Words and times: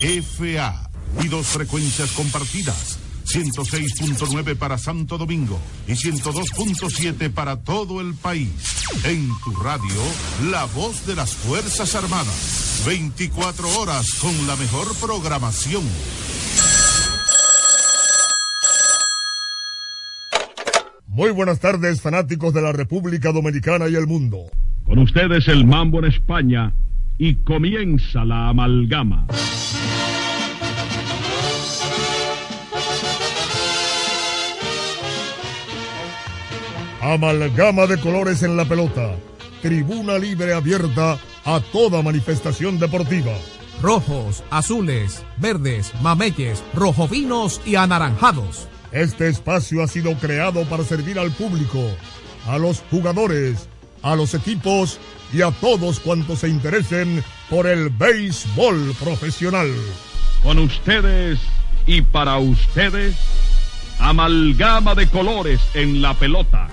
FA 0.00 0.88
y 1.20 1.26
dos 1.26 1.48
frecuencias 1.48 2.12
compartidas. 2.12 3.00
106.9 3.24 4.54
para 4.56 4.78
Santo 4.78 5.18
Domingo 5.18 5.58
y 5.88 5.94
102.7 5.94 7.32
para 7.32 7.56
todo 7.56 8.00
el 8.00 8.14
país. 8.14 8.48
En 9.02 9.28
tu 9.42 9.50
radio, 9.60 10.00
la 10.52 10.66
voz 10.66 11.04
de 11.04 11.16
las 11.16 11.34
Fuerzas 11.34 11.96
Armadas. 11.96 12.84
24 12.86 13.68
horas 13.80 14.06
con 14.20 14.46
la 14.46 14.54
mejor 14.54 14.86
programación. 15.04 15.82
Muy 21.08 21.32
buenas 21.32 21.58
tardes, 21.58 22.00
fanáticos 22.00 22.54
de 22.54 22.62
la 22.62 22.70
República 22.70 23.32
Dominicana 23.32 23.88
y 23.88 23.96
el 23.96 24.06
mundo. 24.06 24.44
Con 24.84 25.00
ustedes 25.00 25.48
el 25.48 25.66
mambo 25.66 25.98
en 25.98 26.04
España 26.04 26.72
y 27.18 27.34
comienza 27.34 28.24
la 28.24 28.50
amalgama. 28.50 29.26
Amalgama 37.08 37.86
de 37.86 37.98
colores 37.98 38.42
en 38.42 38.54
la 38.54 38.66
pelota. 38.66 39.16
Tribuna 39.62 40.18
libre 40.18 40.52
abierta 40.52 41.18
a 41.46 41.60
toda 41.72 42.02
manifestación 42.02 42.78
deportiva. 42.78 43.32
Rojos, 43.80 44.44
azules, 44.50 45.24
verdes, 45.38 45.94
mameyes, 46.02 46.62
rojovinos 46.74 47.62
y 47.64 47.76
anaranjados. 47.76 48.68
Este 48.92 49.26
espacio 49.28 49.82
ha 49.82 49.88
sido 49.88 50.12
creado 50.18 50.64
para 50.66 50.84
servir 50.84 51.18
al 51.18 51.30
público, 51.30 51.80
a 52.46 52.58
los 52.58 52.82
jugadores, 52.90 53.70
a 54.02 54.14
los 54.14 54.34
equipos 54.34 55.00
y 55.32 55.40
a 55.40 55.50
todos 55.50 56.00
cuantos 56.00 56.40
se 56.40 56.50
interesen 56.50 57.24
por 57.48 57.66
el 57.66 57.88
béisbol 57.88 58.94
profesional. 59.02 59.72
Con 60.42 60.58
ustedes 60.58 61.38
y 61.86 62.02
para 62.02 62.36
ustedes, 62.36 63.16
amalgama 63.98 64.94
de 64.94 65.08
colores 65.08 65.62
en 65.72 66.02
la 66.02 66.12
pelota. 66.12 66.68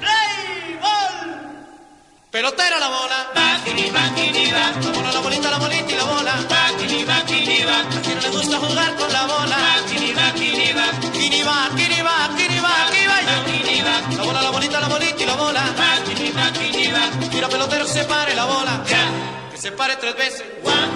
Pelotera 2.36 2.78
la 2.80 2.90
bola. 2.90 3.32
Bakini, 3.34 3.90
bakini, 3.92 4.52
ba. 4.52 4.66
La 4.84 4.92
bola, 4.92 5.10
la 5.14 5.22
bolita, 5.22 5.50
la 5.50 5.58
bolita 5.58 5.90
y 5.90 5.96
la 5.96 6.04
bola. 6.04 6.34
Bakini, 6.50 7.06
bakini, 7.06 7.64
ba. 7.64 7.78
A 7.80 8.02
quien 8.02 8.16
no 8.18 8.22
le 8.24 8.30
gusta 8.30 8.58
jugar 8.58 8.94
con 8.98 9.10
la 9.14 9.24
bola. 9.24 9.56
Bakini, 9.56 10.12
bakini, 10.12 10.74
ba. 10.74 10.86
Kini 11.14 11.44
va, 11.44 11.70
kini 11.78 12.02
va, 12.02 12.28
kini 12.36 12.60
va, 12.60 12.74
kini 12.92 13.08
va. 13.08 13.18
Bakini, 13.24 13.82
ba. 13.88 13.96
La 14.18 14.24
bola, 14.24 14.42
la 14.42 14.52
bolita, 14.52 14.82
la 14.82 14.88
bolita 14.90 15.24
y 15.24 15.26
la 15.26 15.36
bola. 15.36 15.64
Bakini, 15.80 16.32
bakini, 16.32 16.88
ba. 16.92 17.04
Tira 17.32 17.48
pelotero, 17.48 17.88
se 17.88 18.04
pare 18.04 18.36
la 18.36 18.44
bola. 18.44 18.84
Ya. 18.86 19.04
Que 19.52 19.58
se 19.58 19.72
pare 19.72 19.96
tres 19.96 20.18
veces. 20.18 20.44
One, 20.62 20.92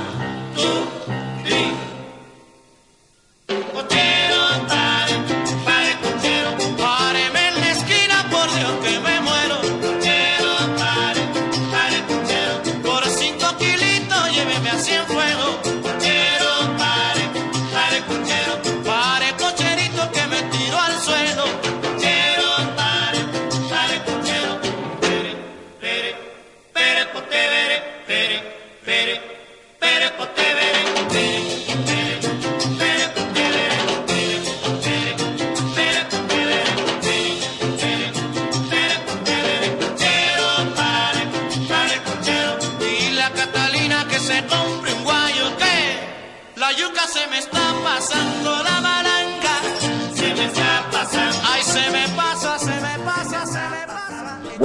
two, 0.58 0.88
three. 1.46 1.72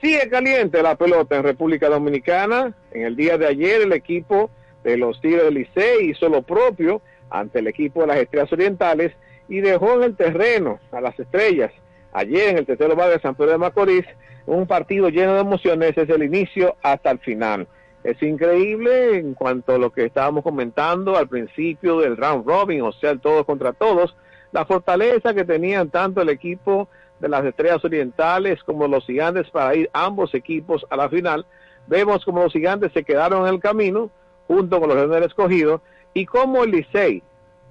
Sigue 0.01 0.29
caliente 0.29 0.81
la 0.81 0.95
pelota 0.95 1.35
en 1.35 1.43
República 1.43 1.89
Dominicana. 1.89 2.73
En 2.91 3.03
el 3.03 3.15
día 3.15 3.37
de 3.37 3.47
ayer 3.47 3.81
el 3.81 3.91
equipo 3.91 4.49
de 4.83 4.95
los 4.97 5.19
Tigres 5.19 5.43
del 5.43 5.55
Licey 5.55 6.09
hizo 6.09 6.29
lo 6.29 6.41
propio 6.41 7.01
ante 7.29 7.59
el 7.59 7.67
equipo 7.67 8.01
de 8.01 8.07
las 8.07 8.17
Estrellas 8.17 8.53
Orientales 8.53 9.11
y 9.49 9.59
dejó 9.59 9.95
en 9.95 10.03
el 10.03 10.15
terreno 10.15 10.79
a 10.91 11.01
las 11.01 11.19
Estrellas. 11.19 11.71
Ayer 12.13 12.49
en 12.49 12.57
el 12.59 12.65
tercero 12.65 12.95
bar 12.95 13.09
de 13.09 13.19
San 13.19 13.35
Pedro 13.35 13.51
de 13.51 13.57
Macorís, 13.57 14.05
un 14.45 14.67
partido 14.67 15.09
lleno 15.09 15.33
de 15.33 15.41
emociones 15.41 15.95
desde 15.95 16.15
el 16.15 16.23
inicio 16.23 16.75
hasta 16.81 17.11
el 17.11 17.19
final. 17.19 17.67
Es 18.03 18.21
increíble 18.23 19.17
en 19.17 19.33
cuanto 19.33 19.75
a 19.75 19.77
lo 19.77 19.91
que 19.91 20.05
estábamos 20.05 20.43
comentando 20.43 21.17
al 21.17 21.27
principio 21.27 21.99
del 21.99 22.15
round 22.15 22.47
robin, 22.47 22.81
o 22.81 22.91
sea, 22.93 23.11
el 23.11 23.19
todos 23.19 23.45
contra 23.45 23.73
todos, 23.73 24.15
la 24.51 24.65
fortaleza 24.65 25.33
que 25.33 25.43
tenían 25.43 25.89
tanto 25.89 26.21
el 26.21 26.29
equipo 26.29 26.87
de 27.19 27.29
las 27.29 27.43
Estrellas 27.43 27.83
Orientales 27.83 28.63
como 28.63 28.87
los 28.87 29.05
Gigantes 29.05 29.49
para 29.49 29.75
ir 29.75 29.89
ambos 29.93 30.33
equipos 30.33 30.85
a 30.89 30.95
la 30.95 31.09
final. 31.09 31.45
Vemos 31.87 32.23
como 32.23 32.43
los 32.43 32.53
Gigantes 32.53 32.93
se 32.93 33.03
quedaron 33.03 33.45
en 33.47 33.53
el 33.53 33.59
camino 33.59 34.09
junto 34.47 34.79
con 34.79 34.89
los 34.89 34.97
Leones 34.97 35.15
del 35.15 35.29
Escogido 35.29 35.81
y 36.13 36.25
como 36.25 36.63
el 36.63 36.71
Licey, 36.71 37.21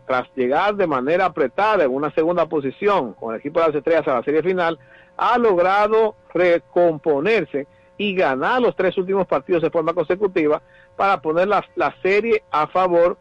tras 0.06 0.28
llegar 0.34 0.76
de 0.76 0.86
manera 0.86 1.26
apretada 1.26 1.84
en 1.84 1.94
una 1.94 2.10
segunda 2.12 2.46
posición 2.46 3.14
con 3.14 3.34
el 3.34 3.40
equipo 3.40 3.60
de 3.60 3.66
las 3.68 3.76
Estrellas 3.76 4.06
a 4.08 4.14
la 4.14 4.22
serie 4.22 4.42
final, 4.42 4.78
ha 5.16 5.38
logrado 5.38 6.14
recomponerse 6.32 7.66
y 7.98 8.14
ganar 8.14 8.62
los 8.62 8.74
tres 8.74 8.96
últimos 8.96 9.26
partidos 9.26 9.62
de 9.62 9.70
forma 9.70 9.92
consecutiva 9.92 10.62
para 10.96 11.20
poner 11.20 11.48
la, 11.48 11.64
la 11.74 11.94
serie 12.00 12.42
a 12.50 12.66
favor 12.68 13.18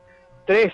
3-2 0.48 0.72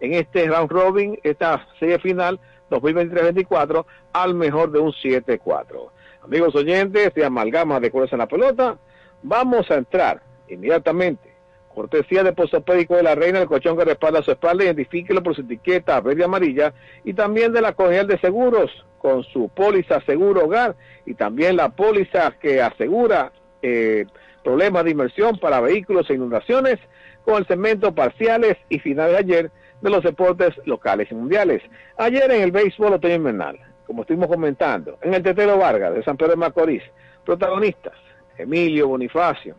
en 0.00 0.14
este 0.14 0.46
round 0.46 0.70
robin, 0.70 1.18
esta 1.22 1.66
serie 1.78 1.98
final 1.98 2.38
2023-24 2.70 3.84
al 4.12 4.34
mejor 4.34 4.70
de 4.72 4.80
un 4.80 4.92
7-4. 4.92 5.90
Amigos 6.22 6.54
oyentes 6.56 7.14
de 7.14 7.24
Amalgama 7.24 7.80
de 7.80 7.90
Colores 7.90 8.12
en 8.12 8.18
la 8.18 8.26
Pelota, 8.26 8.76
vamos 9.22 9.70
a 9.70 9.76
entrar 9.76 10.22
inmediatamente. 10.48 11.34
Cortesía 11.74 12.24
de 12.24 12.32
Postopédico 12.32 12.96
de 12.96 13.02
la 13.02 13.14
Reina, 13.14 13.38
el 13.38 13.46
colchón 13.46 13.76
que 13.76 13.84
respalda 13.84 14.22
su 14.22 14.32
espalda, 14.32 14.64
identifíquelo 14.64 15.22
por 15.22 15.34
su 15.34 15.42
etiqueta 15.42 16.00
verde 16.00 16.22
y 16.22 16.24
amarilla, 16.24 16.72
y 17.04 17.12
también 17.12 17.52
de 17.52 17.60
la 17.60 17.74
Congel 17.74 18.06
de 18.06 18.18
Seguros, 18.18 18.70
con 19.06 19.22
su 19.22 19.48
póliza 19.48 20.00
Seguro 20.00 20.46
Hogar, 20.46 20.74
y 21.04 21.14
también 21.14 21.54
la 21.54 21.68
póliza 21.68 22.32
que 22.40 22.60
asegura 22.60 23.30
eh, 23.62 24.04
problemas 24.42 24.82
de 24.82 24.90
inmersión 24.90 25.38
para 25.38 25.60
vehículos 25.60 26.10
e 26.10 26.14
inundaciones, 26.14 26.80
con 27.24 27.36
el 27.36 27.46
segmento 27.46 27.94
parciales 27.94 28.56
y 28.68 28.80
finales 28.80 29.12
de 29.12 29.18
ayer 29.18 29.50
de 29.80 29.90
los 29.90 30.02
deportes 30.02 30.54
locales 30.64 31.06
y 31.12 31.14
mundiales. 31.14 31.62
Ayer 31.96 32.28
en 32.32 32.42
el 32.42 32.50
béisbol 32.50 32.94
otoño 32.94 33.14
invernal, 33.14 33.60
como 33.86 34.02
estuvimos 34.02 34.26
comentando, 34.26 34.98
en 35.02 35.14
el 35.14 35.22
Tetero 35.22 35.56
Vargas 35.56 35.94
de 35.94 36.02
San 36.02 36.16
Pedro 36.16 36.32
de 36.32 36.38
Macorís, 36.38 36.82
Protagonistas, 37.24 37.94
Emilio 38.36 38.88
Bonifacio, 38.88 39.54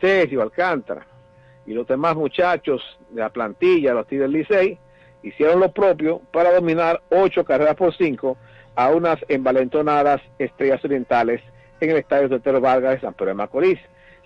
Sergio 0.00 0.42
Alcántara 0.42 1.06
y 1.66 1.72
los 1.72 1.86
demás 1.86 2.16
muchachos 2.16 2.82
de 3.10 3.20
la 3.20 3.28
plantilla 3.28 3.94
los 3.94 4.08
Tigres 4.08 4.28
Licey 4.28 4.76
hicieron 5.22 5.60
lo 5.60 5.70
propio 5.72 6.20
para 6.32 6.52
dominar 6.52 7.02
ocho 7.10 7.44
carreras 7.44 7.74
por 7.74 7.94
cinco 7.96 8.36
a 8.76 8.90
unas 8.90 9.18
envalentonadas 9.28 10.20
estrellas 10.38 10.84
orientales 10.84 11.40
en 11.80 11.90
el 11.90 11.96
estadio 11.96 12.28
Tetero 12.28 12.60
Vargas 12.60 12.94
de 12.94 13.00
San 13.00 13.14
Pedro 13.14 13.28
de 13.28 13.34
Macorís. 13.34 13.80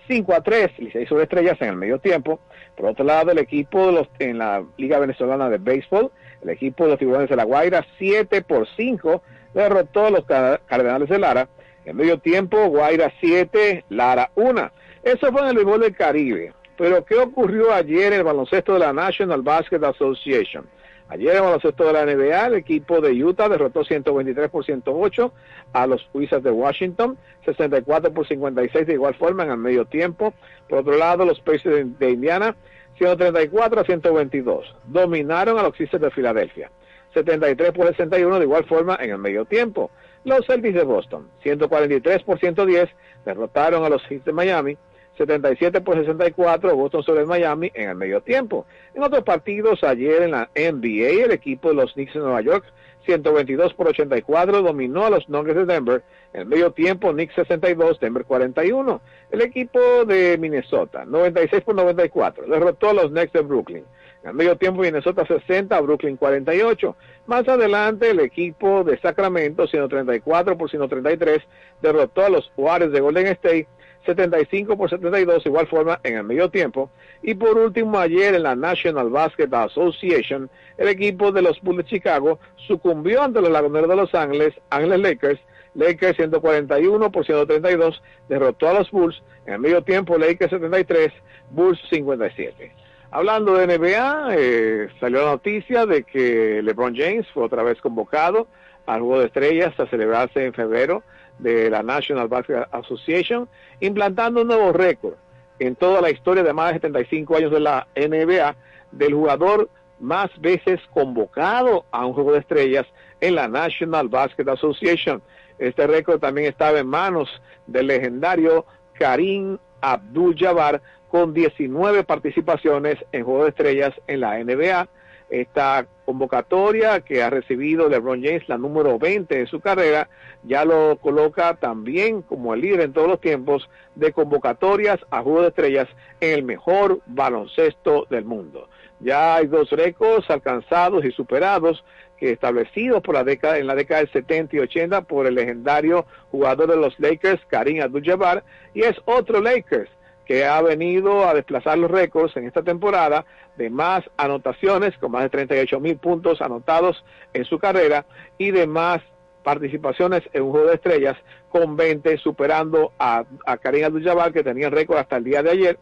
5 0.07 0.33
a 0.33 0.41
3, 0.41 0.79
Licey 0.79 1.05
sobre 1.05 1.23
estrellas 1.23 1.57
en 1.61 1.69
el 1.69 1.75
medio 1.75 1.99
tiempo. 1.99 2.39
Por 2.75 2.87
otro 2.87 3.05
lado, 3.05 3.31
el 3.31 3.37
equipo 3.37 3.87
de 3.87 3.93
los, 3.93 4.07
en 4.19 4.37
la 4.37 4.63
Liga 4.77 4.99
Venezolana 4.99 5.49
de 5.49 5.57
Béisbol, 5.57 6.11
el 6.41 6.49
equipo 6.49 6.83
de 6.83 6.91
los 6.91 6.99
Tiburones 6.99 7.29
de 7.29 7.35
la 7.35 7.45
Guaira, 7.45 7.85
7 7.97 8.41
por 8.41 8.67
5, 8.75 9.21
derrotó 9.53 10.07
a 10.07 10.11
los 10.11 10.25
Cardenales 10.25 11.09
de 11.09 11.19
Lara. 11.19 11.47
En 11.85 11.95
medio 11.95 12.19
tiempo, 12.19 12.67
Guaira 12.67 13.11
7, 13.19 13.85
Lara 13.89 14.31
1. 14.35 14.71
Eso 15.03 15.31
fue 15.31 15.41
en 15.41 15.47
el 15.47 15.55
béisbol 15.55 15.81
del 15.81 15.95
Caribe. 15.95 16.53
Pero, 16.77 17.05
¿qué 17.05 17.15
ocurrió 17.15 17.73
ayer 17.73 18.13
en 18.13 18.19
el 18.19 18.23
baloncesto 18.23 18.73
de 18.73 18.79
la 18.79 18.93
National 18.93 19.41
Basket 19.41 19.83
Association? 19.83 20.65
Ayer 21.11 21.31
en 21.31 21.35
el 21.35 21.41
baloncesto 21.41 21.83
de 21.83 21.91
la 21.91 22.05
NBA, 22.05 22.47
el 22.47 22.53
equipo 22.53 23.01
de 23.01 23.11
Utah 23.21 23.49
derrotó 23.49 23.83
123 23.83 24.49
por 24.49 24.63
108 24.63 25.33
a 25.73 25.85
los 25.85 26.09
Wizards 26.13 26.41
de 26.41 26.51
Washington, 26.51 27.17
64 27.43 28.13
por 28.13 28.25
56 28.25 28.87
de 28.87 28.93
igual 28.93 29.13
forma 29.15 29.43
en 29.43 29.51
el 29.51 29.57
medio 29.57 29.83
tiempo. 29.83 30.33
Por 30.69 30.79
otro 30.79 30.97
lado, 30.97 31.25
los 31.25 31.41
Pacers 31.41 31.99
de 31.99 32.11
Indiana, 32.11 32.55
134 32.97 33.81
a 33.81 33.83
122, 33.83 34.73
dominaron 34.85 35.59
a 35.59 35.63
los 35.63 35.75
Sixers 35.75 36.01
de 36.01 36.11
Filadelfia, 36.11 36.71
73 37.13 37.73
por 37.73 37.87
61 37.87 38.39
de 38.39 38.45
igual 38.45 38.63
forma 38.63 38.97
en 39.01 39.09
el 39.09 39.17
medio 39.17 39.43
tiempo. 39.43 39.91
Los 40.23 40.45
Celtics 40.45 40.75
de 40.75 40.83
Boston, 40.83 41.27
143 41.43 42.23
por 42.23 42.39
110, 42.39 42.89
derrotaron 43.25 43.83
a 43.83 43.89
los 43.89 44.01
Heat 44.03 44.23
de 44.23 44.31
Miami, 44.31 44.77
77 45.21 45.81
por 45.81 45.95
64 45.95 46.75
Boston 46.75 47.03
sobre 47.03 47.25
Miami 47.25 47.71
en 47.75 47.89
el 47.89 47.95
medio 47.95 48.21
tiempo. 48.21 48.65
En 48.95 49.03
otros 49.03 49.23
partidos, 49.23 49.83
ayer 49.83 50.23
en 50.23 50.31
la 50.31 50.49
NBA, 50.55 51.25
el 51.25 51.31
equipo 51.31 51.69
de 51.69 51.75
los 51.75 51.93
Knicks 51.93 52.13
de 52.15 52.21
Nueva 52.21 52.41
York, 52.41 52.65
122 53.05 53.73
por 53.75 53.89
84, 53.89 54.61
dominó 54.63 55.05
a 55.05 55.11
los 55.11 55.29
Nuggets 55.29 55.55
de 55.55 55.65
Denver. 55.65 56.03
En 56.33 56.41
el 56.41 56.47
medio 56.47 56.71
tiempo, 56.71 57.11
Knicks 57.11 57.35
62, 57.35 57.99
Denver 57.99 58.25
41. 58.25 59.01
El 59.29 59.41
equipo 59.41 60.05
de 60.05 60.37
Minnesota, 60.39 61.05
96 61.05 61.63
por 61.63 61.75
94, 61.75 62.47
derrotó 62.47 62.89
a 62.89 62.93
los 62.93 63.11
Knicks 63.11 63.33
de 63.33 63.41
Brooklyn. 63.41 63.83
En 64.23 64.29
el 64.29 64.35
medio 64.35 64.55
tiempo, 64.55 64.81
Minnesota 64.81 65.25
60, 65.25 65.79
Brooklyn 65.81 66.17
48. 66.17 66.95
Más 67.27 67.47
adelante, 67.47 68.09
el 68.09 68.19
equipo 68.21 68.83
de 68.83 68.97
Sacramento, 68.99 69.67
134 69.67 70.57
por 70.57 70.69
133, 70.69 71.41
derrotó 71.81 72.25
a 72.25 72.29
los 72.29 72.51
Warriors 72.57 72.93
de 72.93 73.01
Golden 73.01 73.27
State 73.27 73.67
75 74.05 74.77
por 74.77 74.89
72, 74.89 75.45
igual 75.45 75.67
forma 75.67 75.99
en 76.03 76.17
el 76.17 76.23
medio 76.23 76.49
tiempo. 76.49 76.89
Y 77.21 77.35
por 77.35 77.57
último, 77.57 77.99
ayer 77.99 78.35
en 78.35 78.43
la 78.43 78.55
National 78.55 79.09
Basketball 79.09 79.67
Association, 79.67 80.49
el 80.77 80.87
equipo 80.87 81.31
de 81.31 81.41
los 81.41 81.61
Bulls 81.61 81.77
de 81.77 81.83
Chicago 81.85 82.39
sucumbió 82.67 83.21
ante 83.21 83.41
los 83.41 83.51
Laguneros 83.51 83.89
de 83.89 83.95
Los 83.95 84.13
Ángeles, 84.15 84.53
Ángeles 84.69 84.99
Lakers. 84.99 85.39
Lakers 85.73 86.17
141 86.17 87.11
por 87.11 87.25
132 87.25 88.01
derrotó 88.27 88.67
a 88.67 88.73
los 88.73 88.91
Bulls. 88.91 89.21
En 89.45 89.53
el 89.53 89.59
medio 89.59 89.81
tiempo, 89.83 90.17
Lakers 90.17 90.51
73, 90.51 91.11
Bulls 91.51 91.79
57. 91.89 92.71
Hablando 93.11 93.55
de 93.55 93.77
NBA, 93.77 94.35
eh, 94.37 94.87
salió 94.99 95.23
la 95.25 95.31
noticia 95.31 95.85
de 95.85 96.03
que 96.03 96.61
LeBron 96.63 96.95
James 96.95 97.27
fue 97.33 97.43
otra 97.43 97.63
vez 97.63 97.79
convocado 97.81 98.47
al 98.85 99.01
Juego 99.01 99.19
de 99.19 99.27
Estrellas 99.27 99.77
a 99.79 99.87
celebrarse 99.87 100.45
en 100.45 100.53
febrero 100.53 101.03
de 101.41 101.69
la 101.69 101.83
National 101.83 102.27
Basketball 102.27 102.67
Association, 102.71 103.49
implantando 103.79 104.41
un 104.41 104.47
nuevo 104.47 104.71
récord 104.71 105.15
en 105.59 105.75
toda 105.75 106.01
la 106.01 106.09
historia 106.09 106.43
de 106.43 106.53
más 106.53 106.69
de 106.69 106.75
75 106.75 107.37
años 107.37 107.51
de 107.51 107.59
la 107.59 107.87
NBA 107.95 108.55
del 108.91 109.13
jugador 109.13 109.69
más 109.99 110.29
veces 110.39 110.79
convocado 110.93 111.85
a 111.91 112.05
un 112.05 112.13
juego 112.13 112.33
de 112.33 112.39
estrellas 112.39 112.85
en 113.19 113.35
la 113.35 113.47
National 113.47 114.09
Basketball 114.09 114.55
Association. 114.55 115.21
Este 115.59 115.85
récord 115.85 116.19
también 116.19 116.47
estaba 116.47 116.79
en 116.79 116.87
manos 116.87 117.29
del 117.67 117.87
legendario 117.87 118.65
Karim 118.93 119.57
Abdul-Jabbar 119.81 120.81
con 121.09 121.33
19 121.33 122.03
participaciones 122.03 122.97
en 123.11 123.23
Juego 123.23 123.43
de 123.43 123.49
Estrellas 123.49 123.93
en 124.07 124.21
la 124.21 124.43
NBA 124.43 124.87
esta 125.31 125.87
convocatoria 126.03 126.99
que 126.99 127.23
ha 127.23 127.29
recibido 127.29 127.87
LeBron 127.87 128.21
James, 128.21 128.47
la 128.49 128.57
número 128.57 128.99
20 128.99 129.39
de 129.39 129.47
su 129.47 129.61
carrera, 129.61 130.09
ya 130.43 130.65
lo 130.65 130.97
coloca 130.97 131.55
también 131.55 132.21
como 132.21 132.53
el 132.53 132.61
líder 132.61 132.81
en 132.81 132.93
todos 132.93 133.07
los 133.07 133.21
tiempos 133.21 133.69
de 133.95 134.11
convocatorias 134.11 134.99
a 135.09 135.21
Juego 135.21 135.41
de 135.41 135.47
Estrellas 135.47 135.87
en 136.19 136.31
el 136.31 136.43
mejor 136.43 136.99
baloncesto 137.05 138.05
del 138.09 138.25
mundo. 138.25 138.67
Ya 138.99 139.35
hay 139.35 139.47
dos 139.47 139.71
récords 139.71 140.29
alcanzados 140.29 141.05
y 141.05 141.11
superados 141.11 141.83
que 142.17 142.33
establecidos 142.33 143.01
por 143.01 143.15
la 143.15 143.23
década, 143.23 143.57
en 143.57 143.67
la 143.67 143.73
década 143.73 144.01
del 144.01 144.11
70 144.11 144.57
y 144.57 144.59
80 144.59 145.01
por 145.03 145.25
el 145.25 145.35
legendario 145.35 146.05
jugador 146.29 146.69
de 146.69 146.75
los 146.75 146.99
Lakers, 146.99 147.41
Karim 147.47 147.81
Abdul-Jabbar, 147.81 148.43
y 148.73 148.81
es 148.81 148.95
otro 149.05 149.41
Lakers 149.41 149.89
que 150.25 150.45
ha 150.45 150.61
venido 150.61 151.27
a 151.27 151.33
desplazar 151.33 151.77
los 151.77 151.91
récords 151.91 152.35
en 152.37 152.47
esta 152.47 152.63
temporada 152.63 153.25
de 153.57 153.69
más 153.69 154.03
anotaciones, 154.17 154.97
con 154.97 155.11
más 155.11 155.23
de 155.23 155.29
38 155.29 155.79
mil 155.79 155.97
puntos 155.97 156.41
anotados 156.41 157.03
en 157.33 157.45
su 157.45 157.59
carrera, 157.59 158.05
y 158.37 158.51
de 158.51 158.67
más 158.67 159.01
participaciones 159.43 160.23
en 160.33 160.43
un 160.43 160.51
juego 160.51 160.67
de 160.67 160.75
estrellas, 160.75 161.17
con 161.49 161.75
20, 161.75 162.17
superando 162.17 162.93
a, 162.99 163.23
a 163.45 163.57
Karim 163.57 163.85
Abdul-Jabbar, 163.85 164.31
que 164.31 164.43
tenía 164.43 164.69
récord 164.69 164.99
hasta 164.99 165.17
el 165.17 165.23
día 165.23 165.43
de 165.43 165.51
ayer, 165.51 165.79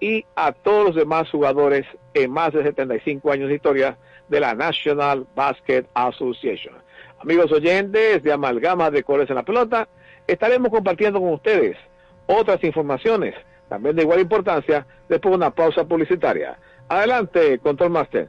y 0.00 0.24
a 0.34 0.52
todos 0.52 0.86
los 0.86 0.96
demás 0.96 1.30
jugadores 1.30 1.86
en 2.14 2.30
más 2.30 2.52
de 2.52 2.62
75 2.62 3.30
años 3.30 3.48
de 3.48 3.54
historia 3.54 3.96
de 4.28 4.40
la 4.40 4.54
National 4.54 5.26
Basket 5.34 5.84
Association. 5.94 6.74
Amigos 7.20 7.52
oyentes 7.52 8.22
de 8.22 8.32
Amalgama 8.32 8.90
de 8.90 9.02
Colores 9.02 9.30
en 9.30 9.36
la 9.36 9.44
Pelota, 9.44 9.88
estaremos 10.26 10.70
compartiendo 10.70 11.20
con 11.20 11.32
ustedes 11.32 11.76
otras 12.26 12.62
informaciones 12.64 13.34
también 13.68 13.96
de 13.96 14.02
igual 14.02 14.20
importancia, 14.20 14.86
después 15.08 15.32
de 15.32 15.36
una 15.36 15.50
pausa 15.50 15.84
publicitaria. 15.84 16.58
Adelante, 16.88 17.58
Control 17.58 17.90
Master. 17.90 18.28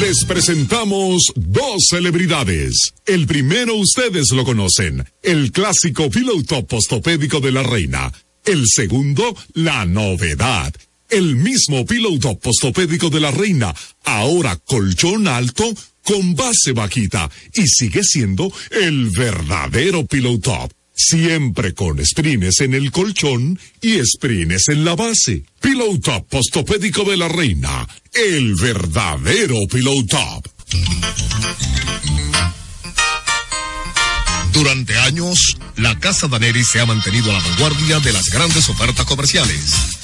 Les 0.00 0.24
presentamos 0.24 1.32
dos 1.36 1.86
celebridades. 1.88 2.94
El 3.06 3.26
primero 3.26 3.76
ustedes 3.76 4.32
lo 4.32 4.44
conocen, 4.44 5.04
el 5.22 5.52
clásico 5.52 6.10
piloto 6.10 6.66
postopédico 6.66 7.40
de 7.40 7.52
la 7.52 7.62
reina. 7.62 8.12
El 8.44 8.66
segundo, 8.66 9.36
la 9.54 9.86
novedad. 9.86 10.74
El 11.08 11.36
mismo 11.36 11.86
piloto 11.86 12.36
postopédico 12.38 13.08
de 13.08 13.20
la 13.20 13.30
reina, 13.30 13.72
ahora 14.04 14.56
colchón 14.66 15.28
alto 15.28 15.64
con 16.02 16.34
base 16.34 16.72
vaquita 16.72 17.30
y 17.54 17.66
sigue 17.66 18.02
siendo 18.02 18.50
el 18.70 19.10
verdadero 19.10 20.04
piloto 20.06 20.68
Siempre 20.94 21.74
con 21.74 22.04
sprines 22.04 22.60
en 22.60 22.72
el 22.74 22.92
colchón 22.92 23.58
y 23.80 23.98
sprines 24.04 24.68
en 24.68 24.84
la 24.84 24.94
base. 24.94 25.44
Pillow 25.60 25.98
Top 25.98 26.28
Postopédico 26.28 27.04
de 27.04 27.16
la 27.16 27.28
Reina. 27.28 27.86
El 28.12 28.54
verdadero 28.54 29.56
Pillow 29.70 30.06
Top. 30.06 30.48
Durante 34.52 34.96
años, 34.98 35.56
la 35.76 35.98
Casa 35.98 36.28
Daneri 36.28 36.62
se 36.62 36.80
ha 36.80 36.86
mantenido 36.86 37.30
a 37.30 37.34
la 37.34 37.40
vanguardia 37.40 37.98
de 37.98 38.12
las 38.12 38.26
grandes 38.26 38.68
ofertas 38.68 39.04
comerciales. 39.04 40.03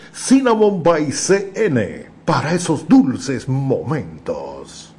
Cinnamon 0.23 0.83
by 0.83 1.11
CN 1.11 2.05
para 2.25 2.53
esos 2.53 2.87
dulces 2.87 3.49
momentos. 3.49 4.93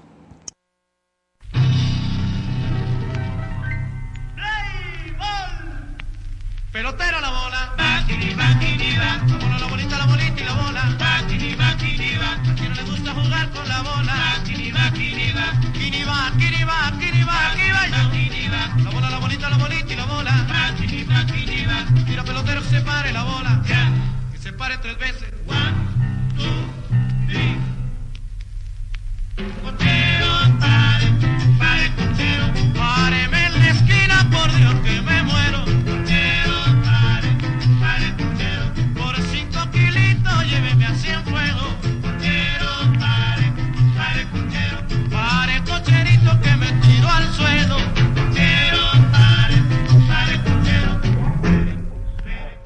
Pelotera 6.72 7.20
la 7.20 7.30
bola. 7.30 7.72
Bakini, 7.78 8.34
bakini, 8.34 8.96
ba. 8.98 9.22
La 9.28 9.38
bola, 9.38 9.58
la 9.60 9.66
bolita, 9.68 9.96
la 9.96 10.06
bolita 10.06 10.40
y 10.40 10.44
la 10.44 10.54
bola. 10.54 10.96
Bakini, 10.98 11.54
bakini, 11.54 12.18
ba. 12.18 12.50
A 12.50 12.54
quien 12.56 12.70
no 12.70 12.74
le 12.74 12.82
gusta 12.82 13.14
jugar 13.14 13.50
con 13.52 13.68
la 13.68 13.80
bola. 13.80 14.12
Bakini, 14.42 14.72
bakini, 14.72 15.32
ba. 15.32 15.46
Kini 15.72 16.02
va, 16.02 16.32
kini 16.36 16.64
va, 16.64 16.92
kini 16.98 17.22
va, 17.22 17.46
aquí 17.46 18.48
va. 18.50 18.82
La 18.82 18.90
bola, 18.90 19.08
la 19.08 19.18
bolita, 19.18 19.48
la 19.48 19.56
bolita 19.56 19.92
y 19.92 19.96
la 19.96 20.04
bola. 20.04 20.32
Bakini, 20.48 21.04
bakini, 21.04 21.64
ba. 21.64 21.86
Tira 22.06 22.24
pelotero 22.24 22.60
que 22.62 22.68
se 22.68 22.80
pare 22.80 23.12
la 23.12 23.22
bola. 23.22 23.62
Pare 24.62 24.78
tres 24.78 24.96
veces. 24.96 25.28
One, 25.44 25.74
two, 26.38 26.62
three. 27.26 27.58
Cochero, 29.60 30.32
pare, 30.60 31.06
pare, 31.58 31.90
cochero. 31.96 32.46
Páreme 32.72 33.41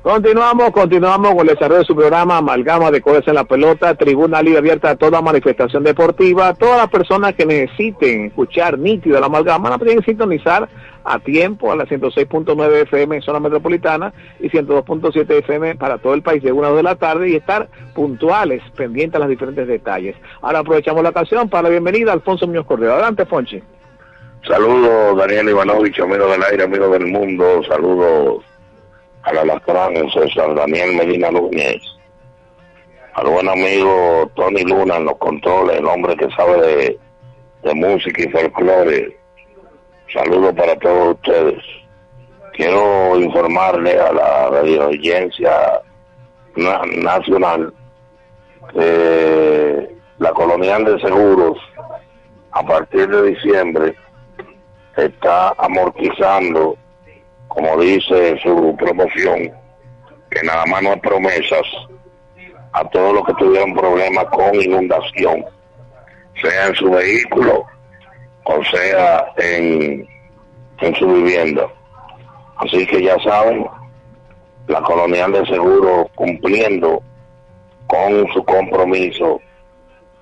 Continuamos, 0.06 0.70
continuamos 0.70 1.34
con 1.34 1.40
el 1.40 1.54
desarrollo 1.54 1.80
de 1.80 1.84
su 1.84 1.96
programa 1.96 2.36
Amalgama 2.36 2.92
de 2.92 3.02
Codes 3.02 3.26
en 3.26 3.34
la 3.34 3.42
Pelota, 3.42 3.96
Tribuna 3.96 4.40
Libre 4.40 4.60
Abierta 4.60 4.90
a 4.90 4.94
toda 4.94 5.20
manifestación 5.20 5.82
deportiva. 5.82 6.54
Todas 6.54 6.78
las 6.78 6.90
personas 6.90 7.34
que 7.34 7.44
necesiten 7.44 8.26
escuchar 8.26 8.78
nítido 8.78 9.18
la 9.18 9.26
amalgama 9.26 9.68
la 9.68 9.78
pueden 9.78 10.04
sintonizar 10.04 10.68
a 11.02 11.18
tiempo 11.18 11.72
a 11.72 11.76
la 11.76 11.86
106.9 11.86 12.82
FM 12.82 13.16
en 13.16 13.22
zona 13.22 13.40
metropolitana 13.40 14.12
y 14.38 14.48
102.7 14.48 15.28
FM 15.40 15.74
para 15.74 15.98
todo 15.98 16.14
el 16.14 16.22
país 16.22 16.40
de 16.40 16.52
una 16.52 16.70
de 16.70 16.84
la 16.84 16.94
tarde 16.94 17.28
y 17.30 17.34
estar 17.34 17.68
puntuales, 17.92 18.62
pendientes 18.76 19.16
a 19.16 19.18
los 19.18 19.28
diferentes 19.28 19.66
detalles. 19.66 20.14
Ahora 20.40 20.60
aprovechamos 20.60 21.02
la 21.02 21.08
ocasión 21.08 21.48
para 21.48 21.64
la 21.64 21.70
bienvenida 21.70 22.12
a 22.12 22.14
Alfonso 22.14 22.46
Muñoz 22.46 22.66
Cordero. 22.66 22.92
Adelante, 22.92 23.26
Fonchi. 23.26 23.60
Saludos, 24.46 25.16
Daniel 25.16 25.48
Ivanovich, 25.48 25.98
amigo 25.98 26.28
del 26.28 26.44
aire, 26.44 26.62
amigo 26.62 26.90
del 26.90 27.08
mundo. 27.08 27.60
Saludos 27.68 28.44
al 29.26 29.38
alacrán, 29.38 29.94
César 30.10 30.54
Daniel 30.54 30.94
Medina 30.94 31.30
Núñez. 31.30 31.82
Al 33.14 33.26
buen 33.26 33.48
amigo 33.48 34.30
Tony 34.36 34.62
Luna 34.62 34.96
en 34.96 35.06
los 35.06 35.16
controles, 35.16 35.78
el 35.78 35.86
hombre 35.86 36.16
que 36.16 36.30
sabe 36.30 36.60
de, 36.60 36.98
de 37.62 37.74
música 37.74 38.22
y 38.22 38.28
folclore. 38.28 39.18
Saludos 40.12 40.54
para 40.54 40.76
todos 40.76 41.16
ustedes. 41.16 41.62
Quiero 42.52 43.18
informarle 43.18 43.98
a 43.98 44.12
la 44.12 44.48
radio 44.50 44.90
nacional 46.56 47.74
que 48.72 49.90
la 50.18 50.30
colonial 50.32 50.84
de 50.84 51.00
seguros 51.00 51.58
a 52.52 52.62
partir 52.62 53.08
de 53.08 53.30
diciembre 53.30 53.96
está 54.96 55.50
amortizando, 55.58 56.76
como 57.56 57.80
dice 57.80 58.38
su 58.42 58.76
promoción, 58.76 59.50
que 60.30 60.42
nada 60.42 60.66
más 60.66 60.82
no 60.82 60.90
hay 60.90 61.00
promesas 61.00 61.66
a 62.72 62.84
todos 62.90 63.14
los 63.14 63.24
que 63.24 63.32
tuvieron 63.34 63.72
problemas 63.72 64.26
con 64.26 64.54
inundación, 64.60 65.42
sea 66.42 66.66
en 66.66 66.74
su 66.74 66.90
vehículo 66.90 67.64
o 68.44 68.64
sea 68.64 69.32
en, 69.38 70.06
en 70.80 70.94
su 70.96 71.06
vivienda. 71.06 71.66
Así 72.58 72.86
que 72.86 73.02
ya 73.02 73.18
saben, 73.20 73.66
la 74.68 74.82
colonial 74.82 75.32
de 75.32 75.46
seguro 75.46 76.10
cumpliendo 76.14 77.02
con 77.86 78.26
su 78.34 78.44
compromiso 78.44 79.40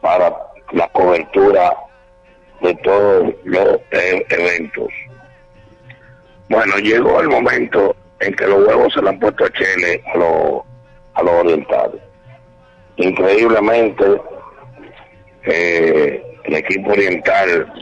para 0.00 0.32
la 0.70 0.86
cobertura 0.90 1.76
de 2.60 2.74
todos 2.76 3.34
los 3.42 3.80
eventos. 3.90 4.88
Bueno, 6.48 6.76
llegó 6.76 7.20
el 7.20 7.28
momento 7.28 7.96
en 8.20 8.34
que 8.34 8.46
los 8.46 8.66
huevos 8.66 8.92
se 8.92 9.02
le 9.02 9.08
han 9.08 9.18
puesto 9.18 9.44
a 9.44 9.52
Chile 9.52 10.02
a 10.12 10.18
los 10.18 10.62
a 11.14 11.22
los 11.22 11.32
orientales. 11.32 12.00
Increíblemente, 12.96 14.04
eh, 15.44 16.22
el 16.44 16.54
equipo 16.54 16.90
oriental 16.90 17.72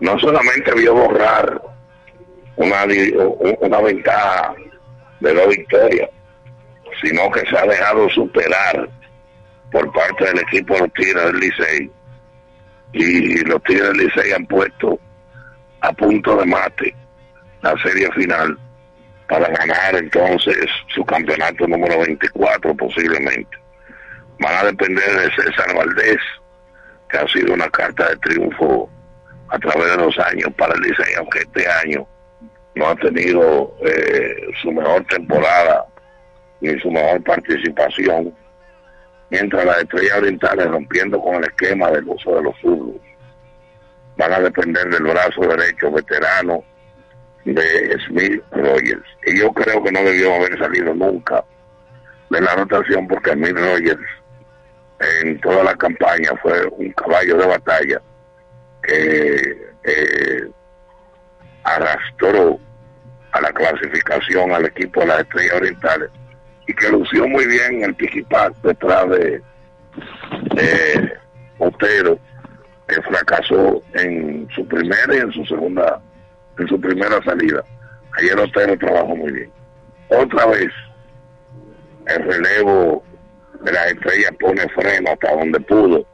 no 0.00 0.18
solamente 0.18 0.72
vio 0.74 0.94
borrar 0.94 1.60
una, 2.56 2.84
una 3.60 3.80
ventaja 3.80 4.54
de 5.20 5.34
dos 5.34 5.48
victorias, 5.48 6.10
sino 7.02 7.30
que 7.30 7.40
se 7.46 7.58
ha 7.58 7.66
dejado 7.66 8.08
superar 8.10 8.88
por 9.70 9.90
parte 9.92 10.24
del 10.26 10.40
equipo 10.40 10.74
de 10.74 10.80
los 10.80 10.92
Tigres 10.92 11.24
del 11.24 11.40
Licey. 11.40 11.90
Y 12.92 13.38
los 13.44 13.62
Tigres 13.62 13.88
del 13.88 14.06
Licey 14.06 14.32
han 14.32 14.46
puesto 14.46 14.98
a 15.80 15.92
punto 15.92 16.36
de 16.36 16.46
mate 16.46 16.94
la 17.62 17.74
serie 17.82 18.10
final 18.12 18.58
para 19.28 19.48
ganar 19.48 19.94
entonces 19.96 20.68
su 20.94 21.04
campeonato 21.04 21.66
número 21.66 22.00
24 22.00 22.74
posiblemente. 22.76 23.56
Van 24.40 24.54
a 24.54 24.64
depender 24.64 25.04
de 25.04 25.30
César 25.30 25.74
Valdés, 25.74 26.20
que 27.08 27.18
ha 27.18 27.28
sido 27.28 27.54
una 27.54 27.70
carta 27.70 28.08
de 28.08 28.16
triunfo 28.16 28.90
a 29.48 29.58
través 29.58 29.90
de 29.90 29.96
los 29.96 30.18
años 30.18 30.50
para 30.56 30.74
el 30.74 30.80
Licey, 30.80 31.14
aunque 31.16 31.40
este 31.40 31.66
año 31.68 32.06
no 32.74 32.88
ha 32.88 32.96
tenido 32.96 33.74
eh, 33.84 34.36
su 34.60 34.72
mejor 34.72 35.04
temporada 35.06 35.86
ni 36.60 36.78
su 36.80 36.90
mejor 36.90 37.22
participación, 37.22 38.34
mientras 39.30 39.64
las 39.64 39.78
estrellas 39.78 40.18
orientales 40.18 40.66
rompiendo 40.68 41.20
con 41.20 41.36
el 41.36 41.44
esquema 41.44 41.90
del 41.90 42.08
uso 42.08 42.34
de 42.36 42.42
los 42.42 42.58
zurdos. 42.60 43.00
van 44.16 44.32
a 44.32 44.40
depender 44.40 44.88
del 44.88 45.02
brazo 45.02 45.40
derecho 45.40 45.90
veterano 45.90 46.64
de 47.44 47.98
Smith 48.06 48.42
Rogers. 48.50 49.04
Y 49.26 49.40
yo 49.40 49.52
creo 49.52 49.82
que 49.82 49.92
no 49.92 50.02
debió 50.02 50.34
haber 50.34 50.58
salido 50.58 50.94
nunca 50.94 51.44
de 52.30 52.40
la 52.40 52.54
rotación 52.54 53.06
porque 53.08 53.32
Smith 53.32 53.56
Rogers 53.56 54.00
en 55.22 55.40
toda 55.40 55.64
la 55.64 55.74
campaña 55.74 56.30
fue 56.40 56.66
un 56.66 56.90
caballo 56.92 57.36
de 57.36 57.46
batalla 57.46 58.02
que 58.82 59.72
eh, 59.84 60.50
arrastró 61.64 62.58
a 63.32 63.40
la 63.40 63.52
clasificación 63.52 64.52
al 64.52 64.66
equipo 64.66 65.00
de 65.00 65.06
las 65.06 65.20
Estrellas 65.20 65.54
Orientales 65.56 66.10
y 66.66 66.74
que 66.74 66.88
lució 66.90 67.26
muy 67.26 67.46
bien 67.46 67.74
en 67.76 67.84
el 67.84 67.94
piquipac 67.94 68.54
detrás 68.62 69.08
de 69.10 69.42
eh, 70.56 71.12
Otero 71.58 72.18
que 72.86 73.00
fracasó 73.02 73.82
en 73.94 74.48
su 74.54 74.66
primera 74.66 75.14
y 75.14 75.18
en 75.18 75.32
su 75.32 75.44
segunda 75.46 76.00
en 76.58 76.68
su 76.68 76.80
primera 76.80 77.22
salida. 77.24 77.62
Ayer 78.18 78.38
Otero 78.38 78.78
trabajó 78.78 79.16
muy 79.16 79.32
bien. 79.32 79.52
Otra 80.08 80.46
vez 80.46 80.70
el 82.06 82.24
relevo 82.24 83.02
de 83.62 83.72
las 83.72 83.92
estrellas 83.92 84.32
pone 84.40 84.68
freno 84.70 85.10
hasta 85.10 85.34
donde 85.36 85.60
pudo 85.60 86.06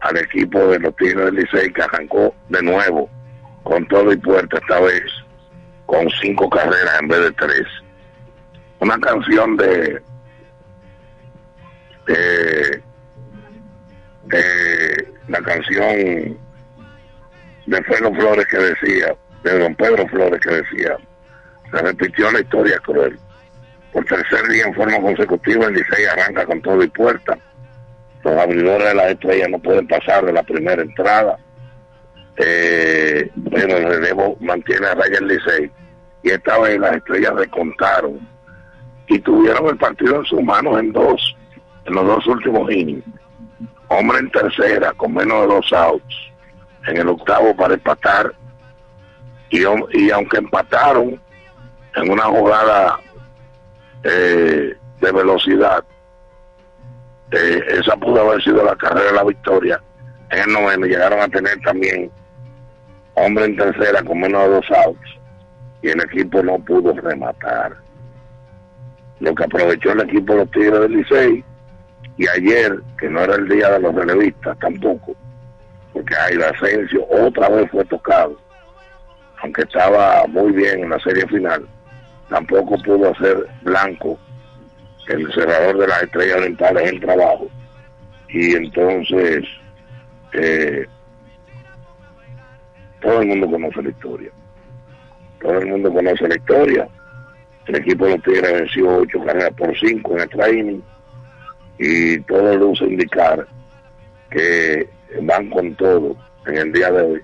al 0.00 0.16
equipo 0.16 0.58
de 0.68 0.80
los 0.80 0.94
Tigres 0.96 1.26
del 1.26 1.36
Licey 1.36 1.72
que 1.72 1.82
arrancó 1.82 2.34
de 2.48 2.62
nuevo 2.62 3.08
con 3.62 3.86
todo 3.88 4.12
y 4.12 4.16
puerta 4.16 4.58
esta 4.58 4.80
vez 4.80 5.04
con 5.86 6.08
cinco 6.20 6.50
carreras 6.50 7.00
en 7.00 7.08
vez 7.08 7.20
de 7.20 7.32
tres. 7.32 7.66
Una 8.80 8.98
canción 8.98 9.56
de 9.56 10.02
la 15.28 15.40
canción 15.42 16.38
de 17.66 17.82
Pedro 17.82 18.12
Flores 18.14 18.46
que 18.46 18.58
decía 18.58 19.14
de 19.42 19.58
don 19.58 19.74
Pedro 19.74 20.06
Flores 20.08 20.40
que 20.40 20.54
decía 20.54 20.96
se 21.72 21.78
repitió 21.78 22.30
la 22.30 22.40
historia 22.40 22.78
cruel. 22.80 23.18
Por 23.92 24.04
tercer 24.04 24.46
día 24.48 24.64
en 24.66 24.74
forma 24.74 25.00
consecutiva 25.00 25.66
el 25.66 25.74
Licey 25.74 26.04
arranca 26.04 26.46
con 26.46 26.60
todo 26.62 26.82
y 26.82 26.88
puerta. 26.88 27.36
Los 28.22 28.36
abridores 28.36 28.88
de 28.88 28.94
las 28.94 29.10
estrellas 29.10 29.48
no 29.50 29.58
pueden 29.58 29.88
pasar 29.88 30.24
de 30.24 30.32
la 30.32 30.42
primera 30.42 30.82
entrada. 30.82 31.38
Eh, 32.36 33.30
pero 33.50 33.76
el 33.76 33.84
relevo 33.84 34.36
mantiene 34.40 34.86
a 34.86 34.94
raya 34.94 35.18
el 35.18 35.28
Licey. 35.28 35.70
Y 36.22 36.30
esta 36.30 36.58
vez 36.58 36.78
las 36.78 36.96
estrellas 36.96 37.34
recontaron 37.34 38.20
y 39.08 39.18
tuvieron 39.18 39.66
el 39.66 39.76
partido 39.76 40.16
en 40.16 40.24
sus 40.24 40.42
manos 40.42 40.78
en 40.78 40.92
dos 40.92 41.36
en 41.84 41.94
los 41.94 42.06
dos 42.06 42.26
últimos 42.26 42.70
innings. 42.70 43.04
Hombre 43.88 44.18
en 44.18 44.30
tercera 44.30 44.92
con 44.92 45.14
menos 45.14 45.42
de 45.42 45.54
dos 45.54 45.72
outs. 45.72 46.16
En 46.86 46.96
el 46.96 47.08
octavo 47.08 47.54
para 47.56 47.74
empatar 47.74 48.32
y, 49.52 50.10
aunque 50.10 50.38
empataron 50.38 51.20
en 51.94 52.10
una 52.10 52.24
jugada 52.24 52.98
eh, 54.02 54.74
de 55.00 55.12
velocidad 55.12 55.84
eh, 57.32 57.64
esa 57.78 57.96
pudo 57.96 58.20
haber 58.20 58.42
sido 58.42 58.62
la 58.62 58.76
carrera 58.76 59.06
de 59.06 59.12
la 59.12 59.24
victoria. 59.24 59.82
En 60.30 60.40
el 60.40 60.52
noveno 60.52 60.86
llegaron 60.86 61.20
a 61.20 61.28
tener 61.28 61.58
también 61.60 62.10
hombre 63.14 63.46
en 63.46 63.56
tercera 63.56 64.02
con 64.02 64.20
menos 64.20 64.42
de 64.42 64.48
dos 64.48 64.66
outs. 64.84 65.10
Y 65.80 65.88
el 65.88 66.00
equipo 66.02 66.42
no 66.42 66.58
pudo 66.58 66.92
rematar. 66.92 67.74
Lo 69.20 69.34
que 69.34 69.44
aprovechó 69.44 69.92
el 69.92 70.02
equipo 70.02 70.34
de 70.34 70.38
los 70.40 70.50
Tigres 70.50 70.80
del 70.80 70.92
Licey 70.92 71.44
y 72.18 72.28
ayer, 72.28 72.78
que 72.98 73.08
no 73.08 73.20
era 73.20 73.36
el 73.36 73.48
día 73.48 73.70
de 73.70 73.80
los 73.80 73.94
relevistas 73.94 74.58
tampoco, 74.58 75.16
porque 75.92 76.14
Aida 76.14 76.50
Asensio 76.50 77.06
otra 77.08 77.48
vez 77.48 77.70
fue 77.70 77.84
tocado, 77.86 78.36
aunque 79.42 79.62
estaba 79.62 80.24
muy 80.28 80.52
bien 80.52 80.84
en 80.84 80.90
la 80.90 81.00
serie 81.00 81.26
final, 81.26 81.66
tampoco 82.28 82.80
pudo 82.82 83.10
hacer 83.10 83.46
blanco 83.62 84.18
el 85.08 85.32
cerrador 85.32 85.78
de 85.78 85.88
las 85.88 86.02
estrellas 86.04 86.36
orientales 86.36 86.92
el 86.92 87.00
trabajo. 87.00 87.48
Y 88.28 88.54
entonces, 88.54 89.44
eh, 90.32 90.86
todo 93.00 93.20
el 93.20 93.28
mundo 93.28 93.50
conoce 93.50 93.82
la 93.82 93.90
historia. 93.90 94.30
Todo 95.40 95.58
el 95.58 95.66
mundo 95.66 95.92
conoce 95.92 96.28
la 96.28 96.36
historia. 96.36 96.88
El 97.66 97.76
equipo 97.76 98.06
de 98.06 98.12
los 98.12 98.22
Tigres 98.22 98.52
venció 98.52 98.96
ocho 98.96 99.24
carreras 99.24 99.52
por 99.54 99.76
cinco 99.78 100.12
en 100.14 100.20
el 100.20 100.28
training 100.28 100.80
y 101.78 102.20
todo 102.20 102.56
luce 102.56 102.84
indicar 102.84 103.46
que 104.30 104.88
van 105.22 105.50
con 105.50 105.74
todo 105.74 106.16
en 106.46 106.56
el 106.56 106.72
día 106.72 106.90
de 106.92 107.02
hoy. 107.02 107.22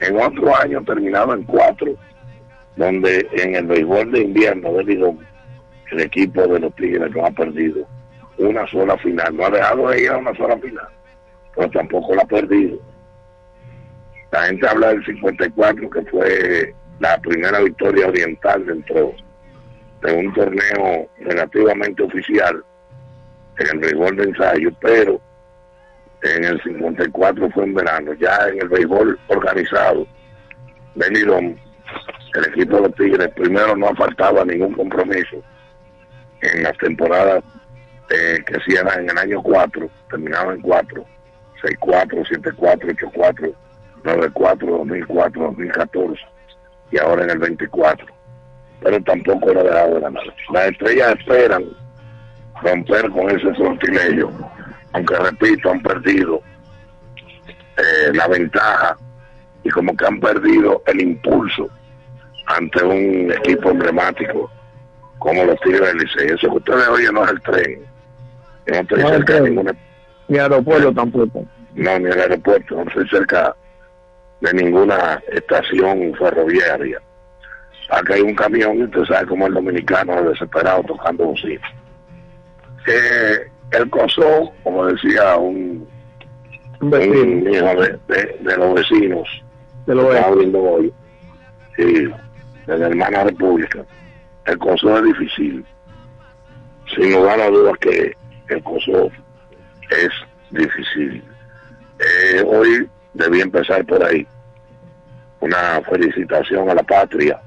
En 0.00 0.16
otro 0.16 0.56
año 0.56 0.82
terminado 0.82 1.34
en 1.34 1.44
cuatro, 1.44 1.94
donde 2.76 3.26
en 3.32 3.54
el 3.54 3.66
béisbol 3.66 4.10
de 4.12 4.20
invierno 4.20 4.72
de 4.72 4.84
Lidón, 4.84 5.18
el 5.92 6.00
equipo 6.00 6.46
de 6.46 6.60
los 6.60 6.74
Tigres 6.76 7.10
no 7.14 7.26
ha 7.26 7.30
perdido 7.30 7.86
una 8.38 8.66
sola 8.68 8.96
final, 8.98 9.36
no 9.36 9.46
ha 9.46 9.50
dejado 9.50 9.88
de 9.88 10.02
ir 10.02 10.10
a 10.10 10.16
una 10.16 10.34
sola 10.34 10.56
final, 10.58 10.88
pero 11.54 11.70
tampoco 11.70 12.14
la 12.14 12.22
ha 12.22 12.26
perdido. 12.26 12.78
La 14.30 14.42
gente 14.44 14.66
habla 14.66 14.88
del 14.88 15.04
54, 15.04 15.90
que 15.90 16.02
fue 16.02 16.74
la 17.00 17.18
primera 17.18 17.60
victoria 17.60 18.06
oriental 18.06 18.64
dentro 18.64 19.12
de 20.02 20.12
un 20.14 20.32
torneo 20.32 21.08
relativamente 21.18 22.02
oficial 22.02 22.64
en 23.58 23.66
el 23.66 23.78
béisbol 23.78 24.16
de 24.16 24.22
ensayo, 24.22 24.70
pero 24.80 25.20
en 26.22 26.44
el 26.44 26.62
54 26.62 27.50
fue 27.50 27.64
en 27.64 27.74
verano, 27.74 28.12
ya 28.14 28.48
en 28.48 28.60
el 28.60 28.68
béisbol 28.68 29.18
organizado 29.28 30.06
Lidón, 30.94 31.58
el 32.34 32.44
equipo 32.48 32.76
de 32.76 32.82
los 32.82 32.94
Tigres 32.94 33.30
primero 33.34 33.76
no 33.76 33.94
faltaba 33.94 34.44
ningún 34.44 34.72
compromiso 34.74 35.42
en 36.42 36.62
las 36.62 36.76
temporadas 36.78 37.42
eh, 38.10 38.38
que 38.46 38.56
hacían 38.56 38.88
en 38.98 39.10
el 39.10 39.18
año 39.18 39.42
4, 39.42 39.88
terminaba 40.10 40.52
en 40.52 40.60
4, 40.60 41.04
6-4, 41.62 42.56
7-4, 42.56 43.12
8-4, 43.12 43.54
9-4, 44.02 44.58
2004, 44.58 45.42
2014 45.42 46.20
y 46.90 46.98
ahora 46.98 47.24
en 47.24 47.30
el 47.30 47.38
24. 47.38 48.06
Pero 48.82 49.02
tampoco 49.02 49.50
era 49.50 49.62
dejado 49.62 49.94
de 49.94 50.00
ganar. 50.00 50.22
Las 50.52 50.70
estrellas 50.70 51.18
esperan 51.18 51.64
romper 52.62 53.10
con 53.10 53.30
ese 53.30 53.54
sortilegio, 53.54 54.30
aunque 54.92 55.16
repito, 55.16 55.70
han 55.70 55.82
perdido 55.82 56.42
eh, 57.76 58.12
la 58.12 58.26
ventaja 58.28 58.96
y 59.62 59.70
como 59.70 59.96
que 59.96 60.06
han 60.06 60.20
perdido 60.20 60.82
el 60.86 61.00
impulso 61.00 61.68
ante 62.46 62.82
un 62.84 63.32
equipo 63.32 63.70
emblemático 63.70 64.50
como 65.18 65.44
los 65.44 65.60
Tigres 65.60 65.88
del 65.88 65.98
Licey. 65.98 66.28
Eso 66.28 66.48
que 66.48 66.56
ustedes 66.56 66.88
oyen 66.88 67.14
no 67.14 67.24
es 67.24 67.30
el 67.30 67.40
tren. 67.42 67.80
Yo 68.66 68.74
no 68.74 68.80
estoy 68.80 69.02
No, 69.02 69.08
cerca 69.10 69.34
de 69.34 69.50
ninguna... 69.50 69.74
Ni 70.28 70.38
aeropuerto 70.38 70.92
tampoco. 70.92 71.44
No, 71.74 71.98
ni 71.98 72.06
el 72.06 72.20
aeropuerto, 72.20 72.76
no 72.76 72.82
estoy 72.82 73.08
cerca 73.08 73.54
de 74.40 74.52
ninguna 74.54 75.22
estación 75.32 76.14
ferroviaria. 76.14 77.00
Acá 77.90 78.14
hay 78.14 78.22
un 78.22 78.34
camión 78.34 78.78
y 78.78 78.84
usted 78.84 79.04
sabe 79.04 79.26
cómo 79.26 79.46
el 79.46 79.54
dominicano 79.54 80.18
es 80.20 80.24
desesperado 80.30 80.82
tocando 80.84 81.26
bocina. 81.26 81.68
Eh, 82.86 83.50
el 83.72 83.90
COSO, 83.90 84.52
como 84.62 84.86
decía 84.86 85.36
un, 85.36 85.86
Un 86.80 86.90
vecino. 86.90 87.50
de, 87.80 87.98
de- 88.08 88.36
de 88.40 88.56
los 88.56 88.74
vecinos, 88.74 89.28
De 89.86 89.94
lo 89.94 90.02
que 90.02 90.08
es. 90.10 90.14
estaba 90.16 90.32
abriendo 90.32 90.62
hoy, 90.62 90.92
sí, 91.76 92.08
de 92.66 92.78
la 92.78 92.86
hermana 92.86 93.24
república, 93.24 93.84
el 94.46 94.58
COSO 94.58 94.98
es 94.98 95.04
difícil. 95.04 95.64
Sin 96.94 97.12
lugar 97.12 97.40
a 97.40 97.48
dudas 97.48 97.74
que 97.78 98.16
el 98.48 98.62
COSO 98.64 99.10
es 99.90 100.10
difícil. 100.50 101.22
Eh, 102.00 102.42
hoy 102.46 102.88
debí 103.14 103.40
empezar 103.40 103.84
por 103.86 104.02
ahí. 104.04 104.26
Una 105.40 105.80
felicitación 105.88 106.68
a 106.68 106.74
la 106.74 106.82
patria. 106.82 107.40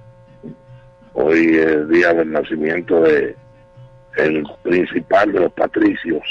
Hoy 1.14 1.58
es 1.58 1.88
día 1.90 2.14
del 2.14 2.32
nacimiento 2.32 3.02
de 3.02 3.36
el 4.18 4.44
principal 4.64 5.32
de 5.32 5.42
los 5.42 5.52
patricios, 5.54 6.22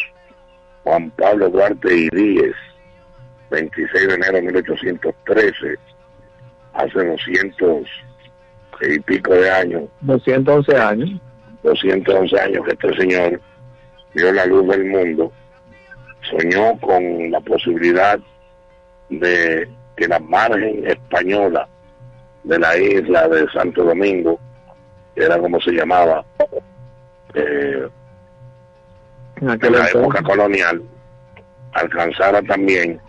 Juan 0.85 1.11
Pablo 1.13 1.49
Duarte 1.51 1.95
y 1.95 2.09
Díez, 2.11 2.55
26 3.51 4.09
de 4.09 4.15
enero 4.15 4.33
de 4.33 4.43
1813, 4.43 5.79
hace 6.75 7.05
200 7.05 7.87
y 8.83 8.99
pico 9.01 9.35
de 9.35 9.51
años, 9.51 9.85
211 10.01 10.77
años. 10.77 11.21
211 11.63 12.41
años 12.41 12.65
que 12.65 12.73
este 12.73 12.97
señor 12.97 13.41
vio 14.15 14.33
la 14.33 14.47
luz 14.47 14.67
del 14.69 14.85
mundo, 14.85 15.33
soñó 16.29 16.79
con 16.81 17.31
la 17.31 17.41
posibilidad 17.41 18.19
de 19.09 19.69
que 19.97 20.09
la 20.09 20.19
margen 20.19 20.87
española 20.87 21.69
de 22.45 22.59
la 22.59 22.77
isla 22.77 23.29
de 23.29 23.49
Santo 23.51 23.85
Domingo, 23.85 24.41
que 25.15 25.25
era 25.25 25.39
como 25.39 25.61
se 25.61 25.73
llamaba 25.73 26.25
eh, 27.35 27.89
En 29.37 29.47
la 29.47 29.89
época 29.89 30.23
colonial, 30.23 30.83
alcanzara 31.73 32.43
también 32.43 33.01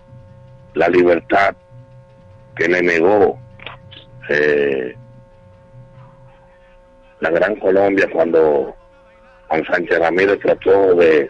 la 0.73 0.88
libertad 0.88 1.55
que 2.55 2.67
le 2.67 2.81
negó 2.81 3.39
eh, 4.29 4.95
la 7.19 7.29
Gran 7.29 7.55
Colombia 7.57 8.07
cuando 8.12 8.75
Juan 9.47 9.65
Sánchez 9.65 9.99
Ramírez 9.99 10.39
trató 10.39 10.95
de 10.95 11.27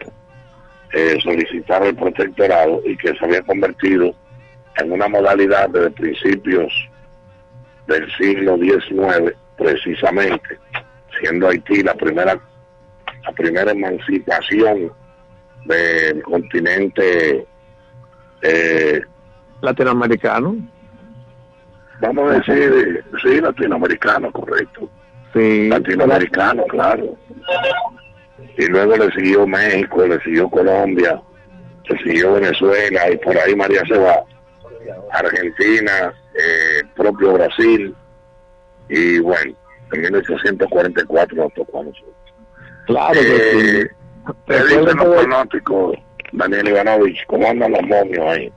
eh, 0.92 1.18
solicitar 1.22 1.84
el 1.84 1.94
protectorado 1.94 2.80
y 2.84 2.96
que 2.96 3.14
se 3.16 3.24
había 3.24 3.42
convertido 3.42 4.14
en 4.76 4.92
una 4.92 5.08
modalidad 5.08 5.68
desde 5.70 5.90
principios 5.90 6.72
del 7.86 8.10
siglo 8.16 8.56
XIX, 8.56 9.36
precisamente, 9.56 10.58
siendo 11.20 11.48
Haití 11.48 11.82
la 11.82 11.94
primera, 11.94 12.38
la 13.24 13.32
primera 13.32 13.70
emancipación 13.70 14.92
del 15.64 16.22
continente 16.22 17.46
eh, 18.42 19.00
latinoamericano. 19.60 20.56
Vamos 22.00 22.30
a 22.30 22.34
decir, 22.34 23.04
sí, 23.22 23.40
latinoamericano, 23.40 24.30
correcto. 24.32 24.90
Sí. 25.32 25.68
Latinoamericano, 25.68 26.64
claro. 26.64 27.16
Y 28.58 28.66
luego 28.66 28.96
le 28.96 29.10
siguió 29.12 29.46
México, 29.46 30.06
le 30.06 30.20
siguió 30.20 30.48
Colombia, 30.50 31.20
le 31.88 31.98
siguió 31.98 32.34
Venezuela 32.34 33.10
y 33.10 33.16
por 33.18 33.36
ahí 33.36 33.54
María 33.54 33.82
se 33.88 33.96
va. 33.96 34.22
Argentina, 35.12 36.12
eh, 36.34 36.82
propio 36.94 37.32
Brasil 37.32 37.94
y 38.88 39.18
bueno, 39.20 39.54
en 39.92 40.00
1844 40.00 41.36
nos 41.36 41.54
tocó 41.54 41.80
a 41.80 41.84
nosotros. 41.84 42.13
Claro 42.86 43.20
que 43.20 43.20
Eh, 43.20 43.82
sí. 43.82 43.88
¿Qué 44.46 44.52
Recuerden 44.58 44.68
dicen 44.68 44.96
los 44.96 45.16
que- 45.16 45.22
pronósticos, 45.26 45.96
Daniel 46.32 46.68
Ivanovich? 46.68 47.26
¿Cómo 47.26 47.48
andan 47.48 47.72
los 47.72 47.82
momios 47.82 48.24
ahí? 48.26 48.52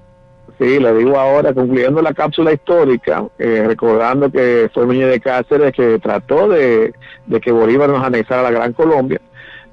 Sí, 0.59 0.79
le 0.79 0.93
digo 0.95 1.17
ahora, 1.19 1.53
concluyendo 1.53 2.01
la 2.01 2.13
cápsula 2.13 2.51
histórica, 2.51 3.25
eh, 3.37 3.63
recordando 3.67 4.31
que 4.31 4.69
fue 4.73 4.85
Núñez 4.87 5.09
de 5.09 5.19
Cáceres 5.19 5.71
que 5.73 5.99
trató 5.99 6.47
de, 6.49 6.93
de 7.27 7.39
que 7.39 7.51
Bolívar 7.51 7.89
nos 7.89 8.03
anexara 8.03 8.41
la 8.43 8.51
Gran 8.51 8.73
Colombia, 8.73 9.21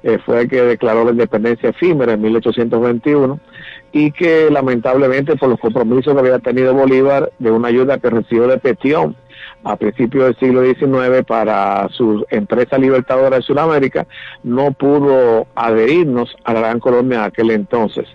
eh, 0.03 0.19
fue 0.23 0.41
el 0.41 0.49
que 0.49 0.61
declaró 0.61 1.03
la 1.05 1.11
independencia 1.11 1.69
efímera 1.69 2.13
en 2.13 2.21
1821 2.21 3.39
y 3.91 4.11
que 4.11 4.49
lamentablemente 4.51 5.35
por 5.37 5.49
los 5.49 5.59
compromisos 5.59 6.13
que 6.13 6.19
había 6.19 6.37
tenido 6.37 6.73
Bolívar 6.75 7.31
de 7.39 7.49
una 7.49 7.69
ayuda 7.69 7.97
que 7.97 8.09
recibió 8.11 8.45
de 8.47 8.59
Petión 8.59 9.15
a 9.63 9.75
principios 9.77 10.25
del 10.25 10.37
siglo 10.37 10.63
XIX 10.63 11.25
para 11.25 11.87
su 11.89 12.25
empresa 12.29 12.77
libertadora 12.77 13.37
de 13.37 13.41
Sudamérica, 13.41 14.05
no 14.43 14.71
pudo 14.73 15.47
adherirnos 15.55 16.35
a 16.43 16.53
la 16.53 16.59
Gran 16.59 16.79
Colombia 16.79 17.17
en 17.17 17.23
aquel 17.23 17.51
entonces. 17.51 18.07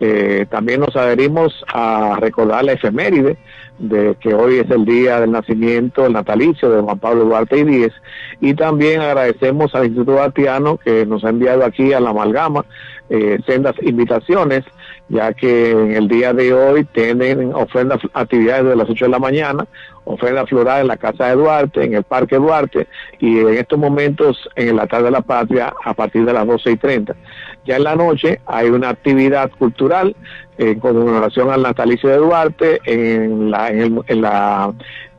Eh, 0.00 0.46
también 0.50 0.80
nos 0.80 0.94
adherimos 0.96 1.64
a 1.72 2.16
recordar 2.20 2.64
la 2.64 2.72
efeméride 2.72 3.38
de 3.78 4.16
que 4.20 4.34
hoy 4.34 4.56
es 4.58 4.70
el 4.70 4.84
día 4.84 5.20
del 5.20 5.30
nacimiento, 5.30 6.04
el 6.04 6.12
natalicio 6.12 6.68
de 6.70 6.82
Juan 6.82 6.98
Pablo 6.98 7.24
Duarte 7.24 7.58
y 7.58 7.64
Díez, 7.64 7.92
y 8.40 8.54
también 8.54 9.00
agradecemos 9.00 9.74
al 9.74 9.86
Instituto 9.86 10.14
Batiano 10.14 10.78
que 10.78 11.06
nos 11.06 11.24
ha 11.24 11.30
enviado 11.30 11.64
aquí 11.64 11.92
a 11.92 12.00
la 12.00 12.10
amalgama 12.10 12.64
eh, 13.10 13.38
sendas 13.46 13.74
invitaciones, 13.80 14.64
ya 15.08 15.32
que 15.32 15.70
en 15.70 15.92
el 15.92 16.08
día 16.08 16.32
de 16.32 16.52
hoy 16.52 16.84
tienen 16.84 17.54
ofrendas, 17.54 18.00
actividades 18.12 18.64
de 18.66 18.76
las 18.76 18.88
8 18.88 19.06
de 19.06 19.10
la 19.10 19.18
mañana, 19.18 19.66
ofrenda 20.04 20.46
floral 20.46 20.82
en 20.82 20.88
la 20.88 20.96
Casa 20.96 21.28
de 21.28 21.36
Duarte, 21.36 21.84
en 21.84 21.94
el 21.94 22.04
Parque 22.04 22.36
Duarte, 22.36 22.86
y 23.18 23.38
en 23.38 23.54
estos 23.54 23.78
momentos 23.78 24.48
en 24.56 24.68
el 24.68 24.78
altar 24.78 25.02
de 25.02 25.10
la 25.10 25.22
patria 25.22 25.72
a 25.84 25.94
partir 25.94 26.24
de 26.24 26.32
las 26.32 26.46
12 26.46 26.72
y 26.72 26.76
30. 26.76 27.16
Ya 27.64 27.76
en 27.76 27.84
la 27.84 27.96
noche 27.96 28.40
hay 28.46 28.68
una 28.68 28.90
actividad 28.90 29.50
cultural 29.58 30.14
en 30.58 30.80
conmemoración 30.80 31.50
al 31.50 31.62
natalicio 31.62 32.08
de 32.10 32.16
Duarte 32.16 32.80
en 32.84 33.50
la, 33.50 33.70
en 33.70 33.80
el, 33.80 34.00
en 34.06 34.22
la 34.22 34.72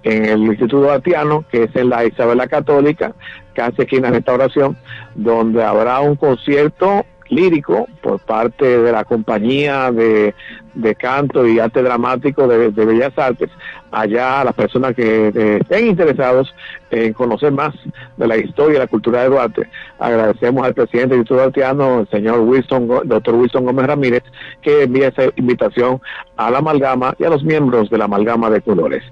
en 0.04 0.25
el 0.25 0.41
Instituto 0.43 0.82
Batiano, 0.88 1.43
que 1.52 1.63
es 1.63 1.75
en 1.75 1.89
la 1.89 2.06
Isabela 2.06 2.47
Católica, 2.47 3.13
casi 3.54 3.82
esquina 3.82 4.10
Restauración, 4.10 4.78
donde 5.15 5.63
habrá 5.63 5.99
un 5.99 6.15
concierto 6.15 7.06
lírico 7.30 7.88
por 8.02 8.20
parte 8.20 8.80
de 8.80 8.92
la 8.92 9.04
compañía 9.06 9.92
de, 9.92 10.34
de 10.74 10.96
canto 10.96 11.48
y 11.48 11.60
arte 11.60 11.82
dramático 11.82 12.48
de, 12.48 12.70
Bellas 12.70 13.18
Artes. 13.18 13.50
Allá 13.92 14.44
las 14.44 14.54
personas 14.54 14.96
que 14.96 15.28
eh, 15.28 15.58
estén 15.62 15.88
interesados 15.88 16.54
en 16.92 17.13
conocer 17.13 17.52
más 17.52 17.74
de 18.18 18.28
la 18.28 18.38
historia 18.38 18.78
y 18.78 18.80
la 18.80 18.88
cultura 18.88 19.24
de 19.24 19.30
Duarte, 19.30 19.70
agradecemos 19.98 20.65
al 20.65 20.74
presidente 20.74 21.10
del 21.10 21.20
Instituto 21.20 21.42
Duarteano, 21.42 22.02
el 22.02 22.10
señor 22.10 22.39
Wilson, 22.42 22.88
doctor 23.06 23.36
Wilson 23.36 23.65
Gómez 23.65 23.88
Ramírez, 23.88 24.24
que 24.62 24.84
envía 24.84 25.10
esa 25.10 25.24
invitación 25.36 26.02
a 26.38 26.52
la 26.52 26.60
amalgama 26.60 27.15
y 27.18 27.24
a 27.24 27.30
los 27.30 27.44
miembros 27.44 27.89
de 27.89 27.98
la 27.98 28.06
amalgama 28.06 28.50
de 28.50 28.62
colores. 28.62 29.04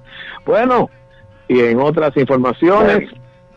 Bueno, 0.46 0.90
y 1.48 1.60
en 1.62 1.80
otras 1.80 2.16
informaciones, 2.18 3.10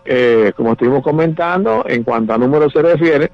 eh, 0.05 0.53
como 0.57 0.73
estuvimos 0.73 1.03
comentando, 1.03 1.85
en 1.87 2.03
cuanto 2.03 2.33
a 2.33 2.39
números 2.39 2.73
se 2.73 2.83
refiere, 2.83 3.31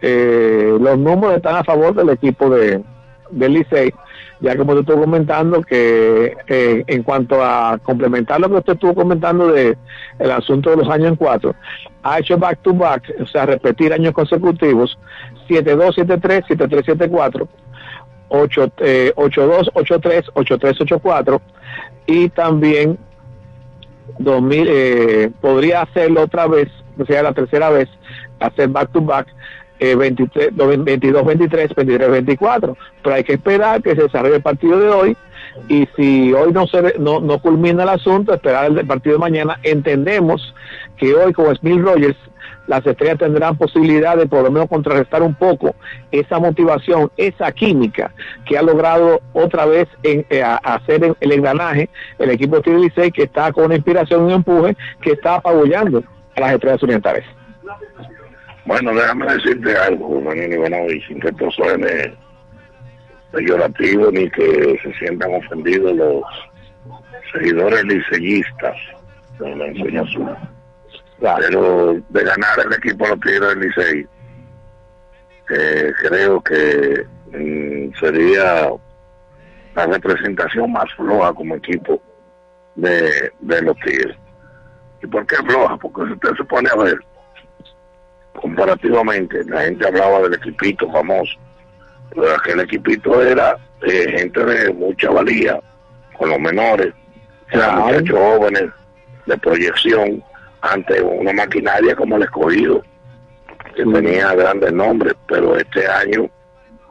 eh, 0.00 0.76
los 0.80 0.98
números 0.98 1.36
están 1.36 1.56
a 1.56 1.64
favor 1.64 1.94
del 1.94 2.10
equipo 2.10 2.50
de 2.50 2.82
del 3.30 3.52
Licey, 3.52 3.92
ya 4.40 4.56
como 4.56 4.74
te 4.74 4.80
estuvo 4.80 5.02
comentando 5.02 5.62
que 5.62 6.36
eh, 6.46 6.84
en 6.86 7.02
cuanto 7.02 7.42
a 7.44 7.78
complementar 7.82 8.40
lo 8.40 8.48
que 8.48 8.56
usted 8.56 8.72
estuvo 8.74 8.94
comentando 8.94 9.48
de 9.48 9.76
el 10.18 10.30
asunto 10.30 10.70
de 10.70 10.76
los 10.76 10.88
años 10.88 11.08
en 11.08 11.16
cuatro, 11.16 11.54
ha 12.02 12.18
hecho 12.18 12.38
back 12.38 12.60
to 12.62 12.72
back, 12.74 13.02
o 13.20 13.26
sea, 13.26 13.46
repetir 13.46 13.92
años 13.92 14.12
consecutivos, 14.12 14.98
7273, 15.48 16.44
7374, 16.48 17.48
8, 18.28 18.72
eh, 18.78 19.12
8283, 19.16 20.30
8384 20.34 21.40
y 22.06 22.28
también 22.30 22.98
2000, 24.18 24.68
eh, 24.68 25.30
podría 25.40 25.82
hacerlo 25.82 26.22
otra 26.22 26.46
vez, 26.46 26.68
o 26.98 27.04
sea, 27.04 27.22
la 27.22 27.32
tercera 27.32 27.70
vez, 27.70 27.88
hacer 28.40 28.68
back 28.68 28.92
to 28.92 29.00
back, 29.00 29.26
eh, 29.78 29.94
23, 29.94 30.54
22, 30.54 31.24
23, 31.24 31.74
23, 31.74 32.10
24. 32.10 32.76
Pero 33.02 33.14
hay 33.14 33.24
que 33.24 33.34
esperar 33.34 33.82
que 33.82 33.94
se 33.94 34.02
desarrolle 34.02 34.36
el 34.36 34.42
partido 34.42 34.78
de 34.78 34.88
hoy 34.88 35.16
y 35.68 35.88
si 35.96 36.32
hoy 36.32 36.52
no 36.52 36.66
se 36.66 36.98
no, 36.98 37.20
no 37.20 37.40
culmina 37.40 37.82
el 37.82 37.88
asunto, 37.88 38.34
esperar 38.34 38.70
el 38.70 38.86
partido 38.86 39.14
de 39.14 39.20
mañana. 39.20 39.58
Entendemos 39.62 40.54
que 40.96 41.14
hoy 41.14 41.32
con 41.32 41.54
Smith 41.56 41.80
Rogers 41.80 42.16
las 42.66 42.86
estrellas 42.86 43.18
tendrán 43.18 43.56
posibilidad 43.56 44.16
de 44.16 44.26
por 44.26 44.44
lo 44.44 44.50
menos 44.50 44.68
contrarrestar 44.68 45.22
un 45.22 45.34
poco 45.34 45.74
esa 46.12 46.38
motivación, 46.38 47.10
esa 47.16 47.50
química 47.52 48.12
que 48.46 48.56
ha 48.56 48.62
logrado 48.62 49.20
otra 49.32 49.66
vez 49.66 49.88
en, 50.02 50.24
eh, 50.30 50.42
hacer 50.42 51.16
el, 51.20 51.32
engranaje 51.32 51.88
el 52.18 52.30
equipo 52.30 52.56
de 52.56 52.62
Tigre 52.62 52.80
Licey 52.80 53.10
que 53.10 53.24
está 53.24 53.52
con 53.52 53.64
una 53.64 53.76
inspiración 53.76 54.22
y 54.22 54.24
un 54.24 54.30
empuje 54.30 54.76
que 55.00 55.12
está 55.12 55.36
apabullando 55.36 56.02
a 56.36 56.40
las 56.40 56.52
estrellas 56.52 56.82
orientales. 56.82 57.24
Bueno, 58.66 58.94
déjame 58.94 59.32
decirte 59.32 59.76
algo, 59.76 60.20
Daniel 60.24 60.52
Ivanovich, 60.52 61.06
sin 61.08 61.18
que 61.18 61.28
esto 61.28 61.50
suene 61.50 62.14
peyorativo 63.32 64.10
ni 64.12 64.30
que 64.30 64.78
se 64.82 64.92
sientan 64.98 65.34
ofendidos 65.34 65.96
los 65.96 66.22
seguidores 67.32 67.84
liceístas 67.84 68.76
de 69.38 69.56
la 69.56 69.66
enseña 69.66 70.04
Pero 71.20 71.94
de 72.08 72.24
ganar 72.24 72.58
el 72.64 72.72
equipo 72.72 73.06
los 73.06 73.20
Tigres 73.20 73.48
del 73.50 73.60
Licey, 73.60 74.06
eh, 75.50 75.92
creo 76.00 76.40
que 76.40 77.04
mm, 77.32 77.98
sería 77.98 78.70
la 79.74 79.86
representación 79.86 80.72
más 80.72 80.92
floja 80.94 81.32
como 81.34 81.56
equipo 81.56 82.00
de, 82.76 83.32
de 83.40 83.62
los 83.62 83.76
Tigres. 83.78 84.16
¿Y 85.02 85.06
por 85.06 85.26
qué 85.26 85.36
floja? 85.36 85.76
Porque 85.76 86.06
si 86.06 86.12
usted 86.12 86.36
se 86.36 86.44
pone 86.44 86.68
a 86.70 86.76
ver, 86.76 86.98
comparativamente, 88.40 89.44
la 89.44 89.62
gente 89.62 89.86
hablaba 89.86 90.20
del 90.20 90.34
equipito 90.34 90.90
famoso, 90.90 91.38
pero 92.10 92.34
aquel 92.34 92.60
equipito 92.60 93.22
era 93.22 93.56
eh, 93.82 94.14
gente 94.18 94.44
de 94.44 94.72
mucha 94.72 95.10
valía, 95.10 95.60
con 96.16 96.30
los 96.30 96.38
menores, 96.38 96.92
eran 97.50 97.78
muchachos 97.78 98.18
jóvenes 98.18 98.70
de 99.26 99.38
proyección 99.38 100.22
ante 100.62 101.00
una 101.02 101.32
maquinaria 101.32 101.94
como 101.96 102.16
el 102.16 102.22
escogido, 102.24 102.82
que 103.74 103.84
tenía 103.84 104.34
grandes 104.34 104.72
nombres, 104.72 105.14
pero 105.28 105.56
este 105.56 105.86
año 105.86 106.28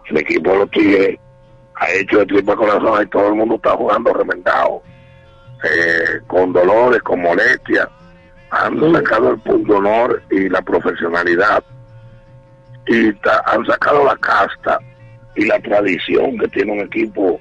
el 0.10 0.18
equipo 0.18 0.52
de 0.52 0.58
los 0.60 0.72
Tigres 0.72 1.20
ha 1.76 1.92
hecho 1.92 2.20
de 2.20 2.26
tripa 2.26 2.56
corazón 2.56 3.04
y 3.04 3.10
todo 3.10 3.28
el 3.30 3.36
mundo 3.36 3.56
está 3.56 3.72
jugando 3.72 4.14
remendado, 4.14 4.82
eh, 5.64 6.20
con 6.28 6.52
dolores, 6.54 7.02
con 7.04 7.22
molestias, 7.22 7.88
han 8.52 8.80
sacado 8.94 9.32
el 9.32 9.40
punto 9.42 9.78
honor 9.78 10.22
y 10.32 10.50
la 10.50 10.62
profesionalidad 10.62 11.64
y 12.88 13.14
ta- 13.14 13.44
han 13.46 13.64
sacado 13.66 14.04
la 14.06 14.16
casta 14.18 14.80
y 15.36 15.46
la 15.46 15.60
tradición 15.60 16.38
que 16.40 16.48
tiene 16.48 16.72
un 16.72 16.80
equipo 16.80 17.40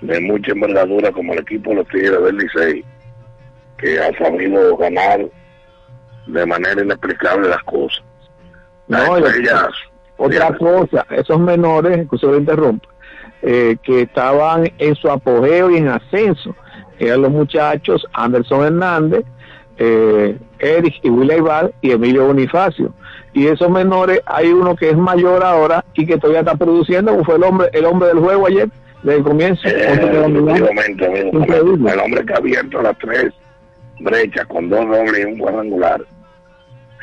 de 0.00 0.18
mucha 0.20 0.52
envergadura 0.52 1.12
como 1.12 1.34
el 1.34 1.40
equipo 1.40 1.70
de 1.70 1.76
los 1.76 1.88
Tigres 1.88 2.22
del 2.24 2.36
Licey 2.38 2.84
que 3.76 3.98
ha 4.00 4.16
sabido 4.16 4.76
ganar 4.78 5.20
de 6.26 6.46
manera 6.46 6.82
inexplicable 6.82 7.48
las 7.48 7.62
cosas. 7.64 8.02
Las 8.88 9.08
No, 9.08 9.16
estrellas, 9.16 9.68
Otra 10.16 10.56
cosa, 10.56 11.06
esos 11.10 11.40
menores, 11.40 12.06
que 12.08 12.26
lo 12.26 12.36
interrumpa, 12.36 12.88
eh, 13.42 13.76
que 13.82 14.02
estaban 14.02 14.70
en 14.78 14.94
su 14.94 15.10
apogeo 15.10 15.70
y 15.70 15.78
en 15.78 15.88
ascenso 15.88 16.54
eran 16.98 17.22
los 17.22 17.30
muchachos 17.30 18.06
Anderson 18.12 18.64
Hernández, 18.64 19.24
eh, 19.78 20.36
Eric 20.58 20.96
y 21.02 21.08
Willy 21.08 21.42
y 21.80 21.92
Emilio 21.92 22.26
Bonifacio. 22.26 22.92
Y 23.32 23.46
esos 23.46 23.70
menores, 23.70 24.20
hay 24.26 24.48
uno 24.48 24.76
que 24.76 24.90
es 24.90 24.96
mayor 24.96 25.42
ahora 25.42 25.84
y 25.94 26.04
que 26.04 26.18
todavía 26.18 26.40
está 26.40 26.56
produciendo, 26.56 27.24
fue 27.24 27.36
el 27.36 27.44
hombre, 27.44 27.70
el 27.72 27.86
hombre 27.86 28.08
del 28.08 28.18
juego 28.18 28.46
ayer, 28.46 28.68
desde 29.02 29.18
el 29.18 29.24
comienzo. 29.24 29.66
Eh, 29.66 29.94
el 29.94 30.16
hombre 32.00 32.26
que 32.26 32.34
ha 32.34 32.36
abierto 32.36 32.82
las 32.82 32.98
tres 32.98 33.32
brechas 34.00 34.46
con 34.46 34.68
dos 34.68 34.86
dobles 34.86 35.20
y 35.20 35.24
un 35.24 35.38
cuadrangular 35.38 36.00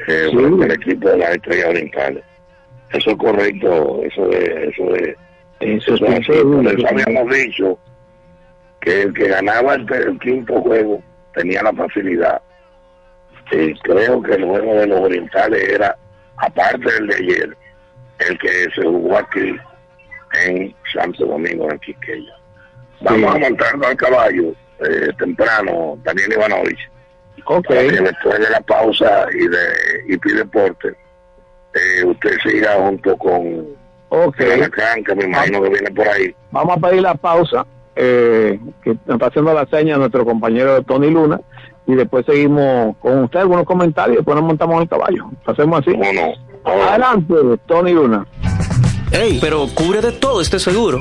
eh, 0.07 0.27
Sí. 0.31 0.37
el 0.37 0.71
equipo 0.71 1.09
de 1.09 1.17
las 1.17 1.31
estrellas 1.31 1.67
orientales. 1.69 2.23
Eso 2.91 3.11
es 3.11 3.17
correcto, 3.17 4.01
eso 4.03 4.27
de, 4.27 4.69
eso 4.69 4.83
de, 4.93 5.17
Eso 5.59 5.95
es 5.95 6.01
eso 6.01 6.05
es 6.05 6.19
así. 6.19 6.43
Por 6.43 6.67
eso 6.67 6.87
habíamos 6.87 7.33
dicho 7.33 7.79
que 8.81 9.01
el 9.03 9.13
que 9.13 9.27
ganaba 9.27 9.73
el, 9.75 9.91
el 9.93 10.19
quinto 10.19 10.61
juego 10.61 11.01
tenía 11.33 11.63
la 11.63 11.73
facilidad. 11.73 12.41
Y 13.51 13.73
creo 13.79 14.21
que 14.21 14.33
el 14.33 14.45
juego 14.45 14.73
de 14.75 14.87
los 14.87 14.99
orientales 15.01 15.67
era, 15.69 15.97
aparte 16.37 16.91
del 16.93 17.07
de 17.07 17.15
ayer, 17.15 17.57
el 18.19 18.37
que 18.39 18.49
se 18.75 18.83
jugó 18.83 19.17
aquí 19.17 19.55
en 20.45 20.75
Santo 20.93 21.25
Domingo, 21.25 21.69
en 21.71 21.79
Quiqueya. 21.79 22.33
Vamos 23.01 23.35
a 23.35 23.39
montarnos 23.39 23.87
al 23.87 23.97
caballo 23.97 24.53
eh, 24.79 25.09
temprano, 25.17 25.97
Daniel 26.03 26.33
Ivanovich. 26.33 26.79
Ok. 27.45 27.67
Para 27.67 27.81
que 27.81 28.01
después 28.01 28.39
de 28.39 28.49
la 28.49 28.61
pausa 28.61 29.25
y 29.33 29.47
de 29.47 30.13
y 30.13 30.17
pide 30.17 30.37
deporte, 30.39 30.89
eh, 31.73 32.03
usted 32.05 32.31
siga 32.43 32.73
junto 32.75 33.15
con 33.17 33.65
Ok. 34.09 34.39
el 34.39 34.51
Alacrán, 34.53 35.03
que 35.03 35.15
me 35.15 35.25
imagino 35.25 35.61
que 35.61 35.69
viene 35.69 35.91
por 35.91 36.07
ahí. 36.07 36.33
Vamos 36.51 36.77
a 36.77 36.79
pedir 36.79 37.01
la 37.01 37.15
pausa, 37.15 37.65
eh, 37.95 38.59
que 38.83 38.91
está 38.91 39.25
haciendo 39.27 39.53
la 39.53 39.65
seña 39.67 39.97
nuestro 39.97 40.25
compañero 40.25 40.81
Tony 40.83 41.09
Luna, 41.09 41.39
y 41.85 41.95
después 41.95 42.25
seguimos 42.25 42.95
con 42.97 43.23
usted 43.25 43.39
algunos 43.39 43.65
comentarios 43.65 44.15
y 44.15 44.17
después 44.17 44.35
nos 44.35 44.45
montamos 44.45 44.75
en 44.77 44.81
el 44.83 44.89
caballo. 44.89 45.25
Hacemos 45.45 45.79
así. 45.79 45.97
Adelante, 46.65 47.33
Tony 47.65 47.93
Luna. 47.93 48.25
Ey, 49.11 49.37
pero 49.39 49.67
cubre 49.73 50.01
de 50.01 50.11
todo 50.11 50.41
este 50.41 50.59
seguro. 50.59 50.99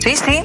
Sí, 0.00 0.14
sí, 0.14 0.44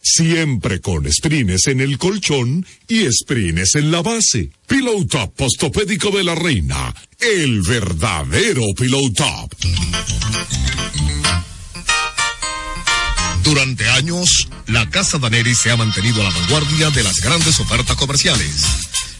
Siempre 0.00 0.80
con 0.80 1.10
sprines 1.12 1.66
en 1.66 1.80
el 1.80 1.98
colchón 1.98 2.64
y 2.86 3.10
sprines 3.12 3.74
en 3.74 3.90
la 3.90 4.02
base. 4.02 4.50
Pillow 4.66 5.06
Top 5.06 5.34
postopédico 5.34 6.10
de 6.10 6.24
la 6.24 6.34
reina. 6.34 6.94
El 7.18 7.62
verdadero 7.62 8.62
Pillow 8.76 9.12
Top. 9.12 9.54
Durante 13.42 13.88
años, 13.88 14.48
la 14.66 14.88
Casa 14.90 15.18
Daneri 15.18 15.54
se 15.54 15.70
ha 15.70 15.76
mantenido 15.76 16.20
a 16.20 16.24
la 16.24 16.38
vanguardia 16.38 16.90
de 16.90 17.02
las 17.02 17.16
grandes 17.20 17.58
ofertas 17.58 17.96
comerciales. 17.96 18.87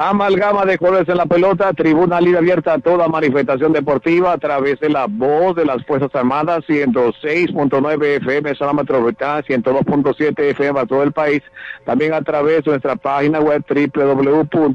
Amalgama 0.00 0.64
de 0.64 0.78
colores 0.78 1.08
en 1.08 1.16
la 1.16 1.26
pelota, 1.26 1.72
tribuna 1.72 2.20
libre 2.20 2.38
abierta 2.38 2.74
a 2.74 2.78
toda 2.78 3.08
manifestación 3.08 3.72
deportiva 3.72 4.32
a 4.32 4.38
través 4.38 4.78
de 4.78 4.90
la 4.90 5.08
voz 5.08 5.56
de 5.56 5.64
las 5.64 5.84
Fuerzas 5.84 6.14
Armadas, 6.14 6.64
106.9 6.68 8.04
FM, 8.18 8.54
zona 8.54 8.74
metropolitana, 8.74 9.42
102.7 9.42 10.38
FM 10.38 10.78
a 10.78 10.86
todo 10.86 11.02
el 11.02 11.10
país. 11.10 11.42
También 11.84 12.14
a 12.14 12.22
través 12.22 12.62
de 12.62 12.70
nuestra 12.70 12.94
página 12.94 13.40
web 13.40 13.64
www.hfa.mil.do 13.68 14.66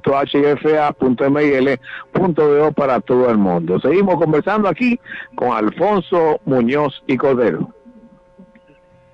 para 2.74 3.00
todo 3.00 3.30
el 3.30 3.38
mundo. 3.38 3.80
Seguimos 3.80 4.16
conversando 4.16 4.68
aquí 4.68 5.00
con 5.36 5.54
Alfonso 5.54 6.42
Muñoz 6.44 7.02
y 7.08 7.16
Cordero. 7.16 7.70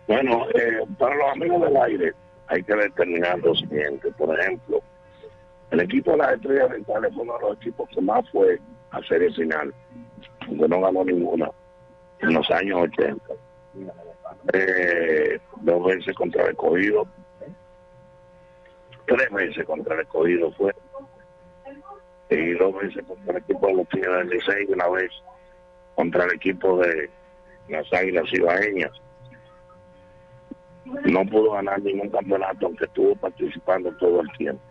Bueno, 0.08 0.48
eh, 0.56 0.80
para 0.98 1.16
los 1.16 1.32
amigos 1.34 1.62
del 1.62 1.78
aire 1.78 2.14
hay 2.48 2.64
que 2.64 2.74
determinar 2.74 3.38
lo 3.44 3.54
siguiente. 3.54 4.10
Por 4.18 4.40
ejemplo, 4.40 4.82
el 5.72 5.80
equipo 5.82 6.12
de 6.12 6.18
las 6.18 6.34
Estrellas 6.34 6.66
Orientales 6.66 7.14
fue 7.14 7.24
uno 7.24 7.34
de 7.34 7.42
los 7.42 7.58
equipos 7.58 7.90
que 7.90 8.02
más 8.02 8.30
fue 8.32 8.60
a 8.92 9.02
serie 9.04 9.32
final, 9.34 9.74
aunque 10.48 10.68
no 10.68 10.82
ganó 10.82 11.04
ninguna 11.04 11.52
en 12.20 12.34
los 12.34 12.50
años 12.52 12.82
80. 12.82 13.34
Eh, 14.54 15.40
dos 15.62 15.86
veces 15.86 16.16
contra 16.16 16.44
el 16.44 16.52
escogido, 16.52 17.08
tres 19.06 19.32
veces 19.32 19.66
contra 19.66 19.96
el 19.96 20.02
escogido 20.02 20.52
fue, 20.54 20.74
y 22.30 22.54
dos 22.54 22.76
veces 22.76 23.06
contra 23.06 23.38
el 23.38 23.44
equipo 23.44 23.68
de 23.68 23.74
los 23.74 23.90
Tigres 23.90 24.18
del 24.18 24.30
Licey 24.30 24.66
y 24.68 24.74
una 24.74 24.88
vez 24.90 25.12
contra 25.96 26.26
el 26.26 26.34
equipo 26.34 26.78
de 26.80 27.10
las 27.70 27.92
Águilas 27.94 28.26
Ibaeñas 28.34 28.92
no 31.06 31.26
pudo 31.26 31.52
ganar 31.52 31.82
ningún 31.82 32.10
campeonato, 32.10 32.66
aunque 32.66 32.86
estuvo 32.86 33.16
participando 33.16 33.92
todo 33.98 34.22
el 34.22 34.32
tiempo. 34.38 34.62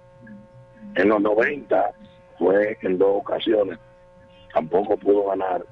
En 0.95 1.09
los 1.09 1.21
90 1.21 1.91
fue 2.39 2.77
en 2.83 2.99
dos 2.99 3.21
ocasiones, 3.21 3.79
tampoco 4.53 4.97
pudo 4.97 5.29
ganar 5.29 5.65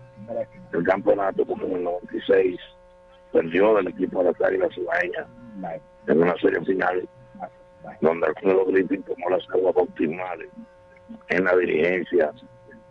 el 0.73 0.85
campeonato 0.85 1.45
porque 1.45 1.67
en 1.67 1.73
el 1.73 1.85
96 1.85 2.59
perdió 3.33 3.75
del 3.75 3.89
equipo 3.89 4.23
de 4.23 4.33
las 4.33 4.41
Águilas 4.41 4.77
Ibaeñas 4.77 5.27
en 6.07 6.23
una 6.23 6.37
serie 6.39 6.61
final 6.63 7.09
donde 8.01 8.27
Alfredo 8.27 8.65
Griffin 8.67 9.03
tomó 9.03 9.31
las 9.31 9.49
aguas 9.51 9.75
bautismales 9.75 10.49
en 11.29 11.45
la 11.45 11.57
dirigencia 11.57 12.33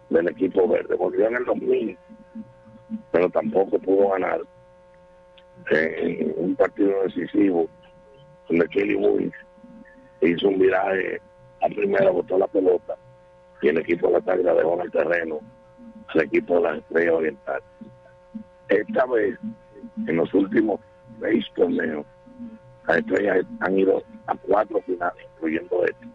del 0.10 0.28
equipo 0.30 0.68
verde. 0.68 0.96
Volvió 0.96 1.28
en 1.28 1.36
el 1.36 1.46
2000, 1.46 1.98
pero 3.12 3.30
tampoco 3.30 3.78
pudo 3.80 4.10
ganar 4.10 4.42
en 5.72 6.34
un 6.38 6.56
partido 6.56 7.04
decisivo 7.04 7.68
donde 8.48 8.68
Kelly 8.70 8.96
Woods 8.96 9.34
hizo 10.22 10.48
un 10.48 10.60
viraje 10.60 11.22
a 11.65 11.69
primera, 11.69 12.12
botó 12.12 12.38
la 12.38 12.47
pelota 12.47 12.95
y 13.62 13.69
el 13.69 13.78
equipo 13.80 14.08
de 14.08 14.21
la 14.21 14.34
Águila 14.34 14.54
dejó 14.54 14.73
en 14.75 14.82
el 14.82 14.91
terreno 14.91 15.39
al 16.08 16.21
equipo 16.21 16.56
de 16.56 16.62
las 16.62 16.78
Estrellas 16.78 17.13
Orientales. 17.13 17.63
Esta 18.67 19.06
vez 19.06 19.39
en 20.08 20.15
los 20.15 20.34
últimos 20.34 20.80
seis 21.19 21.45
torneos, 21.56 22.06
las 22.88 22.97
estrellas 22.97 23.45
han 23.62 23.80
ido 23.80 24.04
a 24.28 24.36
cuatro 24.36 24.82
finales, 24.82 25.25
incluyendo 25.36 25.84
este, 25.86 26.08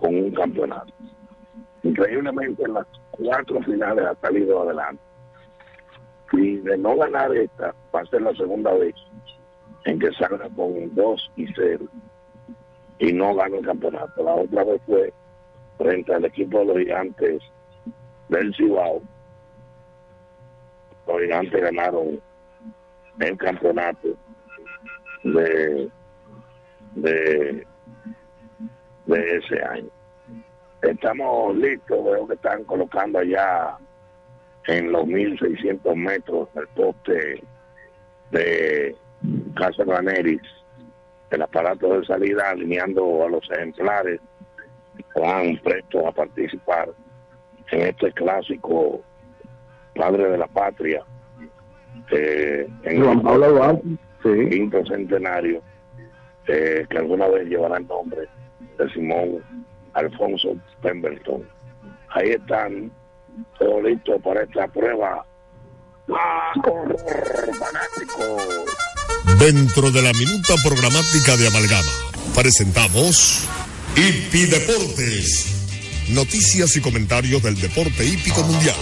con 0.00 0.14
un 0.14 0.30
campeonato. 0.32 0.92
Increíblemente 1.82 2.64
en 2.64 2.74
las 2.74 2.86
cuatro 3.12 3.62
finales 3.62 4.04
ha 4.04 4.14
salido 4.16 4.62
adelante. 4.62 5.02
Y 6.32 6.56
de 6.56 6.76
no 6.76 6.96
ganar 6.96 7.34
esta, 7.36 7.74
va 7.94 8.00
a 8.00 8.06
ser 8.06 8.22
la 8.22 8.34
segunda 8.34 8.72
vez 8.74 8.94
en 9.84 9.98
que 9.98 10.12
salga 10.12 10.48
con 10.50 10.94
2 10.94 11.32
y 11.36 11.46
0 11.54 11.86
y 12.98 13.12
no 13.12 13.34
gana 13.34 13.56
el 13.56 13.64
campeonato. 13.64 14.22
La 14.22 14.34
otra 14.34 14.64
vez 14.64 14.80
fue 14.86 15.12
frente 15.76 16.14
al 16.14 16.24
equipo 16.24 16.58
de 16.60 16.64
los 16.64 16.78
gigantes 16.78 17.42
del 18.28 18.54
Cibao. 18.54 19.02
Los 21.06 21.20
gigantes 21.20 21.62
ganaron 21.62 22.20
el 23.20 23.36
campeonato 23.38 24.08
de, 25.24 25.90
de, 26.94 27.66
de 29.06 29.36
ese 29.36 29.62
año. 29.62 29.88
Estamos 30.82 31.56
listos, 31.56 32.04
veo 32.04 32.26
que 32.28 32.34
están 32.34 32.62
colocando 32.64 33.18
allá 33.18 33.76
en 34.68 34.92
los 34.92 35.06
1600 35.06 35.96
metros 35.96 36.48
el 36.54 36.68
poste 36.68 37.42
de 38.30 38.96
Casa 39.56 39.82
Raneris, 39.84 40.42
el 41.30 41.42
aparato 41.42 41.98
de 41.98 42.06
salida 42.06 42.50
alineando 42.50 43.24
a 43.24 43.28
los 43.28 43.50
ejemplares 43.50 44.20
que 44.96 45.02
están 45.02 45.58
prestos 45.62 46.04
a 46.06 46.12
participar 46.12 46.90
en 47.70 47.80
este 47.82 48.12
clásico 48.12 49.00
Padre 49.94 50.30
de 50.30 50.38
la 50.38 50.46
Patria 50.46 51.04
eh, 52.10 52.68
en 52.84 53.04
Juan 53.04 53.22
Pablo 53.22 53.52
Duarte, 53.52 53.82
sí. 54.22 54.48
quinto 54.50 54.84
centenario 54.86 55.62
eh, 56.46 56.86
que 56.88 56.98
alguna 56.98 57.28
vez 57.28 57.46
llevará 57.48 57.76
el 57.76 57.86
nombre 57.86 58.28
de 58.78 58.90
Simón 58.90 59.42
Alfonso 59.92 60.56
Pemberton. 60.80 61.46
Ahí 62.10 62.30
están 62.30 62.90
todos 63.58 63.82
listos 63.82 64.22
para 64.22 64.42
esta 64.42 64.66
prueba. 64.68 65.24
¡Ah, 66.10 66.52
horror 66.64 66.96
fanático! 67.54 68.64
Dentro 69.24 69.90
de 69.90 70.02
la 70.02 70.12
minuta 70.12 70.54
programática 70.64 71.36
de 71.36 71.48
Amalgama, 71.48 71.92
presentamos 72.34 73.48
Hipi 73.96 74.46
Deportes. 74.46 76.08
Noticias 76.14 76.76
y 76.76 76.80
comentarios 76.80 77.42
del 77.42 77.60
deporte 77.60 78.04
hípico 78.04 78.42
mundial. 78.42 78.76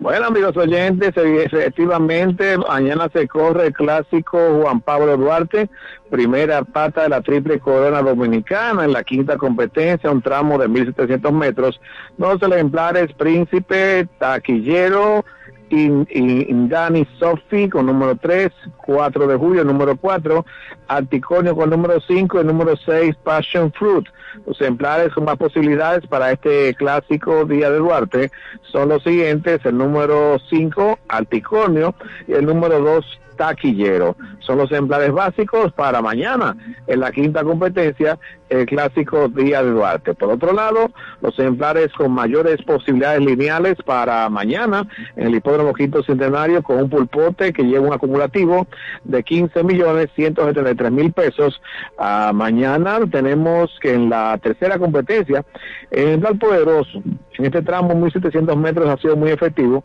Bueno, 0.00 0.26
amigos 0.26 0.56
oyentes, 0.56 1.14
eh, 1.16 1.44
efectivamente, 1.44 2.56
mañana 2.56 3.10
se 3.12 3.28
corre 3.28 3.66
el 3.66 3.72
clásico 3.74 4.38
Juan 4.62 4.80
Pablo 4.80 5.14
Duarte, 5.18 5.68
primera 6.10 6.62
pata 6.62 7.02
de 7.02 7.10
la 7.10 7.20
triple 7.20 7.58
corona 7.58 8.00
dominicana 8.00 8.84
en 8.84 8.92
la 8.92 9.04
quinta 9.04 9.36
competencia, 9.36 10.10
un 10.10 10.22
tramo 10.22 10.56
de 10.56 10.68
1.700 10.68 11.32
metros, 11.32 11.80
dos 12.16 12.40
ejemplares, 12.42 13.12
Príncipe, 13.12 14.08
Taquillero, 14.18 15.24
In- 15.70 16.06
In- 16.10 16.46
Indani 16.48 17.06
Sofi 17.18 17.68
con 17.68 17.86
número 17.86 18.16
3, 18.16 18.50
4 18.76 19.26
de 19.26 19.36
julio, 19.36 19.64
número 19.64 19.96
4, 19.96 20.44
Anticonio 20.88 21.54
con 21.54 21.70
número 21.70 22.00
5 22.00 22.40
y 22.40 22.44
número 22.44 22.76
6, 22.76 23.16
Passion 23.22 23.72
Fruit. 23.72 24.06
Los 24.46 24.60
ejemplares 24.60 25.12
con 25.12 25.24
más 25.24 25.36
posibilidades 25.36 26.06
para 26.06 26.32
este 26.32 26.74
clásico 26.74 27.44
Día 27.44 27.70
de 27.70 27.78
Duarte 27.78 28.30
son 28.62 28.88
los 28.88 29.02
siguientes, 29.02 29.64
el 29.64 29.78
número 29.78 30.38
5, 30.48 30.98
Anticonio, 31.08 31.94
y 32.28 32.32
el 32.32 32.46
número 32.46 32.80
2, 32.80 33.20
Taquillero. 33.40 34.16
Son 34.40 34.58
los 34.58 34.70
ejemplares 34.70 35.12
básicos 35.12 35.72
para 35.72 36.02
mañana 36.02 36.54
en 36.86 37.00
la 37.00 37.10
quinta 37.10 37.42
competencia, 37.42 38.18
el 38.50 38.66
clásico 38.66 39.28
Día 39.28 39.62
de 39.62 39.70
Duarte. 39.70 40.12
Por 40.12 40.28
otro 40.28 40.52
lado, 40.52 40.90
los 41.22 41.38
ejemplares 41.38 41.90
con 41.94 42.12
mayores 42.12 42.60
posibilidades 42.66 43.20
lineales 43.20 43.76
para 43.82 44.28
mañana 44.28 44.86
en 45.16 45.28
el 45.28 45.36
hipódromo 45.36 45.72
Quinto 45.72 46.02
Centenario 46.02 46.62
con 46.62 46.82
un 46.82 46.90
pulpote 46.90 47.54
que 47.54 47.62
lleva 47.62 47.86
un 47.86 47.94
acumulativo 47.94 48.66
de 49.04 49.22
15 49.22 49.64
millones 49.64 50.10
173 50.14 50.92
mil 50.92 51.10
pesos. 51.12 51.62
Ah, 51.96 52.32
mañana 52.34 52.98
tenemos 53.10 53.70
que 53.80 53.94
en 53.94 54.10
la 54.10 54.36
tercera 54.36 54.78
competencia, 54.78 55.46
el 55.90 56.08
ejemplar 56.08 56.38
poderoso, 56.38 57.02
en 57.38 57.44
este 57.46 57.62
tramo 57.62 57.94
1700 57.94 58.54
metros 58.58 58.86
ha 58.90 58.98
sido 58.98 59.16
muy 59.16 59.30
efectivo 59.30 59.82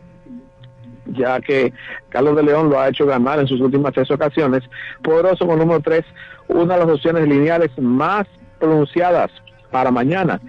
ya 1.07 1.39
que 1.39 1.73
Carlos 2.09 2.35
de 2.35 2.43
León 2.43 2.69
lo 2.69 2.79
ha 2.79 2.89
hecho 2.89 3.05
ganar 3.05 3.39
en 3.39 3.47
sus 3.47 3.61
últimas 3.61 3.93
tres 3.93 4.09
ocasiones. 4.11 4.63
Poderoso 5.03 5.45
con 5.47 5.59
número 5.59 5.79
3, 5.79 6.03
una 6.47 6.75
de 6.75 6.85
las 6.85 6.95
opciones 6.95 7.27
lineales 7.27 7.71
más 7.79 8.25
pronunciadas 8.59 9.31
para 9.75 9.91
mañana 9.91 10.39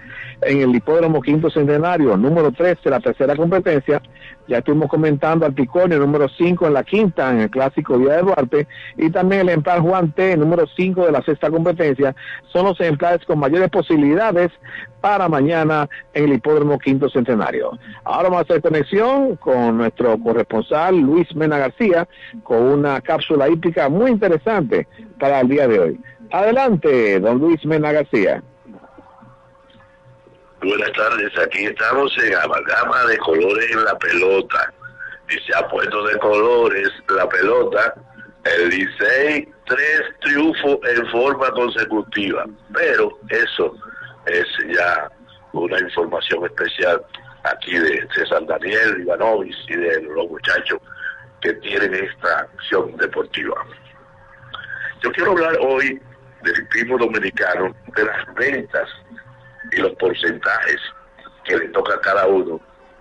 en 0.41 0.61
el 0.61 0.73
hipódromo 0.73 1.21
quinto 1.21 1.49
centenario, 1.49 2.15
número 2.15 2.49
3 2.49 2.77
de 2.81 2.89
la 2.89 3.01
tercera 3.01 3.35
competencia. 3.35 4.01
Ya 4.47 4.59
estuvimos 4.59 4.87
comentando 4.87 5.45
al 5.45 5.51
Piconio, 5.51 5.99
número 5.99 6.29
5 6.29 6.65
en 6.65 6.73
la 6.73 6.85
quinta, 6.85 7.29
en 7.31 7.41
el 7.41 7.49
clásico 7.49 7.97
Día 7.97 8.13
de 8.13 8.21
Duarte, 8.21 8.67
y 8.95 9.09
también 9.09 9.41
el 9.41 9.49
ejemplar 9.49 9.81
Juan 9.81 10.13
T, 10.13 10.37
número 10.37 10.65
5 10.77 11.07
de 11.07 11.11
la 11.11 11.21
sexta 11.23 11.49
competencia, 11.49 12.15
son 12.53 12.67
los 12.67 12.79
ejemplares 12.79 13.25
con 13.25 13.37
mayores 13.39 13.69
posibilidades 13.69 14.49
para 15.01 15.27
mañana 15.27 15.89
en 16.13 16.23
el 16.23 16.33
hipódromo 16.35 16.79
quinto 16.79 17.09
centenario. 17.09 17.77
Ahora 18.05 18.29
vamos 18.29 18.39
a 18.39 18.43
hacer 18.43 18.61
conexión 18.61 19.35
con 19.35 19.75
nuestro 19.75 20.17
corresponsal 20.19 20.97
Luis 20.97 21.35
Mena 21.35 21.57
García, 21.57 22.07
con 22.43 22.61
una 22.61 23.01
cápsula 23.01 23.49
hípica 23.49 23.89
muy 23.89 24.09
interesante 24.09 24.87
para 25.19 25.41
el 25.41 25.49
día 25.49 25.67
de 25.67 25.79
hoy. 25.79 25.99
Adelante, 26.31 27.19
don 27.19 27.39
Luis 27.39 27.65
Mena 27.65 27.91
García. 27.91 28.41
Buenas 30.61 30.91
tardes, 30.93 31.37
aquí 31.37 31.65
estamos 31.65 32.11
en 32.17 32.33
amalgama 32.33 33.05
de 33.05 33.17
colores 33.19 33.71
en 33.71 33.83
la 33.83 33.95
pelota. 33.99 34.73
Y 35.29 35.33
se 35.39 35.55
ha 35.55 35.67
puesto 35.67 36.03
de 36.07 36.17
colores 36.17 36.89
la 37.09 37.29
pelota. 37.29 37.93
El 38.43 38.69
Licey, 38.69 39.47
tres 39.67 40.01
triunfos 40.21 40.79
en 40.89 41.05
forma 41.11 41.51
consecutiva. 41.51 42.45
Pero 42.73 43.19
eso 43.29 43.75
es 44.25 44.45
ya 44.75 45.11
una 45.53 45.79
información 45.79 46.45
especial 46.45 47.05
aquí 47.43 47.77
de 47.77 48.07
César 48.15 48.45
Daniel 48.47 49.01
Ivanovis 49.01 49.55
y 49.67 49.75
de 49.75 50.01
los 50.01 50.27
muchachos 50.27 50.79
que 51.41 51.53
tienen 51.53 51.93
esta 51.93 52.39
acción 52.39 52.97
deportiva. 52.97 53.63
Yo 55.01 55.11
quiero 55.11 55.31
hablar 55.33 55.55
hoy 55.61 56.01
del 56.41 56.67
primo 56.69 56.97
dominicano, 56.97 57.75
de 57.95 58.05
las 58.05 58.33
ventas 58.33 58.89
y 59.71 59.77
los 59.77 59.93
porcentajes 59.93 60.81
que 61.45 61.57
le 61.57 61.67
toca 61.69 61.95
a 61.95 62.01
cada 62.01 62.27
uno 62.27 62.59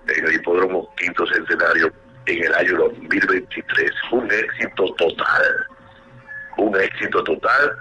en 0.09 0.27
el 0.27 0.35
hipódromo 0.35 0.93
quinto 0.97 1.27
centenario 1.27 1.93
en 2.27 2.45
el 2.45 2.55
año 2.55 2.79
2023. 2.79 3.91
Un 4.13 4.31
éxito 4.31 4.95
total, 4.95 5.67
un 6.59 6.77
éxito 6.81 7.23
total 7.25 7.77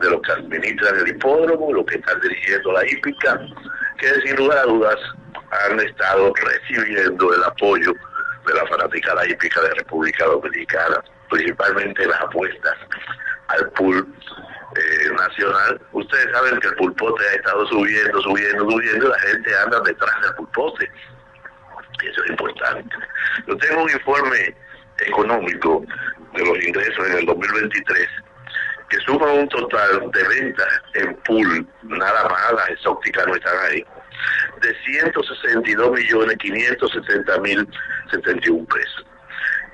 de 0.00 0.10
los 0.10 0.22
que 0.22 0.32
administran 0.32 0.96
el 0.96 1.08
hipódromo, 1.08 1.72
los 1.72 1.86
que 1.86 1.96
están 1.96 2.20
dirigiendo 2.20 2.72
la 2.72 2.86
hípica, 2.86 3.40
que 3.98 4.08
sin 4.22 4.36
lugar 4.36 4.66
dudas 4.66 4.98
han 5.50 5.80
estado 5.80 6.32
recibiendo 6.34 7.34
el 7.34 7.44
apoyo 7.44 7.92
de 8.46 8.54
la 8.54 8.66
fanaticada 8.66 9.26
hípica 9.26 9.60
de 9.62 9.74
República 9.74 10.24
Dominicana, 10.24 11.02
principalmente 11.28 12.06
las 12.06 12.20
apuestas 12.20 12.74
al 13.48 13.70
pool 13.70 14.06
eh, 14.76 15.10
nacional. 15.16 15.80
Ustedes 15.92 16.30
saben 16.32 16.60
que 16.60 16.68
el 16.68 16.74
pulpote 16.74 17.24
ha 17.28 17.34
estado 17.34 17.66
subiendo, 17.66 18.20
subiendo, 18.22 18.70
subiendo, 18.70 19.06
y 19.06 19.10
la 19.10 19.18
gente 19.18 19.56
anda 19.64 19.80
detrás 19.80 20.20
del 20.22 20.34
pulpote. 20.34 20.90
Eso 22.02 22.24
es 22.24 22.30
importante. 22.30 22.96
Yo 23.46 23.56
tengo 23.58 23.82
un 23.82 23.90
informe 23.90 24.54
económico 24.98 25.84
de 26.34 26.44
los 26.44 26.64
ingresos 26.64 27.06
en 27.08 27.18
el 27.18 27.26
2023 27.26 28.08
que 28.90 28.98
suma 28.98 29.32
un 29.32 29.48
total 29.48 30.10
de 30.10 30.28
ventas 30.28 30.68
en 30.94 31.14
pool, 31.18 31.66
nada 31.82 32.28
más, 32.28 32.52
las 32.54 32.70
exóticas 32.70 33.24
no 33.26 33.36
están 33.36 33.56
ahí, 33.70 33.84
de 34.60 34.74
162 34.84 35.90
millones 35.92 36.36
570 36.38 37.38
mil 37.38 37.68
71 38.10 38.66
pesos. 38.66 39.06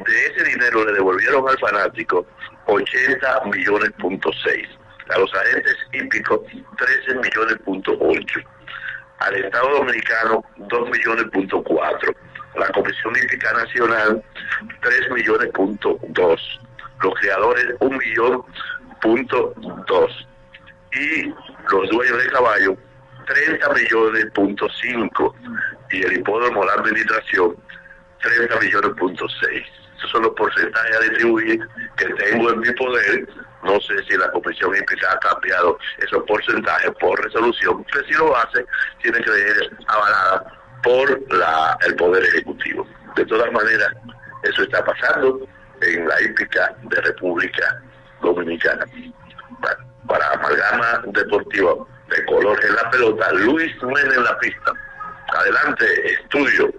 De 0.07 0.27
ese 0.27 0.45
dinero 0.45 0.85
le 0.85 0.93
devolvieron 0.93 1.49
al 1.49 1.59
fanático 1.59 2.27
80 2.67 3.45
millones 3.47 3.91
punto 3.99 4.31
6, 4.45 4.69
a 5.09 5.19
los 5.19 5.33
agentes 5.35 5.77
hípicos 5.93 6.41
13 6.79 7.15
millones 7.15 7.57
punto 7.65 7.97
8, 7.99 8.41
al 9.19 9.35
Estado 9.37 9.71
Dominicano 9.79 10.45
2 10.57 10.91
millones 10.91 11.25
punto 11.33 11.63
4, 11.63 12.13
la 12.57 12.69
Comisión 12.73 13.15
Hípica 13.17 13.53
Nacional 13.53 14.23
3 14.81 15.11
millones 15.13 15.51
punto 15.53 15.99
2, 16.09 16.61
los 17.03 17.15
creadores 17.15 17.67
1 17.81 17.99
millón 17.99 18.43
punto 19.01 19.55
2 19.87 20.29
y 20.93 21.29
los 21.71 21.91
dueños 21.91 22.23
de 22.23 22.31
caballo 22.31 22.77
30 23.27 23.69
millones 23.73 24.27
punto 24.33 24.69
5 24.69 25.37
y 25.91 26.03
el 26.03 26.13
hipódromo 26.19 26.65
la 26.65 26.75
administración 26.75 27.57
30 28.23 28.61
millones 28.61 28.91
punto 28.99 29.27
6 29.29 29.63
Esos 29.99 30.11
son 30.11 30.23
los 30.23 30.33
porcentajes 30.33 30.97
a 30.97 31.01
distribuir 31.01 31.61
que 31.97 32.07
tengo 32.07 32.51
en 32.51 32.61
mi 32.61 32.71
poder. 32.73 33.29
No 33.67 33.81
sé 33.81 33.95
si 34.09 34.17
la 34.17 34.31
Comisión 34.31 34.75
Hípica 34.77 35.13
ha 35.13 35.19
cambiado 35.19 35.79
esos 35.99 36.23
porcentajes 36.25 36.93
por 37.01 37.23
resolución, 37.23 37.85
que 37.85 38.05
si 38.05 38.13
lo 38.13 38.37
hace, 38.37 38.65
tiene 39.03 39.19
que 39.19 39.31
ser 39.31 39.71
avalada 39.89 40.53
por 40.83 41.11
el 41.87 41.97
Poder 41.97 42.25
Ejecutivo. 42.25 42.87
De 43.17 43.27
todas 43.27 43.51
maneras, 43.53 43.93
eso 44.45 44.63
está 44.63 44.85
pasando 44.85 45.41
en 45.83 46.07
la 46.07 46.23
hípica 46.23 46.75
de 46.83 47.01
República 47.01 47.83
Dominicana. 48.23 48.85
Para, 49.61 49.77
para 50.07 50.33
Amalgama 50.33 51.03
Deportiva 51.07 51.75
de 52.09 52.25
color 52.27 52.59
en 52.65 52.75
la 52.77 52.91
pelota, 52.91 53.33
Luis 53.33 53.73
Mena 53.83 54.15
en 54.15 54.25
la 54.25 54.39
pista. 54.39 54.73
Adelante, 55.35 55.85
estudio. 56.13 56.73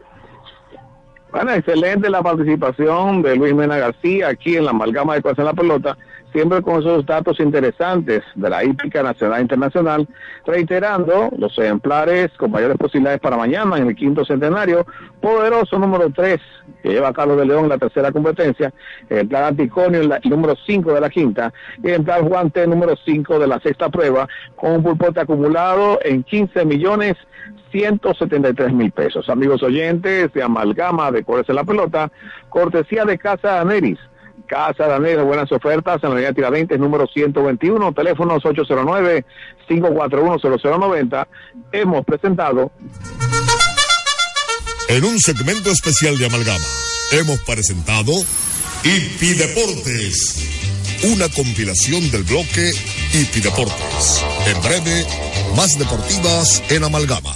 Bueno, 1.32 1.52
excelente 1.52 2.10
la 2.10 2.24
participación 2.24 3.22
de 3.22 3.36
Luis 3.36 3.54
Mena 3.54 3.78
García 3.78 4.30
aquí 4.30 4.56
en 4.56 4.66
la 4.66 4.72
amalgama 4.72 5.16
de 5.16 5.22
cosas 5.22 5.40
en 5.40 5.46
la 5.46 5.54
pelota, 5.54 5.98
siempre 6.32 6.62
con 6.62 6.80
esos 6.80 7.06
datos 7.06 7.40
interesantes 7.40 8.24
de 8.36 8.50
la 8.50 8.64
hípica 8.64 9.02
nacional 9.04 9.40
e 9.40 9.42
internacional, 9.42 10.08
reiterando 10.46 11.30
los 11.38 11.58
ejemplares 11.58 12.30
con 12.38 12.52
mayores 12.52 12.78
posibilidades 12.78 13.20
para 13.20 13.38
mañana 13.38 13.78
en 13.78 13.88
el 13.88 13.96
quinto 13.96 14.26
centenario, 14.26 14.86
poderoso 15.22 15.80
número 15.80 16.10
3 16.10 16.40
que 16.84 16.90
lleva 16.90 17.14
Carlos 17.14 17.38
de 17.38 17.46
León 17.46 17.64
en 17.64 17.70
la 17.70 17.78
tercera 17.78 18.12
competencia, 18.12 18.74
ejemplar 19.10 19.46
Anticonio 19.46 20.02
el 20.02 20.30
número 20.30 20.56
5 20.66 20.94
de 20.94 21.02
la 21.02 21.10
quinta, 21.10 21.54
y 21.84 21.90
ejemplar 21.90 22.22
Juan 22.22 22.52
T 22.52 22.68
número 22.68 22.96
5 23.04 23.40
de 23.40 23.48
la 23.48 23.60
sexta 23.60 23.90
prueba, 23.90 24.28
con 24.56 24.74
un 24.74 24.84
pulpote 24.84 25.22
acumulado 25.22 26.00
en 26.04 26.24
15 26.24 26.66
millones 26.66 27.16
173 27.72 28.74
mil 28.74 28.92
pesos. 28.92 29.30
Amigos 29.30 29.62
oyentes 29.64 30.32
de 30.34 30.44
Amalgama 30.44 31.12
de 31.12 31.24
Corres 31.24 31.50
en 31.50 31.56
la 31.56 31.64
Pelota, 31.64 32.12
cortesía 32.50 33.06
de 33.06 33.18
Casa 33.18 33.60
Aneris. 33.60 34.00
Casa 34.46 34.96
Aneris, 34.96 35.24
buenas 35.24 35.52
ofertas 35.52 36.04
en 36.04 36.10
la 36.10 36.16
línea 36.16 36.34
Tiradentes 36.34 36.80
número 36.80 37.08
121, 37.08 37.94
teléfonos 37.94 38.44
809-541-0090. 38.44 41.28
Hemos 41.72 42.06
presentado. 42.06 42.72
En 44.90 45.04
un 45.04 45.20
segmento 45.20 45.70
especial 45.70 46.18
de 46.18 46.28
Amalgama, 46.28 46.64
hemos 47.12 47.42
presentado 47.42 48.14
Hipi 48.84 49.34
Deportes, 49.34 51.04
una 51.12 51.28
compilación 51.30 52.10
del 52.12 52.24
bloque 52.24 52.72
Hipi 53.14 53.42
Deportes. 53.42 54.24
En 54.46 54.62
breve, 54.62 55.06
más 55.56 55.78
deportivas 55.78 56.64
en 56.70 56.86
Amalgama. 56.86 57.36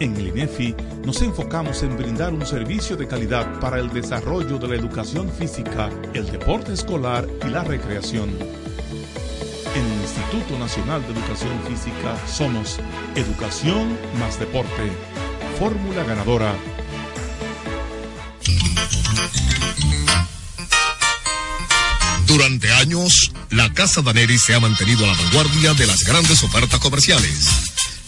En 0.00 0.16
el 0.16 0.28
INEFI 0.28 0.74
nos 1.04 1.22
enfocamos 1.22 1.82
en 1.84 1.96
brindar 1.96 2.32
un 2.32 2.44
servicio 2.44 2.96
de 2.96 3.06
calidad 3.06 3.60
para 3.60 3.78
el 3.78 3.90
desarrollo 3.90 4.58
de 4.58 4.68
la 4.68 4.74
educación 4.74 5.30
física, 5.30 5.88
el 6.14 6.26
deporte 6.30 6.72
escolar 6.72 7.28
y 7.46 7.50
la 7.50 7.62
recreación. 7.62 8.30
En 8.30 9.84
el 9.84 10.00
Instituto 10.02 10.58
Nacional 10.58 11.02
de 11.02 11.12
Educación 11.12 11.52
Física 11.68 12.16
somos 12.26 12.78
Educación 13.14 13.96
más 14.18 14.38
Deporte. 14.38 14.90
Fórmula 15.58 16.02
ganadora. 16.02 16.54
Durante 22.26 22.72
años, 22.72 23.32
la 23.50 23.72
Casa 23.72 24.02
Daneri 24.02 24.38
se 24.38 24.54
ha 24.54 24.60
mantenido 24.60 25.04
a 25.04 25.08
la 25.08 25.14
vanguardia 25.14 25.74
de 25.74 25.86
las 25.86 26.02
grandes 26.02 26.42
ofertas 26.42 26.80
comerciales 26.80 27.63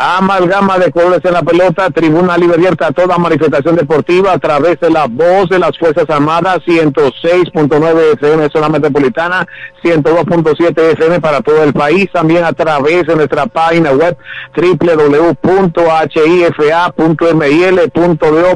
Amalgama 0.00 0.78
de 0.78 0.92
colores 0.92 1.24
en 1.24 1.32
la 1.32 1.42
pelota, 1.42 1.90
tribuna 1.90 2.38
libre 2.38 2.54
abierta 2.54 2.86
a 2.86 2.92
toda 2.92 3.18
manifestación 3.18 3.74
deportiva 3.74 4.32
a 4.32 4.38
través 4.38 4.78
de 4.78 4.90
la 4.90 5.06
voz 5.08 5.48
de 5.48 5.58
las 5.58 5.76
Fuerzas 5.76 6.08
Armadas, 6.08 6.60
106.9 6.64 8.14
FM 8.14 8.48
zona 8.48 8.68
metropolitana, 8.68 9.44
102.7 9.82 10.92
FM 10.92 11.20
para 11.20 11.40
todo 11.40 11.64
el 11.64 11.72
país, 11.72 12.08
también 12.12 12.44
a 12.44 12.52
través 12.52 13.08
de 13.08 13.16
nuestra 13.16 13.46
página 13.46 13.90
web 13.90 14.16
www.hifa.mil.do 14.56 15.78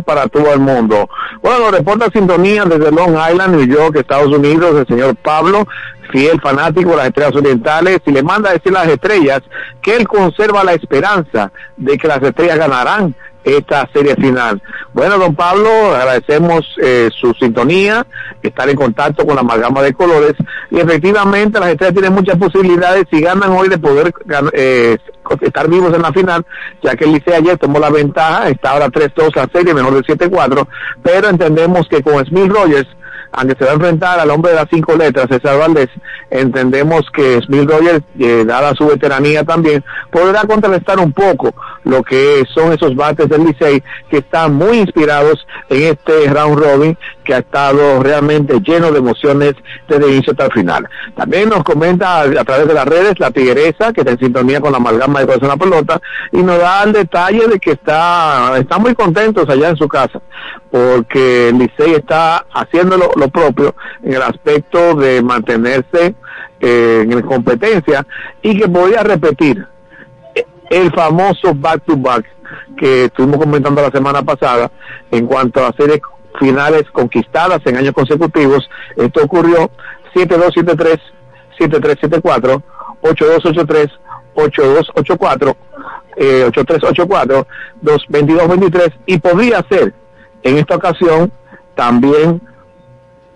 para 0.03 0.28
todo 0.28 0.53
el 0.53 0.61
mundo. 0.61 1.11
Bueno, 1.43 1.72
reporta 1.72 2.07
sintonía 2.12 2.64
desde 2.66 2.93
Long 2.93 3.16
Island, 3.16 3.57
New 3.57 3.66
York, 3.66 3.97
Estados 3.97 4.28
Unidos, 4.28 4.76
el 4.76 4.86
señor 4.86 5.16
Pablo, 5.16 5.66
fiel 6.13 6.41
fanático 6.41 6.91
de 6.91 6.97
las 6.97 7.07
estrellas 7.07 7.35
orientales, 7.35 8.01
y 8.07 8.13
le 8.13 8.23
manda 8.23 8.51
a 8.51 8.53
decir 8.53 8.77
a 8.77 8.85
las 8.85 8.89
estrellas 8.89 9.41
que 9.81 9.97
él 9.97 10.07
conserva 10.07 10.63
la 10.63 10.75
esperanza 10.75 11.51
de 11.77 11.99
que 11.99 12.07
las 12.07 12.23
estrellas 12.23 12.59
ganarán 12.59 13.15
esta 13.45 13.89
serie 13.93 14.15
final. 14.15 14.63
Bueno, 14.93 15.19
don 15.19 15.35
Pablo, 15.35 15.95
agradecemos 15.95 16.65
eh, 16.81 17.09
su 17.19 17.33
sintonía, 17.35 18.07
estar 18.43 18.69
en 18.69 18.77
contacto 18.77 19.27
con 19.27 19.35
la 19.35 19.41
amalgama 19.41 19.83
de 19.83 19.95
colores 19.95 20.35
y 20.71 20.79
efectivamente 20.79 21.59
las 21.59 21.71
estrellas 21.71 21.95
tienen 21.95 22.13
muchas 22.13 22.37
posibilidades 22.37 23.05
si 23.11 23.21
ganan 23.21 23.51
hoy 23.51 23.69
de 23.69 23.79
poder 23.79 24.13
eh, 24.53 24.97
estar 25.41 25.69
vivos 25.69 25.95
en 25.95 26.03
la 26.03 26.13
final, 26.13 26.47
ya 26.83 26.95
que 26.95 27.05
el 27.05 27.13
Licey 27.13 27.35
ayer 27.35 27.59
tomó 27.59 27.79
la 27.79 27.91
ventaja, 27.91 28.49
está 28.49 28.71
ahora 28.71 28.89
3-2 28.89 29.35
la 29.35 29.49
serie, 29.53 29.75
mejor 29.75 29.95
de 29.95 30.15
7-4, 30.15 30.67
pero 31.03 31.29
entendemos 31.29 31.89
que 31.89 32.03
con 32.03 32.25
Smith 32.25 32.51
Rogers 32.53 32.89
aunque 33.33 33.57
se 33.59 33.64
va 33.64 33.70
a 33.70 33.74
enfrentar 33.74 34.20
al 34.20 34.30
hombre 34.30 34.53
de 34.53 34.59
las 34.59 34.68
cinco 34.70 34.95
letras, 34.95 35.26
César 35.30 35.59
Valdés, 35.59 35.89
entendemos 36.30 37.03
que 37.12 37.41
Smith 37.43 37.68
Rogers, 37.68 38.03
eh, 38.18 38.45
dada 38.47 38.74
su 38.74 38.87
veteranía 38.87 39.45
también, 39.45 39.83
podrá 40.11 40.43
contrarrestar 40.43 40.99
un 40.99 41.12
poco 41.12 41.55
lo 41.85 42.03
que 42.03 42.45
son 42.55 42.72
esos 42.72 42.95
bates 42.95 43.28
del 43.28 43.45
Licey 43.45 43.83
que 44.09 44.18
están 44.18 44.55
muy 44.55 44.78
inspirados 44.78 45.47
en 45.68 45.83
este 45.83 46.28
round 46.28 46.59
robin 46.59 46.99
que 47.24 47.35
ha 47.35 47.39
estado 47.39 48.03
realmente 48.03 48.61
lleno 48.61 48.91
de 48.91 48.99
emociones 48.99 49.55
desde 49.89 50.05
el 50.05 50.12
inicio 50.12 50.33
hasta 50.33 50.47
el 50.47 50.53
final. 50.53 50.89
También 51.16 51.49
nos 51.49 51.62
comenta 51.62 52.22
a, 52.22 52.45
través 52.45 52.66
de 52.66 52.74
las 52.74 52.87
redes 52.87 53.18
la 53.18 53.30
tigresa 53.30 53.93
que 53.93 54.01
está 54.01 54.12
en 54.12 54.18
sintonía 54.18 54.61
con 54.61 54.72
la 54.72 54.78
amalgama 54.78 55.20
de 55.20 55.26
corazón 55.26 55.49
la 55.49 55.57
pelota 55.57 56.01
y 56.33 56.43
nos 56.43 56.59
da 56.59 56.85
el 56.85 56.93
detalle 56.93 57.47
de 57.49 57.59
que 57.59 57.72
está, 57.72 58.57
está 58.59 58.78
muy 58.78 58.95
contentos 58.95 59.49
allá 59.49 59.70
en 59.70 59.76
su 59.76 59.89
casa 59.89 60.20
porque 60.70 61.51
el 61.51 61.59
Licey 61.59 61.95
está 61.95 62.47
haciendo 62.53 62.97
lo, 62.97 63.28
propio 63.28 63.74
en 64.03 64.14
el 64.14 64.22
aspecto 64.22 64.95
de 64.95 65.22
mantenerse 65.22 66.14
eh, 66.61 67.07
en 67.09 67.22
competencia 67.22 68.07
y 68.41 68.59
que 68.59 68.68
podría 68.68 69.03
repetir 69.03 69.66
el 70.73 70.91
famoso 70.93 71.55
back 71.55 71.85
to 71.85 71.97
back 71.97 72.25
que 72.79 73.05
estuvimos 73.05 73.39
comentando 73.39 73.83
la 73.83 73.91
semana 73.91 74.23
pasada 74.23 74.70
en 75.11 75.27
cuanto 75.27 75.64
a 75.64 75.73
series 75.77 76.01
finales 76.41 76.85
conquistadas 76.93 77.61
en 77.66 77.77
años 77.77 77.93
consecutivos. 77.93 78.68
Esto 78.97 79.23
ocurrió 79.23 79.70
7273, 80.14 80.99
7374, 81.59 82.62
8283, 83.03 83.91
8284, 84.35 85.57
eh, 86.16 86.45
8384, 86.49 87.47
2223 87.83 88.89
y 89.07 89.18
podría 89.18 89.64
ser 89.68 89.93
en 90.43 90.57
esta 90.57 90.77
ocasión 90.77 91.31
también 91.75 92.41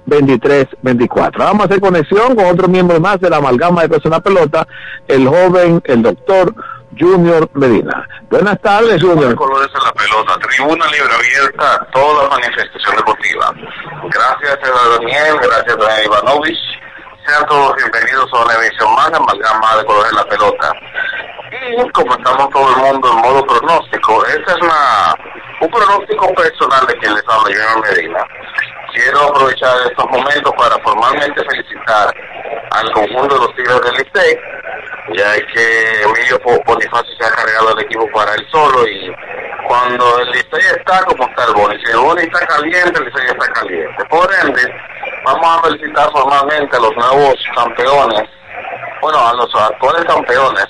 23-24. 0.07 1.39
Vamos 1.39 1.62
a 1.62 1.64
hacer 1.66 1.80
conexión 1.80 2.34
con 2.34 2.47
otro 2.47 2.68
miembro 2.68 2.99
más 2.99 3.20
de 3.20 3.28
la 3.28 3.39
amalgama 3.39 3.82
de 3.82 3.89
Persona 3.91 4.20
Pelota, 4.20 4.66
el 5.07 5.28
joven, 5.28 5.82
el 5.84 6.03
doctor 6.03 6.55
Junior 6.99 7.49
Medina. 7.55 8.09
Buenas 8.30 8.61
tardes, 8.61 9.03
Junior. 9.03 9.34
colores 9.34 9.68
en 9.74 9.84
la 9.84 9.92
pelota, 9.92 10.38
tribuna 10.38 10.86
libre 10.86 11.14
abierta 11.14 11.74
a 11.74 11.84
toda 11.90 12.28
manifestación 12.30 12.97
deportiva. 12.97 13.53
Gracias 14.05 14.59
a 14.62 14.88
Daniel, 14.99 15.36
gracias 15.42 15.76
a 15.76 15.76
Daniel 15.76 16.07
Ivanovich. 16.07 16.59
Sean 17.26 17.47
todos 17.47 17.74
bienvenidos 17.76 18.32
a 18.32 18.44
una 18.44 18.55
edición 18.55 18.94
más 18.94 19.11
de 19.11 19.16
Amalgama 19.16 19.76
de 19.76 19.84
Colores 19.84 20.11
en 20.11 20.16
la 20.16 20.24
Pelota. 20.24 20.72
Y 21.51 21.90
como 21.90 22.14
estamos 22.14 22.51
todo 22.51 22.70
el 22.70 22.76
mundo 22.76 23.12
en 23.12 23.18
modo 23.18 23.47
pronóstico, 23.47 24.24
este 24.26 24.53
es 24.53 24.59
una, 24.62 25.14
un 25.61 25.70
pronóstico 25.70 26.34
personal 26.34 26.86
de 26.86 26.94
quien 26.99 27.14
les 27.14 27.24
habla, 27.28 27.44
Junior 27.44 27.82
Medina. 27.82 28.26
Quiero 28.97 29.24
aprovechar 29.24 29.76
estos 29.90 30.07
momentos 30.07 30.51
para 30.57 30.82
formalmente 30.82 31.44
felicitar 31.44 32.14
al 32.70 32.90
conjunto 32.92 33.34
de 33.34 33.40
los 33.40 33.55
Tigres 33.55 33.80
del 33.82 33.92
Licey, 33.92 34.40
ya 35.12 35.34
que 35.53 36.03
Emilio 36.03 36.40
Bonifacio 36.64 37.14
se 37.18 37.26
ha 37.26 37.30
cargado 37.30 37.76
el 37.76 37.84
equipo 37.84 38.09
para 38.14 38.32
él 38.32 38.47
solo 38.51 38.88
y 38.88 39.14
cuando 39.68 40.20
el 40.20 40.30
Licey 40.30 40.78
está 40.78 41.05
como 41.05 41.28
está 41.28 41.44
el 41.44 41.53
Boni, 41.53 41.78
si 41.84 41.92
el 41.92 41.99
Boni 41.99 42.22
está 42.22 42.47
caliente, 42.47 42.99
el 42.99 43.05
Licey 43.05 43.26
está 43.26 43.53
caliente. 43.53 44.05
Por 44.09 44.34
ende, 44.42 44.74
vamos 45.26 45.47
a 45.47 45.62
felicitar 45.64 46.11
formalmente 46.12 46.76
a 46.78 46.80
los 46.80 46.97
nuevos 46.97 47.34
campeones, 47.55 48.30
bueno, 49.03 49.28
a 49.28 49.34
los 49.34 49.55
actuales 49.57 50.07
campeones, 50.07 50.66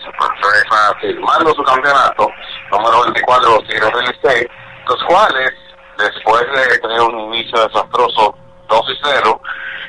para 0.69 0.99
firmando 1.01 1.55
su 1.55 1.63
campeonato, 1.63 2.29
número 2.73 3.03
24 3.05 3.49
de 3.49 3.55
los 3.55 3.69
Tigres 3.69 3.93
del 3.93 4.05
Licey, 4.05 4.49
los 4.89 5.05
cuales, 5.05 5.53
después 5.99 6.43
de 6.53 6.79
tener 6.79 7.01
un 7.01 7.35
inicio 7.35 7.67
desastroso 7.67 8.35
2 8.69 8.85
y 8.89 9.01
0, 9.05 9.41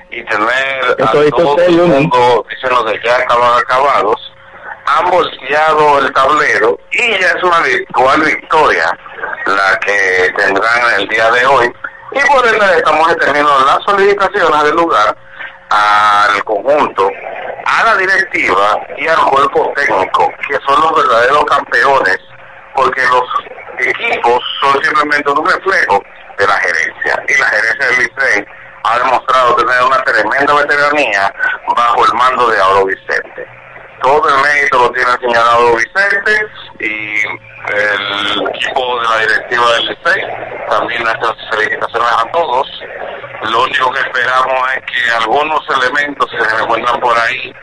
y 0.09 0.23
tener 0.23 0.95
Eso 0.97 1.19
a 1.19 1.29
todo 1.31 1.57
el 1.57 1.77
mundo 1.77 2.45
diciendo 2.49 2.83
de 2.83 2.99
que 2.99 3.07
ya 3.07 3.17
estaban 3.17 3.59
acabados, 3.59 4.33
han 4.85 5.09
volteado 5.09 5.99
el 5.99 6.13
tablero 6.13 6.79
y 6.91 7.09
ya 7.19 7.27
es 7.27 7.43
una 7.43 7.59
virtual 7.59 8.21
victoria 8.21 8.97
la 9.45 9.79
que 9.79 10.33
tendrán 10.37 10.99
el 10.99 11.07
día 11.09 11.29
de 11.31 11.45
hoy. 11.45 11.73
Y 12.11 12.19
por 12.27 12.47
ende 12.47 12.77
estamos 12.77 13.07
determinando 13.09 13.65
las 13.65 13.83
solicitaciones 13.83 14.63
del 14.63 14.75
lugar 14.75 15.15
al 15.69 16.43
conjunto, 16.45 17.09
a 17.65 17.83
la 17.83 17.97
directiva 17.97 18.79
y 18.97 19.07
al 19.07 19.19
cuerpo 19.25 19.73
técnico, 19.75 20.31
que 20.47 20.57
son 20.65 20.79
los 20.79 20.95
verdaderos 20.95 21.43
campeones, 21.45 22.19
porque 22.73 23.01
los 23.01 23.23
equipos 23.79 24.43
son 24.61 24.83
simplemente 24.83 25.29
un 25.31 25.45
reflejo 25.45 26.03
de 26.37 26.47
la 26.47 26.57
gerencia. 26.59 27.23
Y 27.27 27.39
la 27.39 27.45
gerencia 27.47 27.85
del 27.87 27.97
Licey 27.99 28.45
ha 28.83 28.99
demostrado 28.99 29.55
tener 29.55 29.83
una 29.83 30.03
tremenda 30.03 30.53
veteranía 30.53 31.33
bajo 31.75 32.05
el 32.05 32.13
mando 32.13 32.47
de 32.49 32.59
Auro 32.61 32.85
Vicente. 32.85 33.47
Todo 34.01 34.29
el 34.29 34.41
mérito 34.41 34.77
lo 34.79 34.91
tiene 34.91 35.11
el 35.11 35.19
señor 35.19 35.47
Auro 35.47 35.75
Vicente 35.75 36.47
y 36.79 37.21
el 37.73 38.49
equipo 38.53 39.01
de 39.01 39.09
la 39.09 39.17
directiva 39.19 39.71
del 39.73 39.85
Licey. 39.87 40.21
También 40.69 41.03
nuestras 41.03 41.35
felicitaciones 41.51 42.11
a 42.11 42.31
todos. 42.31 42.67
Lo 43.51 43.63
único 43.63 43.91
que 43.91 43.99
esperamos 43.99 44.69
es 44.75 44.83
que 44.85 45.11
algunos 45.11 45.61
elementos 45.69 46.29
se 46.31 46.63
encuentran 46.63 46.99
por 46.99 47.17
ahí 47.17 47.53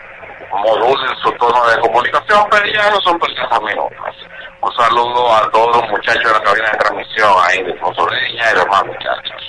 modulen 0.59 1.17
su 1.23 1.33
tono 1.33 1.67
de 1.67 1.81
comunicación, 1.81 2.47
pero 2.51 2.67
ya 2.67 2.91
no 2.91 3.01
son 3.01 3.19
personas 3.19 3.61
minutos. 3.63 4.17
Un 4.65 4.73
saludo 4.73 5.31
a 5.31 5.51
todos 5.51 5.77
los 5.77 5.91
muchachos 5.91 6.25
de 6.25 6.33
la 6.33 6.41
cabina 6.41 6.71
de 6.71 6.79
transmisión 6.79 7.35
ahí 7.43 7.63
de 7.65 7.75
Fonsoreña 7.75 8.51
y 8.51 8.55
demás 8.55 8.87
muchachos. 8.87 9.43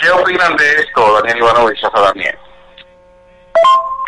¿Qué 0.00 0.10
opinan 0.10 0.56
de 0.56 0.76
esto, 0.76 1.12
Daniel 1.20 1.38
Ivanovich? 1.40 1.84
A 1.84 2.00
Daniel. 2.00 2.38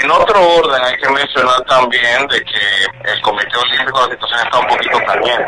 En 0.00 0.10
otro 0.10 0.40
orden 0.40 0.82
hay 0.82 0.96
que 0.96 1.10
mencionar 1.10 1.60
también 1.68 2.26
de 2.28 2.42
que 2.44 3.10
el 3.12 3.20
Comité 3.20 3.58
Olímpico 3.58 4.06
la 4.06 4.14
situación 4.14 4.40
está 4.40 4.58
un 4.58 4.66
poquito 4.68 4.98
caliente. 5.04 5.46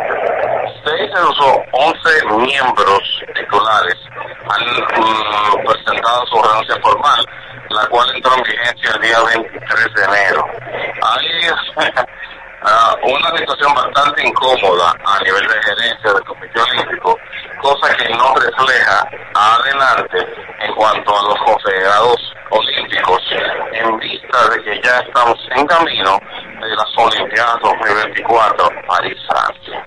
Seis 0.84 1.14
de 1.14 1.20
los 1.20 1.38
11 1.72 2.24
miembros 2.44 3.22
titulares 3.34 3.96
han 4.50 4.66
mm, 5.00 5.64
presentado 5.64 6.26
su 6.26 6.42
renuncia 6.42 6.76
formal, 6.82 7.26
la 7.70 7.86
cual 7.86 8.14
entró 8.14 8.36
en 8.36 8.42
vigencia 8.42 8.90
el 8.94 9.00
día 9.00 9.18
23 9.22 9.94
de 9.94 10.04
enero. 10.04 10.46
Hay 11.00 12.04
ah, 12.64 12.96
una 13.02 13.38
situación 13.38 13.74
bastante 13.74 14.26
incómoda 14.26 14.94
a 15.04 15.22
nivel 15.22 15.46
de 15.46 15.62
gerencia 15.62 16.12
del 16.12 16.24
Comité 16.24 16.60
Olímpico, 16.60 17.18
cosa 17.60 17.94
que 17.96 18.08
no 18.10 18.34
refleja 18.34 19.08
adelante 19.34 20.18
en 20.60 20.74
cuanto 20.74 21.18
a 21.18 21.22
los 21.22 21.38
confederados 21.40 22.34
olímpicos 22.50 23.22
en 23.72 23.98
vista 23.98 24.48
de 24.50 24.62
que 24.62 24.80
ya 24.82 24.98
estamos 25.00 25.38
en 25.50 25.66
camino 25.66 26.18
de 26.60 26.68
las 26.68 26.96
Olimpiadas 26.96 27.58
2024 27.62 28.68
París, 28.86 29.16
Francia. 29.28 29.86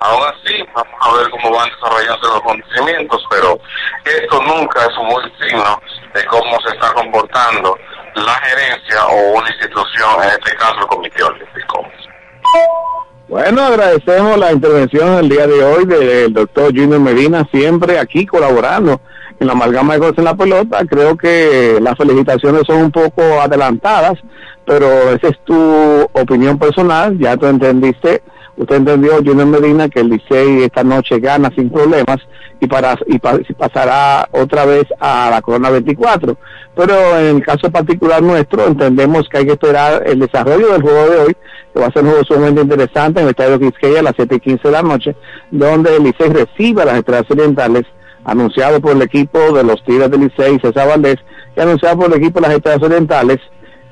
Aún 0.00 0.22
así, 0.24 0.64
vamos 0.74 0.94
a 0.98 1.12
ver 1.12 1.30
cómo 1.30 1.50
van 1.56 1.68
desarrollándose 1.68 2.26
los 2.26 2.36
acontecimientos, 2.36 3.22
pero 3.30 3.60
esto 4.04 4.42
nunca 4.42 4.80
es 4.86 4.96
un 4.96 5.08
buen 5.08 5.38
signo 5.38 5.82
de 6.14 6.24
cómo 6.24 6.58
se 6.62 6.74
está 6.74 6.92
comportando 6.94 7.78
la 8.14 8.34
gerencia 8.36 9.06
o 9.06 9.32
una 9.38 9.48
institución, 9.48 10.22
en 10.22 10.30
este 10.30 10.56
caso 10.56 10.78
el 10.78 10.86
Comité 10.86 11.22
Olímpico. 11.22 11.86
Bueno, 13.28 13.62
agradecemos 13.62 14.38
la 14.38 14.52
intervención 14.52 15.18
el 15.18 15.28
día 15.28 15.46
de 15.46 15.62
hoy 15.62 15.84
del 15.84 16.32
doctor 16.32 16.66
Junior 16.76 16.98
Medina, 17.00 17.46
siempre 17.52 17.98
aquí 17.98 18.26
colaborando 18.26 19.00
en 19.38 19.46
la 19.46 19.52
amalgama 19.52 19.94
de 19.94 20.00
cosas 20.00 20.18
en 20.18 20.24
la 20.24 20.34
pelota. 20.34 20.84
Creo 20.88 21.16
que 21.16 21.78
las 21.80 21.96
felicitaciones 21.96 22.62
son 22.66 22.78
un 22.82 22.90
poco 22.90 23.22
adelantadas, 23.40 24.14
pero 24.66 24.86
esa 25.10 25.28
es 25.28 25.38
tu 25.44 25.54
opinión 26.12 26.58
personal, 26.58 27.16
ya 27.18 27.36
tú 27.36 27.46
entendiste, 27.46 28.20
usted 28.56 28.76
entendió, 28.76 29.18
Junior 29.18 29.46
Medina, 29.46 29.88
que 29.88 30.00
el 30.00 30.08
Licey 30.10 30.64
esta 30.64 30.82
noche 30.82 31.20
gana 31.20 31.50
sin 31.54 31.70
problemas 31.70 32.16
y, 32.60 32.66
para, 32.66 32.98
y, 33.06 33.18
pa- 33.20 33.38
pasará 33.56 34.28
otra 34.32 34.64
vez 34.66 34.84
a 34.98 35.30
la 35.30 35.40
Corona 35.40 35.70
24. 35.70 36.36
Pero 36.76 37.18
en 37.18 37.36
el 37.36 37.44
caso 37.44 37.70
particular 37.70 38.22
nuestro, 38.22 38.66
entendemos 38.66 39.28
que 39.28 39.38
hay 39.38 39.46
que 39.46 39.52
esperar 39.52 40.02
el 40.04 40.18
desarrollo 40.18 40.72
del 40.72 40.82
juego 40.82 41.08
de 41.10 41.18
hoy, 41.18 41.36
que 41.72 41.80
va 41.80 41.86
a 41.86 41.92
ser 41.92 42.02
un 42.02 42.10
juego 42.10 42.24
sumamente 42.24 42.62
interesante 42.62 43.20
en 43.20 43.26
el 43.26 43.30
Estadio 43.30 43.58
Quisqueya 43.58 44.00
a 44.00 44.04
las 44.04 44.14
7 44.16 44.34
y 44.34 44.40
15 44.40 44.68
de 44.68 44.72
la 44.72 44.82
noche, 44.82 45.16
donde 45.50 45.96
el 45.96 46.04
Licey 46.04 46.28
recibe 46.28 46.82
a 46.82 46.86
las 46.86 46.96
Estrellas 46.96 47.30
Orientales, 47.30 47.84
anunciado 48.24 48.80
por 48.80 48.92
el 48.92 49.02
equipo 49.02 49.52
de 49.52 49.64
los 49.64 49.82
Tigres 49.84 50.10
del 50.10 50.20
Licey, 50.20 50.58
César 50.60 50.88
Valdés, 50.88 51.16
y 51.56 51.60
anunciado 51.60 51.98
por 51.98 52.06
el 52.12 52.18
equipo 52.18 52.40
de 52.40 52.48
las 52.48 52.56
Estrellas 52.56 52.82
Orientales, 52.82 53.38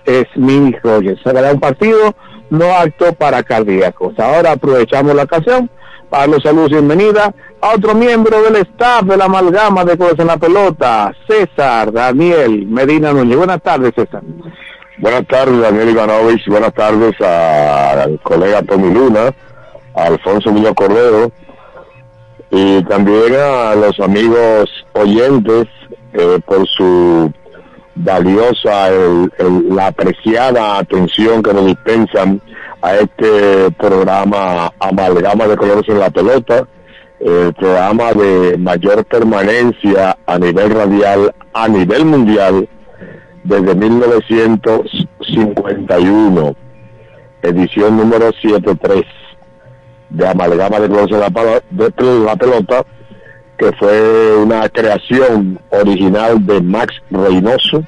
es 0.04 0.24
Mini 0.36 0.74
Rogers. 0.82 1.20
Será 1.22 1.52
un 1.52 1.60
partido 1.60 2.14
no 2.50 2.72
apto 2.74 3.12
para 3.12 3.42
cardíacos. 3.42 4.18
Ahora 4.18 4.52
aprovechamos 4.52 5.14
la 5.14 5.24
ocasión 5.24 5.70
para 6.08 6.26
los 6.26 6.42
saludos 6.42 6.70
y 6.70 6.74
bienvenida 6.74 7.34
a 7.60 7.74
otro 7.74 7.94
miembro 7.94 8.42
del 8.42 8.56
staff 8.56 9.02
de 9.02 9.16
la 9.16 9.26
amalgama 9.26 9.84
de 9.84 9.98
Colores 9.98 10.18
en 10.18 10.28
la 10.28 10.38
Pelota, 10.38 11.12
César 11.28 11.92
Daniel 11.92 12.66
Medina 12.66 13.12
Núñez. 13.12 13.36
Buenas 13.36 13.62
tardes, 13.62 13.92
César. 13.94 14.22
Buenas 14.99 15.26
tardes, 15.26 15.61
Daniel 15.61 15.90
Ivanovich. 15.90 16.46
Buenas 16.49 16.74
tardes 16.74 17.14
al 17.20 18.18
colega 18.20 18.62
Tommy 18.62 18.92
Luna, 18.92 19.32
a 19.94 20.05
Alfonso 20.05 20.51
Muñoz 20.53 20.74
Cordero 20.74 21.30
y 22.51 22.82
también 22.84 23.34
a 23.36 23.74
los 23.74 23.99
amigos 24.01 24.68
oyentes 24.94 25.66
eh, 26.14 26.40
por 26.46 26.66
su 26.66 27.30
valiosa, 27.94 28.88
el- 28.88 29.30
la 29.70 29.88
apreciada 29.88 30.78
atención 30.78 31.42
que 31.42 31.53
nos 31.53 31.66
dispensan 31.66 32.40
a 32.80 32.94
este 32.96 33.70
programa 33.72 34.72
Amalgama 34.80 35.46
de 35.46 35.57
Colores 35.57 35.88
en 35.88 35.99
la 35.99 36.11
Pelota, 36.11 36.66
el 37.20 37.53
programa 37.55 38.12
de 38.12 38.57
mayor 38.57 39.05
permanencia 39.05 40.16
a 40.26 40.38
nivel 40.38 40.70
radial, 40.70 41.34
a 41.53 41.68
nivel 41.68 42.05
mundial, 42.05 42.68
desde 43.49 43.74
1951, 43.74 46.55
edición 47.42 47.96
número 47.96 48.30
73 48.42 49.05
de 50.11 50.28
Amalgama 50.28 50.78
de 50.80 50.88
Palo- 50.90 51.62
de 51.70 51.90
la 52.24 52.36
Pelota, 52.36 52.84
que 53.57 53.72
fue 53.72 54.36
una 54.36 54.68
creación 54.68 55.59
original 55.70 56.44
de 56.44 56.61
Max 56.61 56.94
Reynoso, 57.11 57.82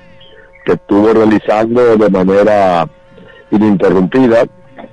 que 0.64 0.72
estuvo 0.72 1.12
realizando 1.12 1.94
de 1.96 2.08
manera 2.08 2.88
ininterrumpida 3.50 4.46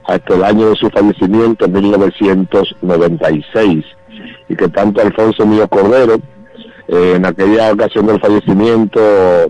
hasta 0.06 0.34
el 0.36 0.44
año 0.44 0.72
de 0.72 0.76
su 0.76 0.90
fallecimiento 0.90 1.64
en 1.66 1.72
1996 1.74 3.86
y 4.50 4.56
que 4.56 4.68
tanto 4.70 5.02
Alfonso 5.02 5.46
Mío 5.46 5.66
Cordero 5.70 6.18
eh, 6.88 7.14
en 7.16 7.26
aquella 7.26 7.74
ocasión 7.74 8.08
del 8.08 8.20
fallecimiento 8.20 9.02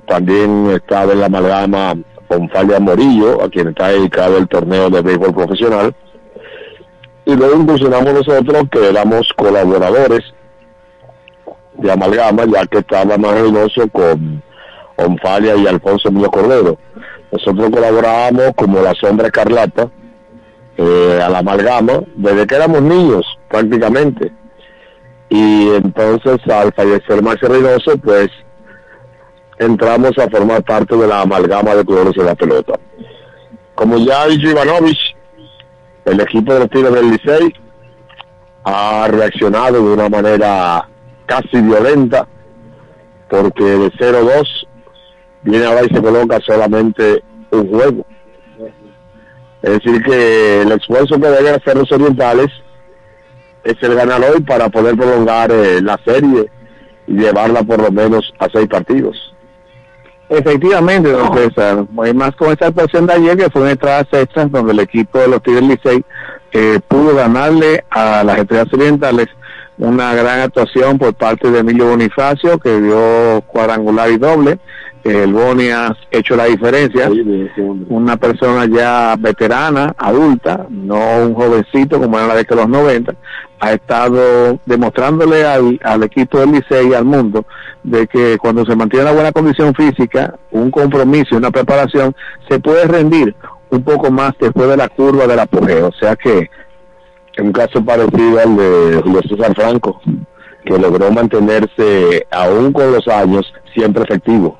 también 0.08 0.72
estaba 0.72 1.14
en 1.14 1.20
la 1.20 1.28
amalgama 1.28 1.94
con 2.28 2.50
Falia 2.50 2.80
Morillo 2.80 3.44
a 3.44 3.50
quien 3.50 3.70
está 3.70 3.90
dedicado 3.90 4.38
el 4.38 4.48
torneo 4.48 4.90
de 4.90 5.02
béisbol 5.02 5.34
profesional. 5.34 5.96
Y 7.26 7.36
luego 7.36 7.62
incursionamos 7.62 8.14
nosotros 8.14 8.64
que 8.72 8.90
éramos 8.90 9.32
colaboradores 9.38 10.22
de 11.76 11.92
amalgama 11.92 12.46
ya 12.46 12.66
que 12.66 12.80
estaba 12.80 13.18
más 13.18 13.40
Reynoso 13.40 13.88
con 13.90 14.42
Onfalia 14.96 15.56
y 15.56 15.68
Alfonso 15.68 16.12
Mío 16.12 16.32
Cordero. 16.32 16.78
Nosotros 17.32 17.70
colaborábamos 17.70 18.52
como 18.56 18.82
la 18.82 18.96
sombra 18.96 19.28
escarlata 19.28 19.90
eh, 20.78 21.22
a 21.24 21.30
la 21.30 21.40
amalgama 21.40 22.02
desde 22.16 22.48
que 22.48 22.56
éramos 22.56 22.82
niños 22.82 23.26
prácticamente 23.50 24.32
y 25.30 25.70
entonces 25.70 26.38
al 26.50 26.74
fallecer 26.74 27.22
Max 27.22 27.42
Reynoso 27.42 27.98
pues 27.98 28.30
entramos 29.60 30.18
a 30.18 30.30
formar 30.30 30.64
parte 30.64 30.96
de 30.96 31.08
la 31.08 31.22
amalgama 31.22 31.76
de 31.76 31.84
colores 31.84 32.14
de 32.14 32.24
la 32.24 32.36
pelota. 32.36 32.80
Como 33.76 33.98
ya 33.98 34.28
dicho 34.28 34.50
Ivanovich 34.50 35.16
el 36.06 36.22
equipo 36.22 36.54
de 36.54 36.60
los 36.62 36.70
Tigres 36.70 36.94
del 36.94 37.12
Licey 37.12 37.54
ha 38.64 39.08
reaccionado 39.10 39.74
de 39.74 39.94
una 39.94 40.10
manera 40.10 40.88
casi 41.26 41.62
violenta 41.62 42.28
porque 43.30 43.64
de 43.64 43.92
0-2 43.92 44.68
viene 45.44 45.66
ahora 45.66 45.84
y 45.84 45.94
se 45.94 46.02
coloca 46.02 46.40
solamente 46.46 47.24
un 47.52 47.70
juego. 47.70 48.06
Es 49.62 49.72
decir 49.72 50.02
que 50.04 50.62
el 50.62 50.72
esfuerzo 50.72 51.20
que 51.20 51.28
deben 51.28 51.56
hacer 51.56 51.76
los 51.76 51.92
orientales 51.92 52.48
es 53.64 53.76
el 53.82 53.96
ganar 53.96 54.22
hoy 54.22 54.42
para 54.42 54.70
poder 54.70 54.96
prolongar 54.96 55.52
eh, 55.52 55.82
la 55.82 56.00
serie 56.06 56.50
y 57.08 57.14
llevarla 57.14 57.64
por 57.64 57.82
lo 57.82 57.92
menos 57.92 58.34
a 58.40 58.48
seis 58.52 58.68
partidos. 58.68 59.34
Efectivamente, 60.30 61.12
don 61.12 61.34
César. 61.34 61.86
Y 62.06 62.14
más 62.14 62.36
con 62.36 62.52
esa 62.52 62.68
actuación 62.68 63.08
de 63.08 63.14
ayer, 63.14 63.38
que 63.38 63.50
fue 63.50 63.62
en 63.62 63.70
entradas 63.70 64.08
extras, 64.12 64.52
donde 64.52 64.74
el 64.74 64.80
equipo 64.80 65.20
de 65.20 65.30
los 65.30 65.42
Tigres 65.42 65.64
Licey 65.64 66.04
eh, 66.52 66.80
pudo 66.88 67.16
ganarle 67.16 67.86
a 67.90 68.24
las 68.24 68.40
Estrellas 68.40 68.74
Orientales 68.74 69.28
una 69.78 70.14
gran 70.16 70.42
actuación 70.42 70.98
por 70.98 71.14
parte 71.14 71.50
de 71.52 71.60
Emilio 71.60 71.90
Bonifacio, 71.90 72.58
que 72.60 72.82
dio 72.82 73.42
cuadrangular 73.48 74.10
y 74.10 74.18
doble. 74.18 74.60
El 75.08 75.32
Boni 75.32 75.70
ha 75.70 75.96
hecho 76.12 76.36
la 76.36 76.46
diferencia. 76.46 77.10
Una 77.88 78.18
persona 78.18 78.66
ya 78.66 79.16
veterana, 79.18 79.96
adulta, 79.98 80.66
no 80.70 81.20
un 81.24 81.34
jovencito 81.34 82.00
como 82.00 82.18
era 82.18 82.28
la 82.28 82.36
de 82.36 82.46
los 82.50 82.68
90, 82.68 83.16
ha 83.60 83.74
estado 83.74 84.60
demostrándole 84.66 85.46
al, 85.46 85.80
al 85.84 86.04
equipo 86.04 86.40
del 86.40 86.52
Licey 86.52 86.90
y 86.90 86.94
al 86.94 87.06
mundo 87.06 87.46
de 87.84 88.06
que 88.08 88.38
cuando 88.38 88.66
se 88.66 88.76
mantiene 88.76 89.06
una 89.06 89.14
buena 89.14 89.32
condición 89.32 89.74
física, 89.74 90.36
un 90.52 90.70
compromiso 90.72 91.30
y 91.32 91.38
una 91.38 91.52
preparación, 91.52 92.14
se 92.50 92.60
puede 92.60 92.86
rendir 92.86 93.34
un 93.70 93.84
poco 93.84 94.12
más 94.12 94.34
después 94.40 94.68
de 94.68 94.78
la 94.78 94.90
curva 94.90 95.26
del 95.26 95.40
apogeo. 95.40 95.88
O 95.88 95.94
sea 95.94 96.16
que 96.16 96.50
Un 97.40 97.54
caso 97.54 97.84
parecido 97.86 98.40
al 98.40 98.58
de 98.58 99.02
Julio 99.04 99.22
César 99.30 99.54
Franco, 99.56 100.02
que 100.66 100.78
logró 100.78 101.12
mantenerse 101.12 102.26
aún 102.32 102.74
con 102.74 102.92
los 102.92 103.08
años 103.08 103.54
siempre 103.74 104.04
efectivo. 104.04 104.60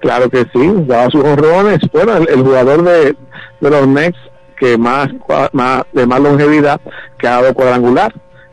Claro 0.00 0.28
que 0.28 0.44
sí, 0.52 0.72
daba 0.86 1.10
sus 1.10 1.24
honrones. 1.24 1.78
Bueno, 1.92 2.16
el, 2.16 2.28
el 2.28 2.42
jugador 2.42 2.82
de, 2.82 3.16
de 3.60 3.70
los 3.70 3.86
Mets 3.86 4.18
que 4.56 4.76
más, 4.78 5.08
más 5.52 5.82
de 5.92 6.06
más 6.06 6.20
longevidad 6.20 6.80
que 7.18 7.28
ha 7.28 7.42
dado 7.42 7.54
cuadrangular, 7.54 8.12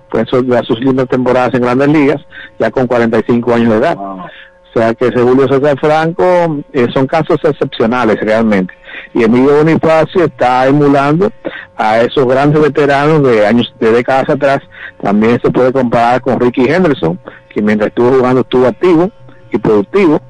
pues 0.10 0.28
eso 0.28 0.42
de 0.42 0.64
sus 0.64 0.80
lindas 0.80 1.08
temporadas 1.08 1.54
en 1.54 1.62
grandes 1.62 1.88
ligas, 1.88 2.22
ya 2.60 2.70
con 2.70 2.88
45 2.88 3.54
años 3.54 3.70
de 3.70 3.78
edad. 3.78 3.98
O 3.98 4.30
sea 4.74 4.94
que 4.96 5.08
ese 5.08 5.22
Julio 5.22 5.48
César 5.48 5.78
Franco 5.80 6.64
eh, 6.72 6.88
son 6.94 7.06
casos 7.08 7.38
excepcionales 7.44 8.20
realmente. 8.20 8.74
Y 9.14 9.24
Emilio 9.24 9.58
Bonifacio 9.58 10.26
está 10.26 10.68
emulando 10.68 11.32
a 11.76 12.02
esos 12.02 12.28
grandes 12.28 12.62
veteranos 12.62 13.24
de 13.24 13.46
años, 13.46 13.74
de 13.80 13.92
décadas 13.92 14.30
atrás. 14.30 14.60
También 15.02 15.40
se 15.42 15.52
puede 15.52 15.72
comparar 15.72 16.22
con 16.22 16.40
Ricky 16.40 16.66
Henderson, 16.68 17.20
que 17.50 17.62
mientras 17.62 17.90
estuvo 17.90 18.12
jugando 18.12 18.42
estuvo 18.42 18.68
activo 18.68 19.12
y 19.52 19.58
productivo 19.60 20.22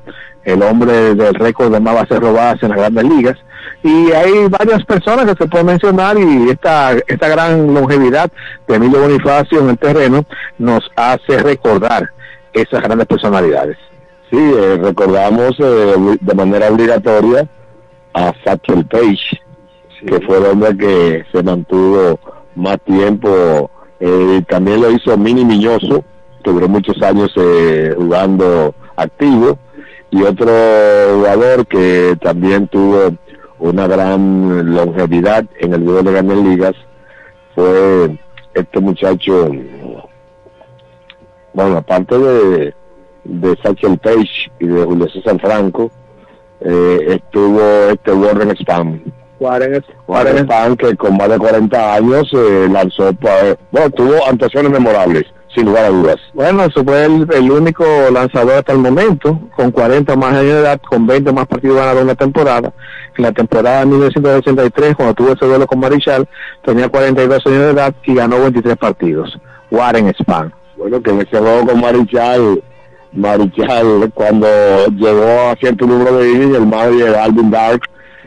el 0.45 0.61
hombre 0.63 1.15
del 1.15 1.33
récord 1.35 1.71
de 1.71 1.79
más 1.79 1.95
bases 1.95 2.19
robadas 2.19 2.61
en 2.61 2.69
las 2.69 2.77
grandes 2.77 3.03
ligas. 3.03 3.37
Y 3.83 4.11
hay 4.11 4.47
varias 4.47 4.83
personas 4.85 5.25
que 5.25 5.43
se 5.43 5.49
pueden 5.49 5.67
mencionar 5.67 6.17
y 6.17 6.49
esta, 6.49 6.93
esta 7.07 7.27
gran 7.27 7.73
longevidad 7.73 8.31
de 8.67 8.75
Emilio 8.75 9.01
Bonifacio 9.01 9.59
en 9.59 9.69
el 9.69 9.77
terreno 9.77 10.25
nos 10.57 10.89
hace 10.95 11.37
recordar 11.39 12.09
esas 12.53 12.81
grandes 12.81 13.07
personalidades. 13.07 13.77
Sí, 14.29 14.37
eh, 14.39 14.79
recordamos 14.81 15.51
eh, 15.59 16.17
de 16.19 16.33
manera 16.33 16.69
obligatoria 16.69 17.47
a 18.13 18.33
Satchel 18.43 18.85
Page, 18.85 19.41
que 20.05 20.21
fue 20.21 20.37
el 20.37 20.45
hombre 20.45 20.77
que 20.77 21.25
se 21.31 21.43
mantuvo 21.43 22.19
más 22.55 22.79
tiempo. 22.85 23.69
eh, 23.99 24.41
también 24.49 24.81
lo 24.81 24.91
hizo 24.91 25.17
Mini 25.17 25.45
Miñoso, 25.45 26.03
que 26.43 26.51
duró 26.51 26.67
muchos 26.67 27.01
años 27.01 27.31
eh, 27.35 27.93
jugando 27.95 28.75
activo. 28.95 29.57
Y 30.13 30.21
otro 30.21 30.45
jugador 31.15 31.65
que 31.65 32.15
también 32.21 32.67
tuvo 32.67 33.09
una 33.57 33.87
gran 33.87 34.75
longevidad 34.75 35.43
en 35.59 35.73
el 35.73 35.83
juego 35.83 36.03
de 36.03 36.11
grandes 36.11 36.37
ligas 36.37 36.73
fue 37.55 38.15
este 38.53 38.79
muchacho, 38.79 39.49
bueno, 41.53 41.77
aparte 41.77 42.17
de, 42.17 42.73
de 43.23 43.57
Satchel 43.63 43.97
Page 43.97 44.51
y 44.59 44.67
de 44.67 44.83
Julio 44.85 45.07
César 45.09 45.39
Franco, 45.39 45.89
eh, 46.61 46.99
estuvo 47.09 47.59
este 47.91 48.11
Warren 48.11 48.51
Spam. 48.57 49.01
Warren, 49.39 49.83
Warren 50.07 50.37
Spam 50.45 50.75
que 50.77 50.95
con 50.95 51.17
más 51.17 51.29
de 51.29 51.37
40 51.39 51.95
años 51.95 52.31
eh, 52.33 52.67
lanzó, 52.71 53.11
pa- 53.13 53.57
bueno, 53.71 53.89
tuvo 53.89 54.13
actuaciones 54.27 54.71
memorables, 54.71 55.23
sin 55.55 55.65
lugar 55.65 55.85
a 55.85 55.89
dudas. 55.89 56.17
Bueno, 56.33 56.63
eso 56.63 56.83
fue 56.83 57.05
el, 57.05 57.27
el 57.33 57.51
único 57.51 57.85
lanzador 58.11 58.55
hasta 58.55 58.73
el 58.73 58.79
momento, 58.79 59.39
con 59.55 59.71
40 59.71 60.15
más 60.15 60.33
años 60.33 60.53
de 60.53 60.59
edad, 60.59 60.81
con 60.81 61.05
20 61.05 61.31
más 61.31 61.47
partidos 61.47 61.77
ganados 61.77 62.01
en 62.01 62.07
la 62.07 62.15
temporada. 62.15 62.73
En 63.17 63.23
la 63.23 63.31
temporada 63.31 63.79
de 63.81 63.85
1983, 63.87 64.95
cuando 64.95 65.13
tuvo 65.13 65.33
ese 65.33 65.45
duelo 65.45 65.67
con 65.67 65.79
Marichal, 65.79 66.27
tenía 66.63 66.89
42 66.89 67.45
años 67.45 67.59
de 67.59 67.69
edad 67.69 67.93
y 68.03 68.15
ganó 68.15 68.41
23 68.41 68.77
partidos. 68.77 69.37
Warren 69.71 70.13
Spahn. 70.19 70.53
Bueno, 70.77 71.01
que 71.01 71.11
en 71.11 71.21
ese 71.21 71.37
juego 71.37 71.67
con 71.67 71.79
Marichal, 71.79 72.63
Marichal 73.11 74.11
cuando 74.13 74.47
llegó 74.95 75.49
a 75.51 75.55
cierto 75.59 75.85
número 75.85 76.17
de 76.17 76.31
innings, 76.31 76.57
el 76.57 76.65
madre 76.65 76.95
de 76.95 77.17
Alvin 77.17 77.51
Dark 77.51 77.81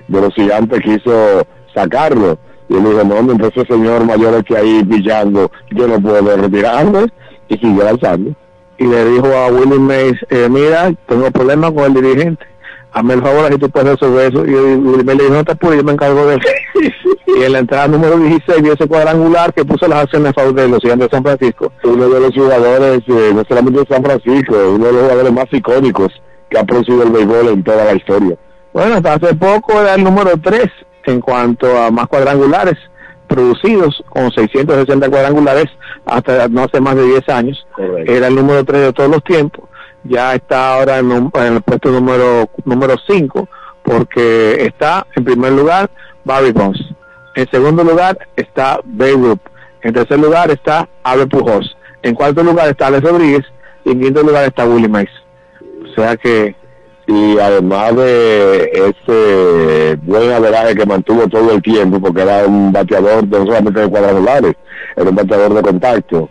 de 0.08 0.20
los 0.20 0.34
gigantes 0.34 0.80
quiso 0.80 1.46
sacarlo. 1.74 2.38
Y 2.68 2.74
él 2.74 2.84
dijo, 2.84 3.04
no, 3.04 3.22
mientras 3.22 3.52
ese 3.56 3.66
señor 3.66 4.04
mayor 4.04 4.44
que 4.44 4.56
ahí 4.56 4.84
pillando, 4.84 5.50
yo 5.70 5.86
no 5.86 6.00
puedo 6.00 6.36
retirarme. 6.36 7.06
Y 7.48 7.56
siguió 7.58 7.84
lanzando. 7.84 8.32
Y 8.78 8.86
le 8.86 9.04
dijo 9.06 9.26
a 9.28 9.48
Willie 9.48 9.78
Mays, 9.78 10.16
eh, 10.30 10.48
mira, 10.50 10.92
tengo 11.06 11.30
problemas 11.30 11.72
con 11.72 11.84
el 11.84 11.94
dirigente. 11.94 12.44
hazme 12.92 13.14
el 13.14 13.22
favor, 13.22 13.52
si 13.52 13.58
tú 13.58 13.70
puedes 13.70 13.90
resolver 13.90 14.32
eso. 14.32 14.44
Y, 14.44 15.04
me 15.04 15.14
le 15.14 15.22
dijo, 15.22 15.34
no 15.34 15.44
te 15.44 15.52
apures, 15.52 15.78
yo 15.78 15.84
me 15.84 15.92
encargo 15.92 16.26
de 16.26 16.36
eso. 16.36 16.48
y 17.38 17.42
en 17.42 17.52
la 17.52 17.60
entrada 17.60 17.88
número 17.88 18.18
16 18.18 18.62
vio 18.62 18.72
ese 18.72 18.88
cuadrangular 18.88 19.54
que 19.54 19.64
puso 19.64 19.86
las 19.86 20.02
acciones 20.02 20.30
a 20.30 20.34
favor 20.34 20.54
de 20.54 20.68
los 20.68 20.80
gigantes 20.80 21.08
de 21.08 21.16
San 21.16 21.24
Francisco. 21.24 21.72
Uno 21.84 22.08
de 22.08 22.20
los 22.20 22.34
jugadores, 22.34 23.00
eh, 23.06 23.32
no 23.34 23.42
solamente 23.48 23.80
de 23.80 23.86
San 23.86 24.02
Francisco, 24.02 24.54
uno 24.74 24.86
de 24.86 24.92
los 24.92 25.02
jugadores 25.02 25.32
más 25.32 25.46
icónicos 25.52 26.12
que 26.50 26.58
ha 26.58 26.64
producido 26.64 27.02
el 27.04 27.10
béisbol 27.10 27.48
en 27.48 27.62
toda 27.62 27.84
la 27.84 27.94
historia. 27.94 28.36
Bueno, 28.72 28.96
hasta 28.96 29.14
hace 29.14 29.34
poco 29.34 29.80
era 29.80 29.94
el 29.94 30.04
número 30.04 30.32
3 30.42 30.64
en 31.06 31.20
cuanto 31.20 31.78
a 31.78 31.90
más 31.90 32.06
cuadrangulares 32.08 32.76
producidos 33.28 34.02
con 34.08 34.30
660 34.30 35.08
cuadrangulares 35.10 35.66
hasta 36.04 36.48
no 36.48 36.62
hace 36.64 36.80
más 36.80 36.94
de 36.96 37.04
10 37.04 37.28
años. 37.28 37.66
Correcto. 37.74 38.12
Era 38.12 38.28
el 38.28 38.34
número 38.36 38.64
3 38.64 38.80
de 38.82 38.92
todos 38.92 39.10
los 39.10 39.24
tiempos. 39.24 39.68
Ya 40.04 40.34
está 40.34 40.74
ahora 40.74 40.98
en, 40.98 41.10
un- 41.10 41.32
en 41.34 41.54
el 41.54 41.62
puesto 41.62 41.90
número 41.90 42.48
número 42.64 42.94
5 43.08 43.48
porque 43.82 44.64
está 44.64 45.06
en 45.16 45.24
primer 45.24 45.52
lugar 45.52 45.90
Barry 46.24 46.52
Bonds. 46.52 46.78
En 47.34 47.48
segundo 47.50 47.82
lugar 47.84 48.16
está 48.36 48.80
Babe 48.84 49.12
Ruth. 49.12 49.40
En 49.82 49.92
tercer 49.94 50.18
lugar 50.18 50.50
está 50.50 50.88
Albert 51.02 51.30
Pujols. 51.30 51.76
En 52.02 52.14
cuarto 52.14 52.42
lugar 52.42 52.68
está 52.68 52.86
Alex 52.86 53.02
Rodríguez 53.02 53.44
y 53.84 53.90
en 53.90 54.00
quinto 54.00 54.22
lugar 54.22 54.44
está 54.44 54.64
Willie 54.66 54.88
Mays. 54.88 55.10
O 55.84 55.94
sea 55.94 56.16
que 56.16 56.54
y 57.06 57.38
además 57.38 57.94
de 57.96 58.64
ese 58.72 59.96
buen 60.02 60.32
averaje 60.32 60.74
que 60.74 60.86
mantuvo 60.86 61.28
todo 61.28 61.52
el 61.52 61.62
tiempo, 61.62 62.00
porque 62.00 62.22
era 62.22 62.44
un 62.46 62.72
bateador 62.72 63.26
no 63.28 63.46
solamente 63.46 63.80
de 63.80 63.88
cuadrangulares, 63.88 64.54
era 64.96 65.10
un 65.10 65.16
bateador 65.16 65.54
de 65.54 65.62
contacto, 65.62 66.28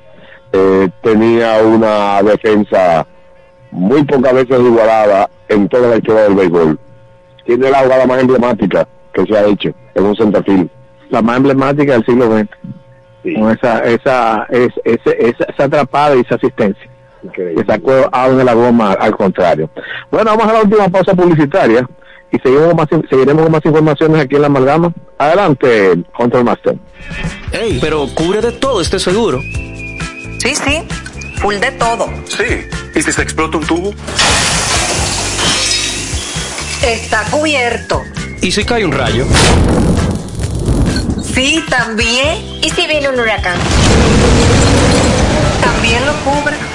eh, 0.51 0.89
tenía 1.01 1.59
una 1.63 2.21
defensa 2.23 3.05
muy 3.71 4.03
pocas 4.03 4.33
veces 4.33 4.59
igualada 4.59 5.29
en 5.49 5.67
toda 5.69 5.89
la 5.89 5.97
historia 5.97 6.23
del 6.23 6.35
béisbol. 6.35 6.79
Tiene 7.45 7.69
la 7.69 7.79
jugada 7.79 8.05
más 8.07 8.19
emblemática 8.21 8.87
que 9.13 9.25
se 9.25 9.37
ha 9.37 9.45
hecho 9.45 9.69
en 9.93 10.03
un 10.05 10.15
centerfield. 10.15 10.69
la 11.09 11.21
más 11.21 11.37
emblemática 11.37 11.93
del 11.93 12.05
siglo 12.05 12.25
XX. 12.35 12.49
Con 13.39 13.51
esa, 13.51 13.79
esa, 13.79 14.45
es, 14.49 14.69
ese- 14.83 15.17
esa, 15.29 15.43
esa 15.45 15.63
atrapada 15.65 16.15
y 16.15 16.21
esa 16.21 16.35
asistencia. 16.35 16.89
Que 17.33 17.63
sacó 17.67 18.09
a 18.11 18.29
de 18.29 18.43
la 18.43 18.53
goma 18.53 18.93
al 18.93 19.15
contrario. 19.15 19.69
Bueno, 20.11 20.31
vamos 20.35 20.47
a 20.47 20.53
la 20.53 20.61
última 20.61 20.89
pausa 20.89 21.13
publicitaria 21.13 21.87
y 22.31 22.39
seguimos 22.39 22.75
más, 22.75 22.87
seguiremos 23.09 23.43
con 23.43 23.51
más 23.51 23.65
informaciones 23.65 24.21
aquí 24.21 24.35
en 24.35 24.41
la 24.41 24.47
amalgama. 24.47 24.93
Adelante, 25.17 26.03
Control 26.15 26.43
Master. 26.43 26.75
Ey, 27.51 27.77
pero 27.79 28.07
cubre 28.13 28.41
de 28.41 28.51
todo 28.51 28.81
este 28.81 28.99
seguro. 28.99 29.39
Sí, 30.39 30.55
sí, 30.55 30.83
full 31.37 31.55
de 31.55 31.71
todo. 31.71 32.07
Sí. 32.25 32.67
¿Y 32.93 33.01
si 33.01 33.11
se 33.11 33.21
explota 33.21 33.57
un 33.57 33.65
tubo? 33.65 33.93
Está 36.83 37.23
cubierto. 37.31 38.01
¿Y 38.41 38.51
si 38.51 38.63
cae 38.63 38.85
un 38.85 38.91
rayo? 38.91 39.25
Sí, 41.33 41.63
también. 41.69 42.37
¿Y 42.61 42.69
si 42.69 42.87
viene 42.87 43.09
un 43.09 43.19
huracán? 43.19 43.57
También 45.61 46.05
lo 46.05 46.13
cubre. 46.23 46.74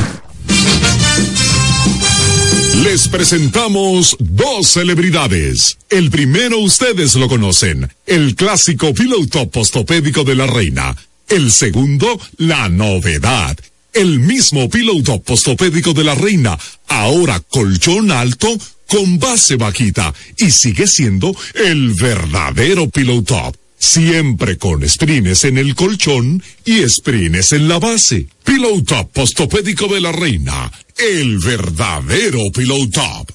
Les 2.83 3.07
presentamos 3.07 4.17
dos 4.19 4.69
celebridades. 4.69 5.77
El 5.87 6.09
primero 6.09 6.57
ustedes 6.57 7.13
lo 7.13 7.27
conocen, 7.27 7.87
el 8.07 8.35
clásico 8.35 8.91
Pillow 8.91 9.27
Top 9.27 9.51
postopédico 9.51 10.23
de 10.23 10.33
la 10.33 10.47
reina. 10.47 10.95
El 11.29 11.51
segundo, 11.51 12.19
la 12.37 12.69
novedad. 12.69 13.55
El 13.93 14.19
mismo 14.19 14.67
Pillow 14.67 15.03
Top 15.03 15.23
postopédico 15.23 15.93
de 15.93 16.03
la 16.03 16.15
reina, 16.15 16.57
ahora 16.87 17.39
colchón 17.39 18.09
alto 18.09 18.47
con 18.87 19.19
base 19.19 19.57
bajita 19.57 20.11
y 20.37 20.49
sigue 20.49 20.87
siendo 20.87 21.35
el 21.53 21.93
verdadero 21.93 22.89
Pillow 22.89 23.21
Top. 23.21 23.55
Siempre 23.77 24.57
con 24.57 24.87
sprines 24.87 25.43
en 25.43 25.59
el 25.59 25.75
colchón 25.75 26.41
y 26.65 26.87
sprines 26.89 27.53
en 27.53 27.67
la 27.67 27.77
base. 27.77 28.25
Pillow 28.43 28.81
Top 28.81 29.11
postopédico 29.11 29.87
de 29.87 30.01
la 30.01 30.11
reina. 30.11 30.71
El 31.03 31.39
verdadero 31.39 32.37
Pillow 32.53 32.87
Top. 32.91 33.27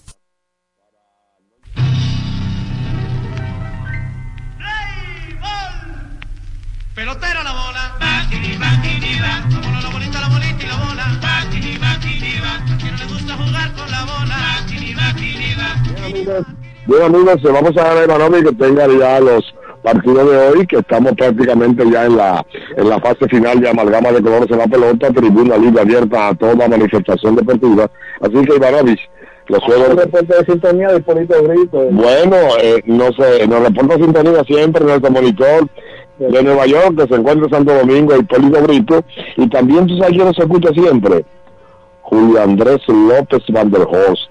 Pelotero 6.95 7.43
la 7.43 7.53
bola. 7.53 7.97
Batini, 7.99 8.57
batini, 8.57 9.19
va. 9.19 9.49
La 9.51 9.59
bola, 9.59 9.81
la 9.81 9.89
bolita, 9.89 10.21
la 10.21 10.29
bolita 10.29 10.63
y 10.63 10.67
la 10.69 10.77
bola. 10.77 11.19
Batini, 11.21 11.77
batini, 11.77 12.39
va. 12.39 12.55
A 12.73 12.79
quien 12.79 12.93
no 12.93 12.99
le 12.99 13.07
gusta 13.13 13.37
jugar 13.37 13.73
con 13.75 13.91
la 13.91 14.05
bola. 14.05 14.37
Batini, 14.61 14.95
batini, 14.95 15.55
va. 15.57 16.47
Bien 16.87 17.03
amigos, 17.03 17.41
eh, 17.43 17.51
vamos 17.53 17.77
a 17.77 17.83
dar 17.83 17.99
a 17.99 18.05
Ivanovic 18.05 18.45
que 18.45 18.55
tenga 18.55 18.87
ya 18.87 19.19
los 19.19 19.45
partidos 19.87 20.29
de 20.29 20.37
hoy, 20.37 20.67
que 20.67 20.79
estamos 20.79 21.13
prácticamente 21.13 21.89
ya 21.89 22.07
en 22.07 22.17
la 22.17 22.45
en 22.77 22.89
la 22.89 22.99
fase 22.99 23.29
final 23.29 23.61
de 23.61 23.69
amalgama 23.69 24.11
de 24.11 24.21
colores 24.21 24.51
en 24.51 24.59
la 24.59 24.67
pelota, 24.67 25.13
tribuna 25.13 25.57
libre 25.57 25.81
abierta 25.81 26.29
a 26.29 26.35
toda 26.35 26.69
manifestación 26.69 27.37
deportiva. 27.37 27.89
Así 28.21 28.35
que 28.45 28.57
Ivanovic, 28.57 28.99
los 29.47 29.63
juegos... 29.63 29.95
reporte 29.95 30.35
de 30.39 30.45
sintonía 30.45 30.89
de 30.89 31.01
Polito 31.01 31.41
Brito. 31.41 31.89
Bueno, 31.93 32.37
eh, 32.61 32.83
no 32.87 33.13
sé, 33.13 33.47
nos 33.47 33.63
reporta 33.63 33.95
sintonía 33.95 34.43
siempre 34.45 34.85
nuestro 34.85 35.13
monitor 35.13 35.69
de 36.19 36.43
Nueva 36.43 36.67
York, 36.67 36.97
que 36.97 37.07
se 37.07 37.21
encuentra 37.21 37.45
en 37.45 37.51
Santo 37.51 37.75
Domingo, 37.75 38.17
Hipólito 38.17 38.63
Brito, 38.63 39.05
y 39.37 39.49
también 39.49 39.87
tú 39.87 39.97
sabes 39.99 40.15
quién 40.15 40.27
nos 40.27 40.39
escucha 40.39 40.71
siempre, 40.73 41.25
Julio 42.03 42.43
Andrés 42.43 42.81
López 42.89 43.43
Van 43.51 43.71
der 43.71 43.83
Horst, 43.83 44.31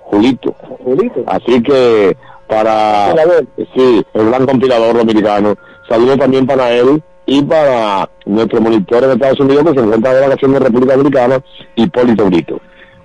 Julito. 0.00 0.52
Julito. 0.84 1.22
Así 1.28 1.62
que 1.62 2.16
para 2.50 3.14
sí, 3.74 4.04
el 4.12 4.26
gran 4.26 4.44
compilador 4.44 4.96
dominicano, 4.96 5.54
saludos 5.88 6.18
también 6.18 6.46
para 6.46 6.70
él 6.72 7.00
y 7.26 7.42
para 7.42 8.10
nuestro 8.26 8.60
monitor 8.60 9.04
en 9.04 9.12
Estados 9.12 9.38
Unidos 9.38 9.64
que 9.64 9.78
se 9.78 9.84
encuentra 9.84 10.14
de 10.14 10.20
vacaciones 10.22 10.56
en 10.56 10.66
República 10.66 10.96
Dominicana, 10.96 11.40
Hipólito 11.76 12.26
Brito. 12.26 12.60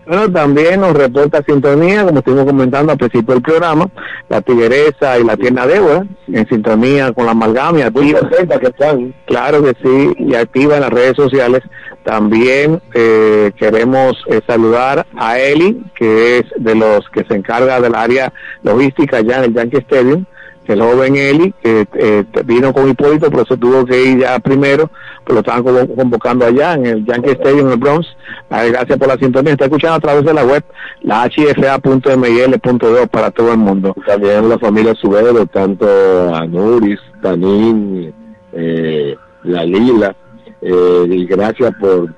Bueno, 0.08 0.32
también 0.32 0.82
nos 0.82 0.94
reporta 0.94 1.44
sintonía, 1.48 2.06
como 2.06 2.20
estuvimos 2.20 2.46
comentando 2.46 2.92
al 2.92 2.98
principio 2.98 3.34
del 3.34 3.44
programa, 3.44 3.90
la 4.30 4.42
Tigresa 4.42 5.18
y 5.18 5.24
la 5.24 5.36
Tierna 5.36 5.66
Débora, 5.66 6.06
en 6.28 6.48
sintonía 6.48 7.12
con 7.12 7.26
la 7.26 7.32
amalgama 7.32 7.80
y 7.80 7.82
activa. 7.82 8.20
que 8.30 8.68
están. 8.68 9.16
Claro 9.26 9.64
que 9.64 9.74
sí, 9.84 10.14
y 10.20 10.36
activa 10.36 10.76
en 10.76 10.82
las 10.82 10.92
redes 10.92 11.16
sociales. 11.16 11.62
También 12.06 12.82
eh, 12.94 13.52
queremos 13.58 14.16
eh, 14.30 14.40
saludar 14.48 15.06
a 15.18 15.40
Eli, 15.40 15.82
que 15.96 16.38
es 16.38 16.46
de 16.58 16.76
los 16.76 17.10
que 17.10 17.26
se 17.26 17.34
encarga 17.36 17.82
del 17.82 17.96
área 17.96 18.32
logística 18.64 19.18
allá 19.18 19.40
en 19.40 19.44
el 19.46 19.54
Yankee 19.56 19.78
Stadium, 19.80 20.24
el 20.68 20.82
joven 20.82 21.16
Eli, 21.16 21.52
que 21.64 21.88
eh, 21.96 22.24
vino 22.46 22.72
con 22.74 22.88
Hipólito, 22.90 23.30
pero 23.32 23.44
se 23.46 23.58
tuvo 23.58 23.86
que 23.86 24.04
ir 24.04 24.20
ya 24.20 24.38
primero, 24.40 24.90
pero 25.24 25.34
lo 25.36 25.40
estaban 25.42 25.64
convo- 25.64 25.96
convocando 25.96 26.46
allá 26.46 26.74
en 26.76 26.86
el 26.86 27.06
Yankee 27.06 27.32
Stadium 27.32 27.68
en 27.68 27.72
el 27.74 27.78
Bronx. 27.80 28.08
Gracias 28.50 28.98
por 29.00 29.08
la 29.08 29.18
sintonía. 29.18 29.54
Está 29.54 29.66
escuchando 29.66 29.96
a 29.98 30.00
través 30.00 30.24
de 30.26 30.34
la 30.34 30.44
web, 30.46 30.64
la 31.02 31.28
hfa.mil.do 31.28 33.08
para 33.08 33.32
todo 33.32 33.52
el 33.52 33.58
mundo. 33.58 33.96
También 34.06 34.48
la 34.48 34.60
familia 34.60 34.94
Subero, 34.96 35.46
tanto 35.48 35.88
a 36.36 36.46
Nuris, 36.46 37.00
Tanín, 37.22 38.14
eh, 38.54 39.16
la 39.44 39.64
Lila, 39.66 40.16
eh, 40.62 41.06
y 41.10 41.26
gracias 41.26 41.72
por 41.80 42.14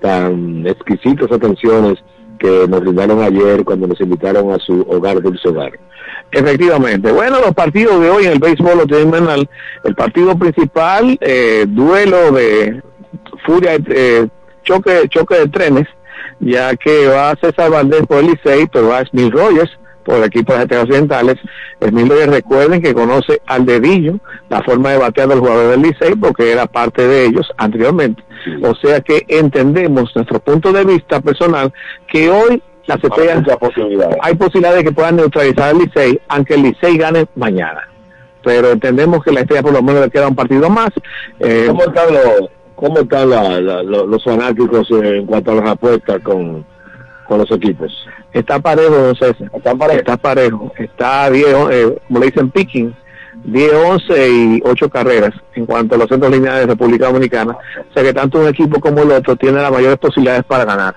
tan 0.00 0.66
exquisitas 0.66 1.30
atenciones 1.32 1.94
que 2.38 2.66
nos 2.68 2.80
brindaron 2.80 3.20
ayer 3.22 3.64
cuando 3.64 3.88
nos 3.88 4.00
invitaron 4.00 4.52
a 4.52 4.58
su 4.58 4.82
hogar 4.82 5.20
dulce 5.20 5.48
hogar. 5.48 5.72
Efectivamente. 6.30 7.10
Bueno, 7.10 7.40
los 7.40 7.54
partidos 7.54 8.00
de 8.00 8.10
hoy 8.10 8.26
en 8.26 8.32
el 8.32 8.38
béisbol 8.38 8.78
lo 8.78 8.86
al- 9.28 9.48
el 9.84 9.94
partido 9.94 10.38
principal, 10.38 11.18
eh, 11.20 11.64
duelo 11.66 12.32
de 12.32 12.82
furia, 13.44 13.76
eh, 13.88 14.28
choque, 14.62 15.08
choque 15.08 15.34
de 15.36 15.48
trenes, 15.48 15.88
ya 16.38 16.76
que 16.76 17.08
va 17.08 17.34
César 17.40 17.70
Valdés 17.70 18.06
por 18.06 18.18
el 18.18 18.26
Licey, 18.26 18.66
pero 18.72 18.88
va 18.88 19.04
Smith 19.06 19.32
Rogers 19.32 19.70
por 20.08 20.16
el 20.16 20.24
equipo 20.24 20.54
de 20.54 20.60
Estrellas 20.62 20.84
Occidentales. 20.84 21.36
Smith 21.86 22.08
Rogers, 22.08 22.32
recuerden 22.32 22.80
que 22.80 22.94
conoce 22.94 23.42
al 23.46 23.66
dedillo 23.66 24.14
la 24.48 24.62
forma 24.62 24.90
de 24.92 24.96
batear 24.98 25.28
del 25.28 25.40
jugador 25.40 25.70
del 25.72 25.82
Licey 25.82 26.14
porque 26.16 26.50
era 26.50 26.66
parte 26.66 27.06
de 27.06 27.26
ellos 27.26 27.46
anteriormente. 27.58 28.22
O 28.62 28.74
sea 28.76 29.00
que 29.02 29.24
entendemos 29.28 30.10
nuestro 30.16 30.40
punto 30.40 30.72
de 30.72 30.84
vista 30.84 31.20
personal 31.20 31.72
que 32.10 32.30
hoy 32.30 32.62
las 32.86 33.04
estrellas, 33.04 33.42
hay 34.22 34.34
posibilidades 34.36 34.78
de 34.78 34.84
que 34.84 34.92
puedan 34.92 35.16
neutralizar 35.16 35.70
al 35.74 35.78
Licey, 35.78 36.18
aunque 36.28 36.54
el 36.54 36.62
Licey 36.62 36.96
gane 36.96 37.26
mañana. 37.36 37.86
Pero 38.42 38.70
entendemos 38.70 39.22
que 39.22 39.30
la 39.32 39.40
estrella 39.40 39.62
por 39.62 39.72
lo 39.74 39.82
menos 39.82 40.00
le 40.02 40.10
queda 40.10 40.28
un 40.28 40.34
partido 40.34 40.70
más. 40.70 40.88
Eh, 41.38 41.66
¿Cómo 41.68 41.82
están 41.82 42.14
los, 42.14 42.48
cómo 42.76 42.98
están 43.00 43.28
la- 43.28 43.60
la- 43.60 43.82
lo- 43.82 44.06
los 44.06 44.24
fanáticos 44.24 44.88
en 44.90 45.26
cuanto 45.26 45.50
a 45.52 45.54
las 45.56 45.68
apuestas 45.68 46.18
con, 46.22 46.64
con 47.26 47.38
los 47.38 47.50
equipos? 47.50 47.92
Está 48.32 48.58
parejo, 48.58 48.94
don 48.94 49.16
César. 49.16 49.50
Está 49.54 49.74
parejo. 49.74 49.98
Está 49.98 50.16
parejo. 50.16 50.72
Está 50.78 51.30
10, 51.30 51.46
eh, 51.70 51.98
como 52.06 52.20
le 52.20 52.26
dicen, 52.26 52.50
picking. 52.50 52.94
10, 53.44 53.72
11 53.72 54.28
y 54.28 54.62
8 54.64 54.90
carreras 54.90 55.32
en 55.54 55.64
cuanto 55.64 55.94
a 55.94 55.98
los 55.98 56.08
centros 56.08 56.30
lineales 56.30 56.62
de 56.62 56.66
República 56.66 57.06
Dominicana. 57.06 57.52
O 57.52 57.94
sea 57.94 58.02
que 58.02 58.12
tanto 58.12 58.40
un 58.40 58.48
equipo 58.48 58.80
como 58.80 59.02
el 59.02 59.12
otro 59.12 59.36
tiene 59.36 59.62
las 59.62 59.70
mayores 59.70 59.96
posibilidades 59.98 60.44
para 60.44 60.64
ganar. 60.64 60.96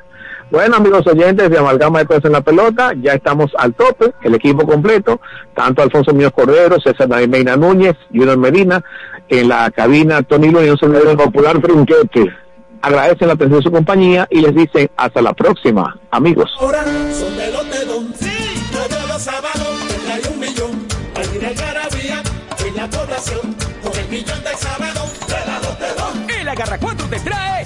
Bueno, 0.49 0.75
amigos 0.75 1.07
oyentes 1.07 1.49
de 1.49 1.57
Amalgama 1.57 1.99
de 1.99 2.05
Cosas 2.05 2.25
en 2.25 2.33
la 2.33 2.41
Pelota, 2.41 2.91
ya 3.01 3.13
estamos 3.13 3.51
al 3.57 3.73
tope, 3.73 4.11
el 4.21 4.35
equipo 4.35 4.67
completo, 4.67 5.21
tanto 5.55 5.81
Alfonso 5.81 6.13
Míos 6.13 6.33
Cordero, 6.35 6.77
César 6.81 7.07
David 7.07 7.29
Meina 7.29 7.55
Núñez, 7.55 7.95
Junior 8.13 8.37
Medina, 8.37 8.83
en 9.29 9.47
la 9.47 9.71
cabina 9.71 10.23
Tony 10.23 10.49
Luna 10.49 10.65
y 10.65 10.69
un 10.71 10.77
servidor 10.77 11.15
popular 11.15 11.57
Trinquete. 11.61 12.33
Agradecen 12.81 13.27
la 13.27 13.35
atención 13.35 13.59
de 13.59 13.63
su 13.63 13.71
compañía 13.71 14.27
y 14.29 14.41
les 14.41 14.55
dicen 14.55 14.89
hasta 14.97 15.21
la 15.21 15.33
próxima, 15.33 15.97
amigos. 16.09 16.51
Ahora 16.59 16.83
son 16.83 17.37
de 17.37 17.51
los 17.51 17.69
dedón. 17.69 18.13
Sí, 18.19 18.69
todos 18.71 19.07
los 19.07 19.21
sábados 19.21 19.67
hay 20.11 20.21
un 20.33 20.39
millón. 20.39 20.87
Al 21.15 21.35
ir 21.35 21.45
al 21.45 21.53
Garabía, 21.53 22.23
en 22.65 22.75
la 22.75 22.89
población, 22.89 23.55
con 23.83 23.99
el 23.99 24.09
millón 24.09 24.43
del 24.43 24.55
sábado, 24.55 25.05
de 25.27 25.45
la 25.45 25.59
Lotedón. 25.59 26.29
El 26.39 26.49
Agarra 26.49 26.77
4 26.79 27.07
te 27.07 27.19
trae 27.19 27.65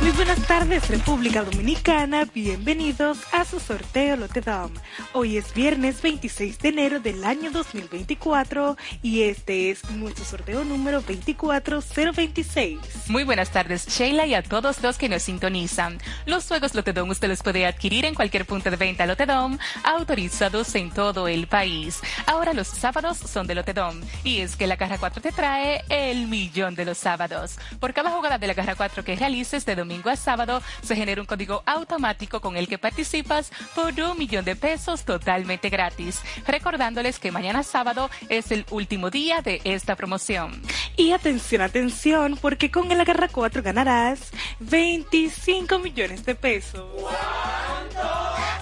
Muy 0.00 0.12
buenas 0.12 0.40
tardes, 0.46 0.88
República 0.88 1.42
Dominicana. 1.42 2.24
Bienvenidos 2.24 3.18
a 3.32 3.44
su 3.44 3.60
sorteo 3.60 4.16
Lotedom. 4.16 4.72
Hoy 5.12 5.36
es 5.36 5.52
viernes 5.52 6.00
26 6.00 6.58
de 6.58 6.70
enero 6.70 7.00
del 7.00 7.22
año 7.22 7.50
2024 7.50 8.78
y 9.02 9.24
este 9.24 9.70
es 9.70 9.90
nuestro 9.90 10.24
sorteo 10.24 10.64
número 10.64 11.02
24026. 11.02 12.78
Muy 13.08 13.24
buenas 13.24 13.50
tardes, 13.50 13.86
Sheila, 13.88 14.24
y 14.24 14.32
a 14.32 14.42
todos 14.42 14.82
los 14.82 14.96
que 14.96 15.10
nos 15.10 15.20
sintonizan. 15.22 15.98
Los 16.24 16.46
juegos 16.48 16.74
Lotedom 16.74 17.10
usted 17.10 17.28
los 17.28 17.42
puede 17.42 17.66
adquirir 17.66 18.06
en 18.06 18.14
cualquier 18.14 18.46
punto 18.46 18.70
de 18.70 18.78
venta 18.78 19.04
Lotedom, 19.04 19.58
autorizados 19.84 20.74
en 20.76 20.90
todo 20.92 21.28
el 21.28 21.46
país. 21.46 22.00
Ahora 22.24 22.54
los 22.54 22.68
sábados 22.68 23.18
son 23.18 23.46
de 23.46 23.54
Lotedom, 23.54 24.00
y 24.24 24.38
es 24.38 24.56
que 24.56 24.66
la 24.66 24.78
Caja 24.78 24.96
4 24.96 25.20
te 25.20 25.30
trae 25.30 25.84
el 25.90 26.26
millón 26.26 26.74
de 26.74 26.86
los 26.86 26.96
sábados. 26.96 27.58
Por 27.78 27.92
cada 27.92 28.10
jugada 28.12 28.38
de 28.38 28.46
la 28.46 28.54
Caja 28.54 28.76
4 28.76 29.04
que 29.04 29.14
realices 29.16 29.66
de 29.66 29.76
domingo 29.76 29.90
a 30.08 30.16
sábado, 30.16 30.62
se 30.82 30.96
genera 30.96 31.20
un 31.20 31.26
código 31.26 31.62
automático 31.66 32.40
con 32.40 32.56
el 32.56 32.68
que 32.68 32.78
participas 32.78 33.52
por 33.74 33.92
un 34.00 34.16
millón 34.16 34.44
de 34.44 34.56
pesos 34.56 35.04
totalmente 35.04 35.68
gratis. 35.68 36.20
Recordándoles 36.46 37.18
que 37.18 37.32
mañana 37.32 37.62
sábado 37.62 38.08
es 38.28 38.50
el 38.52 38.64
último 38.70 39.10
día 39.10 39.42
de 39.42 39.60
esta 39.64 39.96
promoción. 39.96 40.62
Y 40.96 41.12
atención, 41.12 41.62
atención, 41.62 42.38
porque 42.40 42.70
con 42.70 42.90
el 42.90 43.00
Agarra 43.00 43.28
4 43.28 43.62
ganarás 43.62 44.30
25 44.60 45.78
millones 45.78 46.24
de 46.24 46.34
pesos. 46.34 46.86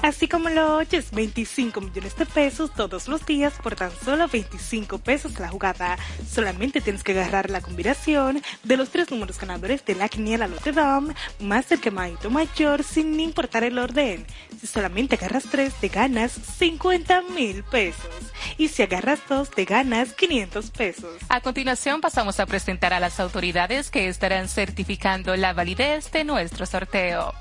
Así 0.02 0.28
como 0.28 0.48
lo 0.48 0.76
oyes, 0.76 1.10
25 1.10 1.80
millones 1.80 2.16
de 2.16 2.24
pesos 2.24 2.72
todos 2.72 3.08
los 3.08 3.26
días 3.26 3.54
por 3.60 3.74
tan 3.74 3.90
solo 4.04 4.28
25 4.28 4.98
pesos 4.98 5.38
la 5.40 5.48
jugada. 5.48 5.98
Solamente 6.30 6.80
tienes 6.80 7.02
que 7.02 7.12
agarrar 7.12 7.50
la 7.50 7.60
combinación 7.60 8.40
de 8.62 8.76
los 8.76 8.90
tres 8.90 9.10
números 9.10 9.40
ganadores 9.40 9.84
de 9.84 9.96
la 9.96 10.08
quiniela 10.08 10.46
Lotedom 10.46 11.12
más 11.40 11.70
el 11.72 11.80
quemadito 11.80 12.30
mayor 12.30 12.82
sin 12.82 13.18
importar 13.20 13.64
el 13.64 13.78
orden. 13.78 14.26
Si 14.60 14.66
solamente 14.66 15.16
agarras 15.16 15.44
tres, 15.50 15.74
te 15.74 15.88
ganas 15.88 16.32
50 16.32 17.22
mil 17.22 17.62
pesos. 17.64 18.08
Y 18.56 18.68
si 18.68 18.82
agarras 18.82 19.20
dos, 19.28 19.50
te 19.50 19.64
ganas 19.64 20.14
500 20.14 20.70
pesos. 20.70 21.16
A 21.28 21.40
continuación 21.40 22.00
pasamos 22.00 22.40
a 22.40 22.46
presentar 22.46 22.92
a 22.92 23.00
las 23.00 23.20
autoridades 23.20 23.90
que 23.90 24.08
estarán 24.08 24.48
certificando 24.48 25.36
la 25.36 25.52
validez 25.52 26.10
de 26.12 26.24
nuestro 26.24 26.66
sorteo. 26.66 27.34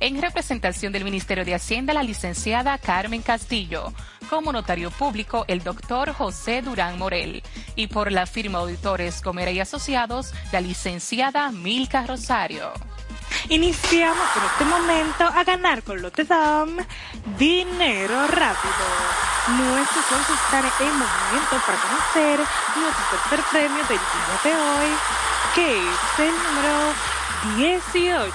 En 0.00 0.20
representación 0.20 0.92
del 0.92 1.04
Ministerio 1.04 1.44
de 1.44 1.54
Hacienda, 1.54 1.94
la 1.94 2.02
licenciada 2.02 2.78
Carmen 2.78 3.22
Castillo. 3.22 3.92
Como 4.30 4.52
notario 4.52 4.90
público, 4.90 5.44
el 5.48 5.62
doctor 5.62 6.12
José 6.12 6.62
Durán 6.62 6.98
Morel. 6.98 7.42
Y 7.76 7.88
por 7.88 8.10
la 8.10 8.26
firma 8.26 8.60
Auditores 8.60 9.20
Comera 9.20 9.50
y 9.50 9.60
Asociados, 9.60 10.32
la 10.52 10.60
licenciada 10.60 11.50
Milka 11.50 12.06
Rosario. 12.06 12.72
Iniciamos 13.48 14.26
en 14.36 14.44
este 14.44 14.64
momento 14.64 15.24
a 15.24 15.44
ganar 15.44 15.82
con 15.82 16.00
Lotedom 16.00 16.76
dinero 17.38 18.26
rápido. 18.28 18.84
Nuestros 19.48 20.04
socios 20.06 20.38
están 20.44 20.64
en 20.80 20.98
movimiento 20.98 21.56
para 21.66 21.78
conocer 21.78 22.40
nuestro 22.76 23.04
tercer 23.28 23.44
premio 23.50 23.84
del 23.84 23.98
día 23.98 24.40
de 24.42 24.56
hoy, 24.56 24.96
que 25.54 25.78
es 25.78 26.18
el 26.18 26.34
número 26.44 26.94
18. 27.56 28.34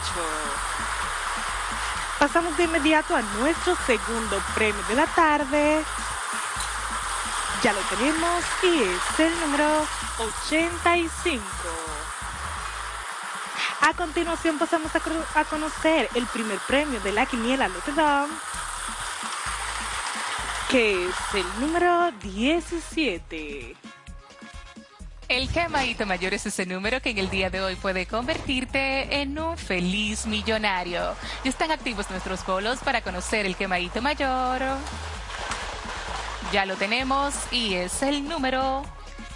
Pasamos 2.20 2.56
de 2.58 2.66
inmediato 2.66 3.16
a 3.16 3.22
nuestro 3.40 3.76
segundo 3.88 4.42
premio 4.54 4.84
de 4.88 4.96
la 4.96 5.08
tarde. 5.08 5.84
Ya 7.64 7.74
lo 7.74 7.80
tenemos 7.82 8.44
y 8.64 8.84
es 8.84 9.20
el 9.20 9.40
número 9.40 9.86
85. 10.20 11.89
A 13.82 13.94
continuación 13.94 14.60
pasamos 14.60 14.92
a, 14.96 15.46
conocer 15.46 16.10
el 16.14 16.26
primer 16.28 16.60
premio 16.60 17.00
de 17.00 17.14
la 17.14 17.26
quiniela 17.26 17.70
Lotedom, 17.70 18.30
que 20.70 21.06
es 21.06 21.16
el 21.34 21.46
número 21.62 22.12
17. 22.22 23.76
El 25.30 25.50
quemadito 25.50 26.06
mayor 26.06 26.34
es 26.34 26.46
ese 26.46 26.66
número 26.66 27.02
que 27.02 27.12
en 27.12 27.20
el 27.20 27.30
día 27.30 27.50
de 27.50 27.62
hoy 27.62 27.76
puede 27.76 28.06
convertirte 28.06 29.22
en 29.22 29.40
un 29.40 29.58
feliz 29.58 30.26
millonario. 30.26 31.16
Ya 31.44 31.50
están 31.50 31.72
activos 31.72 32.10
nuestros 32.10 32.46
bolos 32.46 32.80
para 32.80 33.02
conocer 33.02 33.46
el 33.46 33.56
quemadito 33.56 34.02
mayor. 34.02 34.62
Ya 36.52 36.66
lo 36.66 36.76
tenemos 36.76 37.34
y 37.52 37.76
es 37.76 38.02
el 38.02 38.28
número 38.28 38.84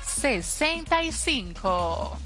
65. 0.05 2.17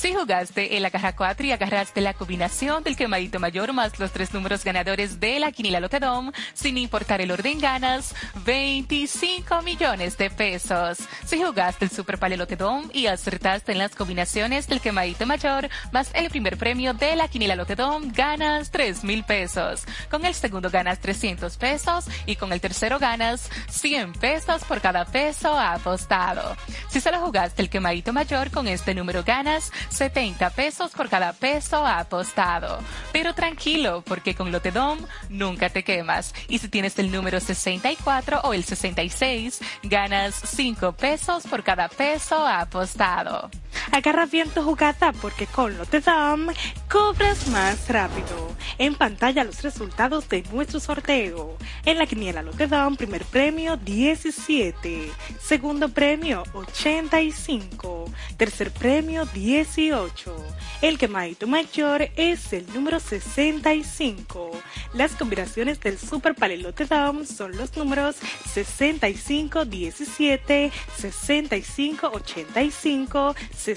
Si 0.00 0.14
jugaste 0.14 0.76
en 0.76 0.84
la 0.84 0.92
caja 0.92 1.16
4 1.16 1.44
y 1.44 1.50
agarraste 1.50 2.00
la 2.00 2.14
combinación 2.14 2.84
del 2.84 2.96
quemadito 2.96 3.40
mayor 3.40 3.72
más 3.72 3.98
los 3.98 4.12
tres 4.12 4.32
números 4.32 4.62
ganadores 4.62 5.18
de 5.18 5.40
la 5.40 5.50
quinila 5.50 5.80
Lotedom, 5.80 6.30
sin 6.54 6.78
importar 6.78 7.20
el 7.20 7.32
orden 7.32 7.58
ganas 7.58 8.14
25 8.44 9.60
millones 9.62 10.16
de 10.16 10.30
pesos. 10.30 10.98
Si 11.26 11.42
jugaste 11.42 11.84
el 11.84 11.90
Super 11.90 12.16
Pale 12.16 12.36
Lotedom 12.36 12.88
y 12.92 13.06
acertaste 13.06 13.72
en 13.72 13.78
las 13.78 13.96
combinaciones 13.96 14.68
del 14.68 14.80
quemadito 14.80 15.26
mayor 15.26 15.68
más 15.90 16.12
el 16.14 16.30
primer 16.30 16.58
premio 16.58 16.94
de 16.94 17.16
la 17.16 17.26
quinila 17.26 17.56
Lotedom, 17.56 18.12
ganas 18.12 18.70
3 18.70 19.02
mil 19.02 19.24
pesos. 19.24 19.82
Con 20.08 20.24
el 20.24 20.34
segundo 20.34 20.70
ganas 20.70 21.00
300 21.00 21.56
pesos 21.56 22.04
y 22.24 22.36
con 22.36 22.52
el 22.52 22.60
tercero 22.60 23.00
ganas 23.00 23.50
100 23.68 24.12
pesos 24.12 24.62
por 24.62 24.80
cada 24.80 25.06
peso 25.06 25.58
apostado. 25.58 26.56
Si 26.88 27.00
solo 27.00 27.18
jugaste 27.18 27.62
el 27.62 27.68
quemadito 27.68 28.12
mayor 28.12 28.52
con 28.52 28.68
este 28.68 28.94
número 28.94 29.24
ganas 29.24 29.72
70 29.88 30.50
pesos 30.50 30.92
por 30.92 31.08
cada 31.08 31.32
peso 31.32 31.86
apostado. 31.86 32.78
Pero 33.12 33.34
tranquilo, 33.34 34.02
porque 34.06 34.34
con 34.34 34.52
Lotedom 34.52 34.98
nunca 35.28 35.70
te 35.70 35.84
quemas. 35.84 36.34
Y 36.48 36.58
si 36.58 36.68
tienes 36.68 36.98
el 36.98 37.10
número 37.10 37.40
64 37.40 38.40
o 38.44 38.54
el 38.54 38.64
66, 38.64 39.60
ganas 39.84 40.34
5 40.34 40.92
pesos 40.92 41.46
por 41.46 41.62
cada 41.62 41.88
peso 41.88 42.46
apostado. 42.46 43.50
Agarra 43.92 44.26
bien 44.26 44.50
tu 44.50 44.62
jugada 44.62 45.12
porque 45.12 45.46
con 45.46 45.76
Lotedom 45.76 46.48
cobras 46.90 47.46
más 47.48 47.88
rápido. 47.88 48.56
En 48.78 48.94
pantalla 48.94 49.44
los 49.44 49.62
resultados 49.62 50.28
de 50.28 50.42
nuestro 50.52 50.80
sorteo. 50.80 51.56
En 51.84 51.98
la 51.98 52.06
quiniela 52.06 52.42
Lotedom, 52.42 52.96
primer 52.96 53.24
premio 53.24 53.76
17, 53.76 55.10
segundo 55.40 55.88
premio 55.88 56.42
85, 56.52 58.04
tercer 58.36 58.70
premio 58.70 59.24
18. 59.26 60.36
El 60.82 60.98
quemadito 60.98 61.46
mayor 61.46 62.08
es 62.16 62.52
el 62.52 62.66
número 62.72 63.00
65. 63.00 64.50
Las 64.94 65.12
combinaciones 65.12 65.80
del 65.80 65.98
Super 65.98 66.34
Palelote 66.34 66.84
Dom 66.84 67.24
son 67.24 67.56
los 67.56 67.76
números 67.76 68.16
65 68.52 69.64
17, 69.64 70.72
65 70.96 72.10
85, 72.12 73.34
65 73.56 73.67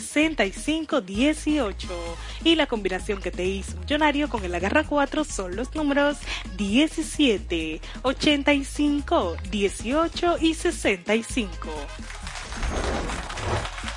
18. 1.01 1.87
Y 2.43 2.55
la 2.55 2.67
combinación 2.67 3.21
que 3.21 3.31
te 3.31 3.45
hizo 3.45 3.77
millonario 3.79 4.29
con 4.29 4.43
el 4.43 4.55
agarra 4.55 4.83
4 4.83 5.23
son 5.23 5.55
los 5.55 5.73
números 5.75 6.17
17, 6.57 7.81
85, 8.03 9.37
18 9.49 10.37
y 10.41 10.53
65. 10.53 11.69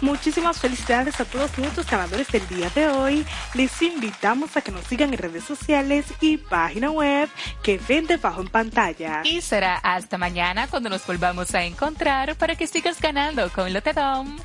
Muchísimas 0.05 0.59
felicidades 0.59 1.18
a 1.18 1.24
todos 1.24 1.57
nuestros 1.57 1.86
ganadores 1.86 2.28
del 2.28 2.46
día 2.48 2.68
de 2.74 2.88
hoy. 2.88 3.24
Les 3.55 3.80
invitamos 3.80 4.55
a 4.55 4.61
que 4.61 4.70
nos 4.70 4.84
sigan 4.84 5.14
en 5.14 5.18
redes 5.18 5.44
sociales 5.44 6.05
y 6.20 6.36
página 6.36 6.90
web 6.90 7.30
que 7.62 7.80
ven 7.88 8.07
debajo 8.07 8.42
en 8.42 8.48
pantalla. 8.48 9.22
Y 9.24 9.40
será 9.40 9.76
hasta 9.76 10.18
mañana 10.18 10.66
cuando 10.68 10.90
nos 10.90 11.07
volvamos 11.07 11.55
a 11.55 11.64
encontrar 11.64 12.36
para 12.36 12.55
que 12.55 12.66
sigas 12.66 13.00
ganando 13.00 13.48
con 13.50 13.72
Lotedom. 13.72 14.36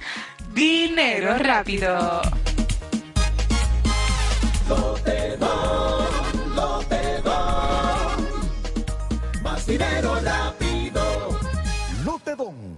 Dinero 0.54 1.38
rápido. 1.38 2.22
Lotedom, 4.70 6.06
Lotedom. 6.56 8.24
Más 9.44 9.66
dinero 9.66 10.22
rápido. 10.22 11.38
Lotedom, 12.06 12.78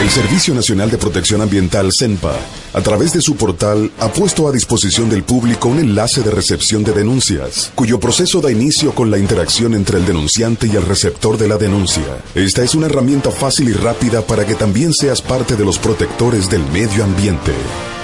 El 0.00 0.08
Servicio 0.08 0.54
Nacional 0.54 0.90
de 0.90 0.96
Protección 0.96 1.42
Ambiental 1.42 1.92
CENPA, 1.92 2.32
a 2.72 2.80
través 2.80 3.12
de 3.12 3.20
su 3.20 3.36
portal, 3.36 3.90
ha 3.98 4.10
puesto 4.10 4.48
a 4.48 4.52
disposición 4.52 5.10
del 5.10 5.24
público 5.24 5.68
un 5.68 5.78
enlace 5.78 6.22
de 6.22 6.30
recepción 6.30 6.82
de 6.82 6.92
denuncias, 6.92 7.70
cuyo 7.74 8.00
proceso 8.00 8.40
da 8.40 8.50
inicio 8.50 8.94
con 8.94 9.10
la 9.10 9.18
interacción 9.18 9.74
entre 9.74 9.98
el 9.98 10.06
denunciante 10.06 10.68
y 10.68 10.74
el 10.74 10.86
receptor 10.86 11.36
de 11.36 11.48
la 11.48 11.58
denuncia. 11.58 12.16
Esta 12.34 12.62
es 12.62 12.74
una 12.74 12.86
herramienta 12.86 13.30
fácil 13.30 13.68
y 13.68 13.74
rápida 13.74 14.22
para 14.22 14.46
que 14.46 14.54
también 14.54 14.94
seas 14.94 15.20
parte 15.20 15.54
de 15.54 15.66
los 15.66 15.78
protectores 15.78 16.48
del 16.48 16.64
medio 16.72 17.04
ambiente. 17.04 17.52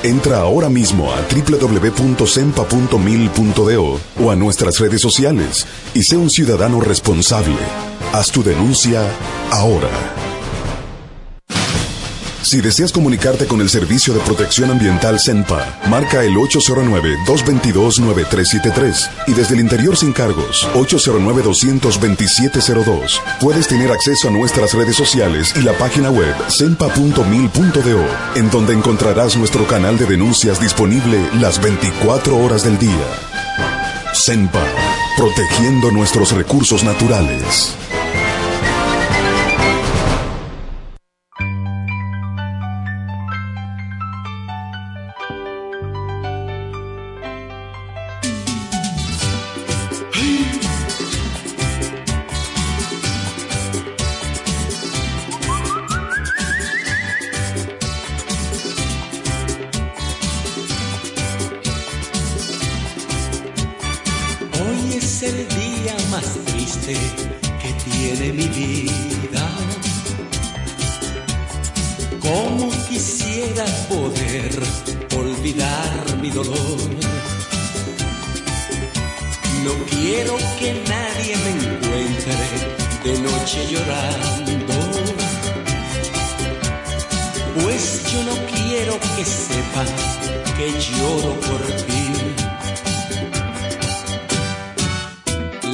Entra 0.03 0.41
ahora 0.41 0.69
mismo 0.69 1.11
a 1.11 1.23
www.sempa.mil.do 1.23 4.01
o 4.23 4.31
a 4.31 4.37
nuestras 4.37 4.79
redes 4.81 5.01
sociales 5.01 5.67
y 5.95 6.03
sé 6.03 6.19
un 6.19 6.29
ciudadano 6.29 6.83
responsable. 6.83 7.57
Haz 8.13 8.31
tu 8.31 8.43
denuncia 8.43 9.01
ahora. 9.51 10.26
Si 12.47 12.61
deseas 12.61 12.93
comunicarte 12.93 13.49
con 13.49 13.61
el 13.61 13.69
Servicio 13.69 14.15
de 14.15 14.21
Protección 14.21 14.71
Ambiental 14.71 15.19
CENPA, 15.19 15.81
marca 15.91 16.23
el 16.23 16.37
809-222-9373 16.37 19.09
y 19.27 19.33
desde 19.33 19.55
el 19.55 19.61
interior 19.63 19.97
sin 19.97 20.13
cargos, 20.13 20.69
809-22702. 20.75 23.21
Puedes 23.41 23.67
tener 23.67 23.91
acceso 23.91 24.29
a 24.29 24.31
nuestras 24.31 24.75
redes 24.75 24.95
sociales 24.95 25.55
y 25.57 25.63
la 25.63 25.73
página 25.73 26.09
web 26.09 26.33
cenpa.mil.do, 26.49 28.07
en 28.37 28.51
donde 28.53 28.75
encontrarás 28.75 29.37
nuestro 29.37 29.67
canal 29.67 29.99
de 29.99 30.07
denuncias 30.07 30.61
disponible 30.61 31.19
las 31.41 31.61
24 31.61 32.39
horas 32.39 32.63
del 32.63 32.79
día. 32.79 33.09
CENPA, 34.15 34.63
protegiendo 35.17 35.91
nuestros 35.91 36.31
recursos 36.31 36.85
naturales. 36.85 37.75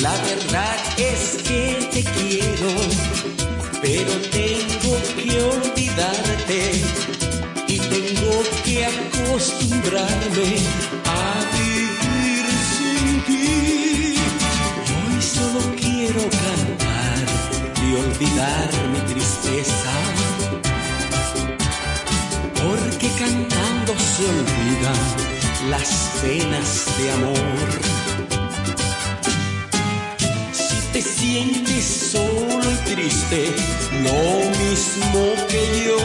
La 0.02 0.16
verdad 0.16 0.76
es 0.98 1.40
que 1.44 1.88
te 1.92 2.02
quiero, 2.02 2.72
pero 3.80 4.12
tengo 4.32 4.94
que 5.14 5.40
olvidarte 5.40 6.72
y 7.68 7.78
tengo 7.78 8.42
que 8.64 8.84
acostumbrarme 8.84 10.56
a 11.06 11.22
vivir 11.54 12.44
sin 12.74 13.22
ti. 13.28 14.16
Hoy 14.90 15.22
solo 15.22 15.60
quiero 15.80 16.22
cantar 16.42 17.24
y 17.86 17.94
olvidar 17.94 18.70
mi 18.92 19.00
tristeza, 19.12 19.94
porque 22.60 23.08
cantando 23.20 23.94
se 23.96 24.24
olvidan 24.26 25.70
las 25.70 26.10
penas 26.20 26.86
de 26.98 27.12
amor. 27.12 27.91
Sientes 31.22 31.84
solo 32.12 32.66
y 32.72 32.94
triste, 32.94 33.40
lo 34.06 34.22
mismo 34.62 35.22
que 35.50 35.62
yo. 35.86 36.00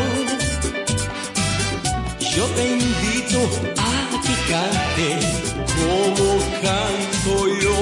Yo 2.35 2.45
te 2.55 2.63
invito 2.77 3.39
a 3.77 3.91
que 4.95 5.09
como 5.77 6.29
canto 6.65 7.33
yo. 7.63 7.77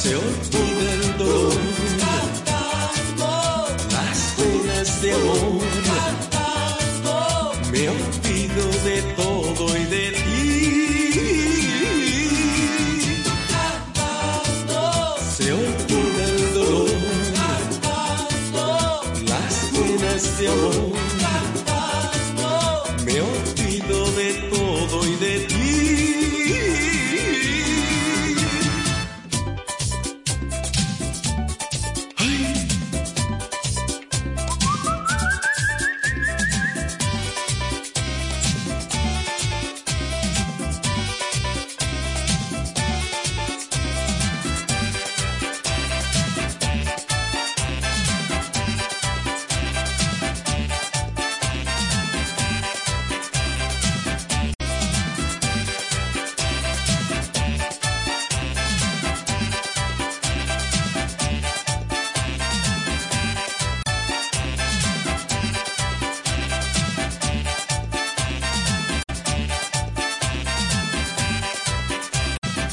Se 0.00 0.10
olvida 0.16 0.92
el 0.98 1.04
dolor, 1.18 1.60
las 3.96 4.18
penas 4.36 4.88
de 5.02 5.10
amor. 5.12 5.62
Me 7.72 7.82
olvido 7.88 8.64
de 8.88 8.96
todo 9.16 9.33